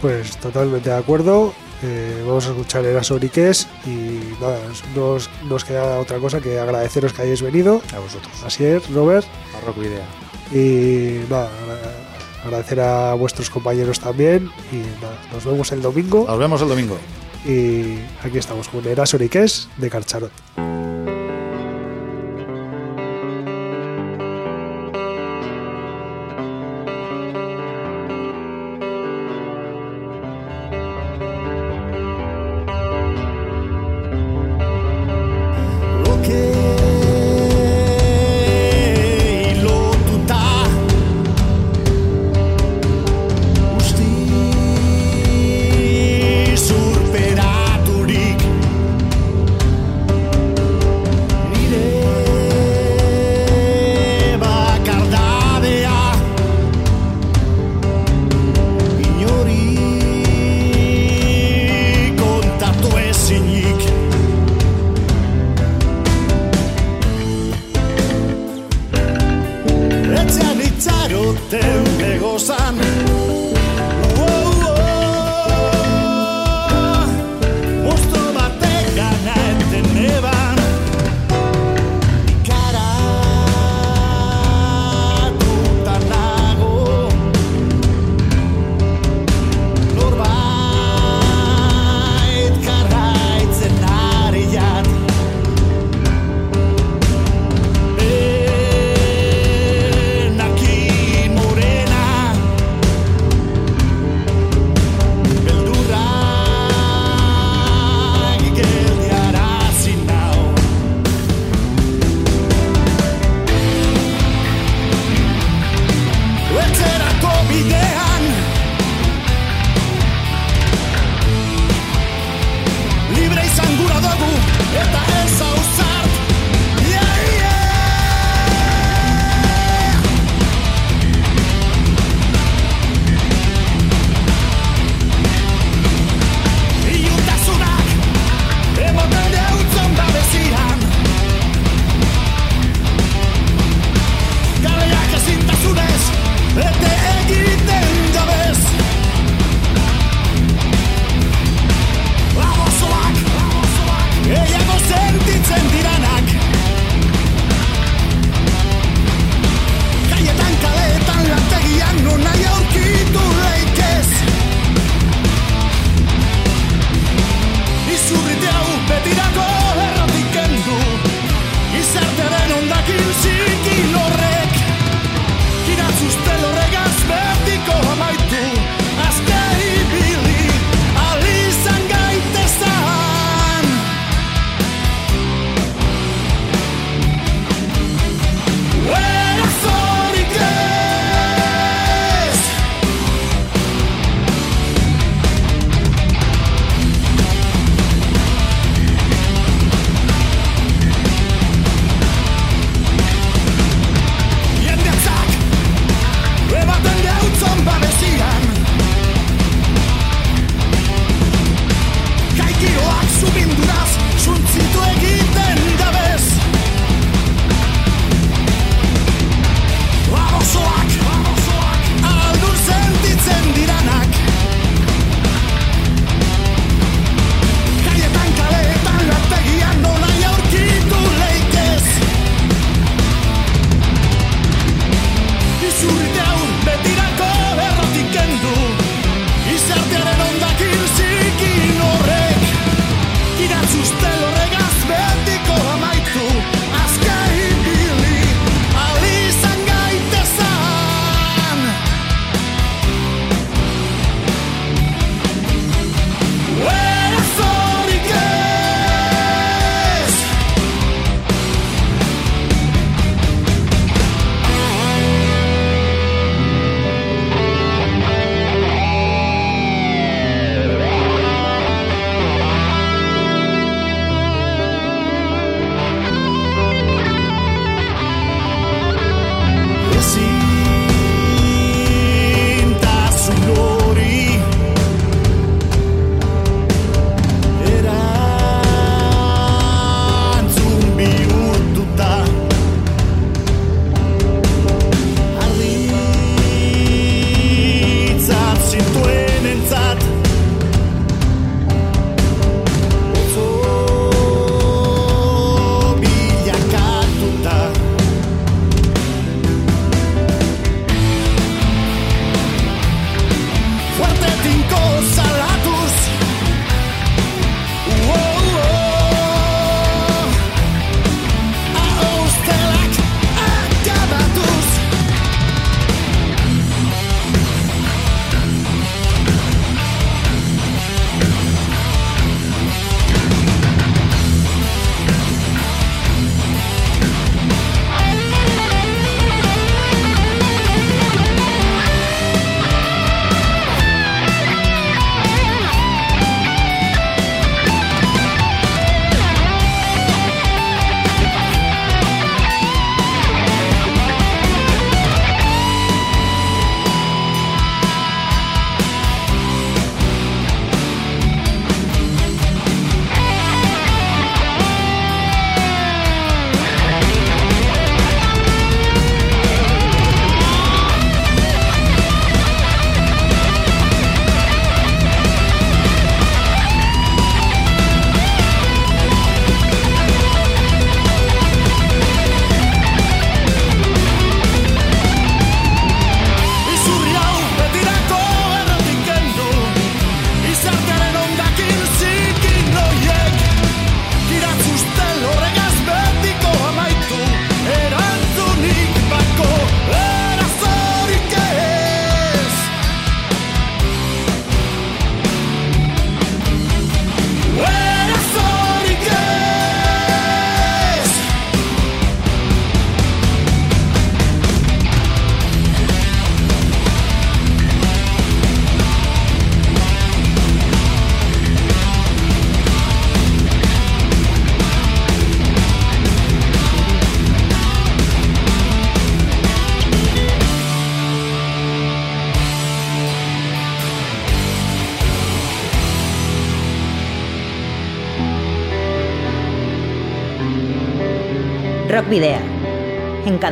Pues 0.00 0.36
totalmente 0.38 0.90
de 0.90 0.96
acuerdo. 0.96 1.52
Eh, 1.82 2.22
vamos 2.26 2.46
a 2.46 2.50
escuchar 2.50 2.84
el 2.86 2.96
Asoriques 2.96 3.66
y 3.84 4.18
nada, 4.40 4.58
nos, 4.94 5.28
nos 5.44 5.64
queda 5.64 5.98
otra 5.98 6.16
cosa 6.18 6.40
que 6.40 6.58
agradeceros 6.58 7.12
que 7.12 7.22
hayáis 7.22 7.42
venido. 7.42 7.82
A 7.94 7.98
vosotros. 7.98 8.32
Así 8.44 8.64
es, 8.64 8.88
Robert. 8.90 9.26
Barroco 9.52 9.82
idea. 9.82 10.04
Y 10.52 11.20
nada, 11.28 11.50
agra- 11.62 12.44
agradecer 12.46 12.80
a 12.80 13.12
vuestros 13.14 13.50
compañeros 13.50 14.00
también. 14.00 14.50
Y 14.72 14.76
nada, 15.02 15.18
nos 15.32 15.44
vemos 15.44 15.70
el 15.72 15.82
domingo. 15.82 16.24
Nos 16.26 16.38
vemos 16.38 16.62
el 16.62 16.68
domingo. 16.68 16.96
Y 17.44 17.98
aquí 18.24 18.38
estamos 18.38 18.68
con 18.68 18.86
el 18.86 18.98
Asoriques 18.98 19.68
de 19.76 19.90
Carcharot. 19.90 20.32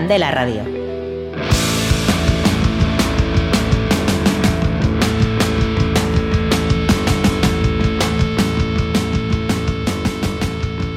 Candela 0.05 0.31
Radio. 0.33 0.63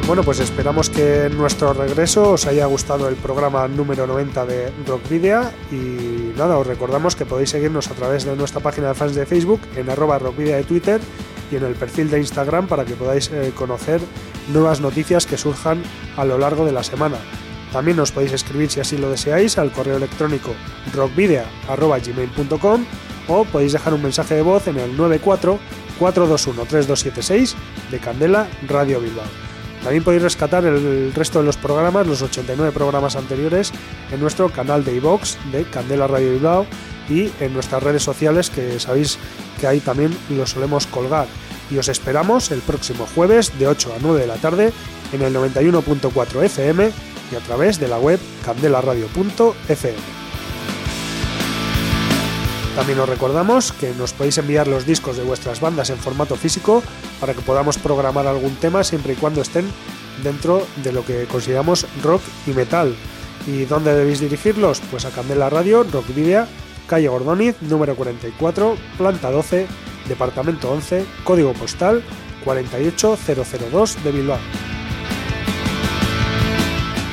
Bueno, 0.05 0.23
pues 0.23 0.41
esperamos 0.41 0.89
que 0.89 1.27
en 1.27 1.37
nuestro 1.37 1.71
regreso 1.71 2.33
os 2.33 2.47
haya 2.47 2.65
gustado 2.65 3.07
el 3.07 3.15
programa 3.15 3.69
número 3.69 4.05
90 4.07 4.45
de 4.45 4.73
Rock 4.85 5.07
Video 5.07 5.43
y 5.71 6.33
nada, 6.37 6.57
os 6.57 6.67
recordamos 6.67 7.15
que 7.15 7.25
podéis 7.25 7.51
seguirnos 7.51 7.89
a 7.89 7.93
través 7.93 8.25
de 8.25 8.35
nuestra 8.35 8.59
página 8.59 8.89
de 8.89 8.93
fans 8.93 9.15
de 9.15 9.25
Facebook 9.25 9.61
en 9.77 9.89
arroba 9.89 10.19
rockvidea 10.19 10.57
de 10.57 10.65
Twitter 10.65 10.99
y 11.49 11.55
en 11.55 11.63
el 11.63 11.75
perfil 11.75 12.09
de 12.09 12.19
Instagram 12.19 12.67
para 12.67 12.83
que 12.83 12.95
podáis 12.95 13.31
eh, 13.31 13.53
conocer 13.55 14.01
nuevas 14.51 14.81
noticias 14.81 15.25
que 15.25 15.37
surjan 15.37 15.81
a 16.17 16.25
lo 16.25 16.37
largo 16.37 16.65
de 16.65 16.73
la 16.73 16.83
semana. 16.83 17.15
También 17.71 17.97
nos 17.97 18.11
podéis 18.11 18.33
escribir 18.33 18.69
si 18.69 18.79
así 18.79 18.97
lo 18.97 19.09
deseáis 19.09 19.57
al 19.57 19.71
correo 19.71 19.97
electrónico 19.97 20.53
rockvidea.gmail.com 20.93 22.85
o 23.27 23.45
podéis 23.45 23.73
dejar 23.73 23.93
un 23.93 24.03
mensaje 24.03 24.35
de 24.35 24.41
voz 24.41 24.67
en 24.67 24.77
el 24.77 24.95
94 24.95 25.59
421 25.99 26.65
3276 26.67 27.55
de 27.91 27.99
Candela 27.99 28.47
Radio 28.67 29.01
Bilbao. 29.01 29.25
También 29.83 30.03
podéis 30.03 30.23
rescatar 30.23 30.65
el 30.65 31.13
resto 31.13 31.39
de 31.39 31.45
los 31.45 31.57
programas, 31.57 32.07
los 32.07 32.21
89 32.21 32.71
programas 32.71 33.15
anteriores, 33.15 33.71
en 34.11 34.19
nuestro 34.19 34.49
canal 34.49 34.83
de 34.83 34.95
iVox 34.95 35.37
de 35.51 35.63
Candela 35.65 36.07
Radio 36.07 36.31
Bilbao 36.33 36.65
y 37.09 37.29
en 37.39 37.53
nuestras 37.53 37.83
redes 37.83 38.03
sociales 38.03 38.49
que 38.49 38.79
sabéis 38.79 39.17
que 39.59 39.67
ahí 39.67 39.79
también 39.79 40.15
los 40.29 40.51
solemos 40.51 40.87
colgar. 40.87 41.27
Y 41.69 41.77
os 41.77 41.89
esperamos 41.89 42.51
el 42.51 42.61
próximo 42.61 43.07
jueves 43.13 43.57
de 43.59 43.67
8 43.67 43.93
a 43.95 43.99
9 44.01 44.21
de 44.21 44.27
la 44.27 44.35
tarde 44.35 44.73
en 45.13 45.21
el 45.21 45.35
91.4 45.35 46.43
FM 46.43 46.91
y 47.31 47.35
a 47.35 47.39
través 47.39 47.79
de 47.79 47.87
la 47.87 47.99
web 47.99 48.19
candelaradio.fm. 48.45 50.17
También 52.75 52.99
os 52.99 53.09
recordamos 53.09 53.71
que 53.71 53.91
nos 53.95 54.13
podéis 54.13 54.37
enviar 54.37 54.67
los 54.67 54.85
discos 54.85 55.17
de 55.17 55.23
vuestras 55.23 55.59
bandas 55.59 55.89
en 55.89 55.97
formato 55.97 56.35
físico 56.35 56.83
para 57.19 57.33
que 57.33 57.41
podamos 57.41 57.79
programar 57.79 58.27
algún 58.27 58.55
tema 58.55 58.83
siempre 58.83 59.13
y 59.13 59.15
cuando 59.15 59.41
estén 59.41 59.65
dentro 60.23 60.65
de 60.83 60.91
lo 60.91 61.03
que 61.03 61.25
consideramos 61.25 61.87
rock 62.03 62.21
y 62.45 62.51
metal. 62.51 62.95
¿Y 63.47 63.65
dónde 63.65 63.95
debéis 63.95 64.19
dirigirlos? 64.19 64.79
Pues 64.91 65.05
a 65.05 65.09
Candela 65.09 65.49
Radio, 65.49 65.83
Rock 65.91 66.13
Video, 66.13 66.45
calle 66.85 67.07
Gordoniz, 67.07 67.55
número 67.61 67.95
44, 67.95 68.77
planta 68.95 69.31
12, 69.31 69.65
departamento 70.07 70.71
11, 70.71 71.03
código 71.23 71.53
postal 71.53 72.03
48002 72.45 74.03
de 74.03 74.11
Bilbao. 74.11 74.76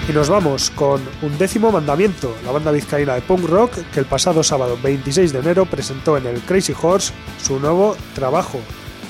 Y 0.07 0.13
nos 0.13 0.29
vamos 0.29 0.71
con 0.71 1.01
Un 1.23 1.39
décimo 1.39 1.73
mandamiento, 1.73 2.35
la 2.45 2.53
banda 2.53 2.71
vizcaína 2.71 3.15
de 3.15 3.23
punk 3.23 3.49
rock 3.49 3.73
que 3.91 4.01
el 4.01 4.07
pasado 4.07 4.43
sábado 4.43 4.79
26 4.83 5.33
de 5.33 5.39
enero 5.39 5.65
presentó 5.65 6.19
en 6.19 6.27
el 6.27 6.43
Crazy 6.43 6.75
Horse 6.81 7.15
su 7.43 7.59
nuevo 7.59 7.97
trabajo. 8.15 8.61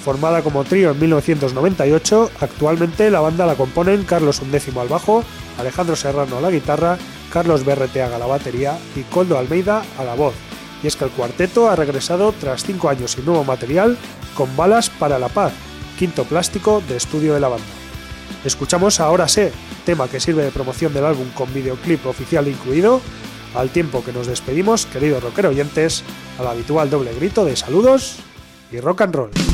Formada 0.04 0.42
como 0.42 0.62
trío 0.62 0.92
en 0.92 1.00
1998, 1.00 2.30
actualmente 2.40 3.10
la 3.10 3.20
banda 3.20 3.44
la 3.44 3.56
componen 3.56 4.04
Carlos 4.04 4.40
Undécimo 4.40 4.82
al 4.82 4.88
bajo, 4.88 5.24
Alejandro 5.58 5.96
Serrano 5.96 6.38
a 6.38 6.40
la 6.40 6.52
guitarra, 6.52 6.96
Carlos 7.32 7.64
Berreteaga 7.64 8.14
a 8.14 8.20
la 8.20 8.26
batería 8.26 8.78
y 8.94 9.00
Coldo 9.02 9.36
Almeida 9.36 9.82
a 9.98 10.04
la 10.04 10.14
voz. 10.14 10.34
Y 10.84 10.86
es 10.86 10.94
que 10.94 11.06
el 11.06 11.10
cuarteto 11.10 11.68
ha 11.68 11.74
regresado 11.74 12.32
tras 12.38 12.62
cinco 12.62 12.88
años 12.88 13.12
sin 13.12 13.24
nuevo 13.24 13.42
material 13.42 13.98
con 14.36 14.56
Balas 14.56 14.90
para 14.90 15.18
la 15.18 15.28
Paz, 15.28 15.54
quinto 15.98 16.22
plástico 16.22 16.82
de 16.88 16.96
estudio 16.98 17.34
de 17.34 17.40
la 17.40 17.48
banda. 17.48 17.83
Escuchamos 18.44 19.00
Ahora 19.00 19.28
sé, 19.28 19.52
tema 19.86 20.08
que 20.08 20.20
sirve 20.20 20.42
de 20.42 20.50
promoción 20.50 20.92
del 20.92 21.04
álbum 21.04 21.28
con 21.34 21.52
videoclip 21.52 22.06
oficial 22.06 22.48
incluido, 22.48 23.00
al 23.54 23.70
tiempo 23.70 24.04
que 24.04 24.12
nos 24.12 24.26
despedimos, 24.26 24.86
queridos 24.86 25.22
rockero 25.22 25.50
oyentes, 25.50 26.02
al 26.38 26.46
habitual 26.48 26.90
doble 26.90 27.14
grito 27.14 27.44
de 27.44 27.56
saludos 27.56 28.16
y 28.72 28.80
rock 28.80 29.02
and 29.02 29.14
roll. 29.14 29.53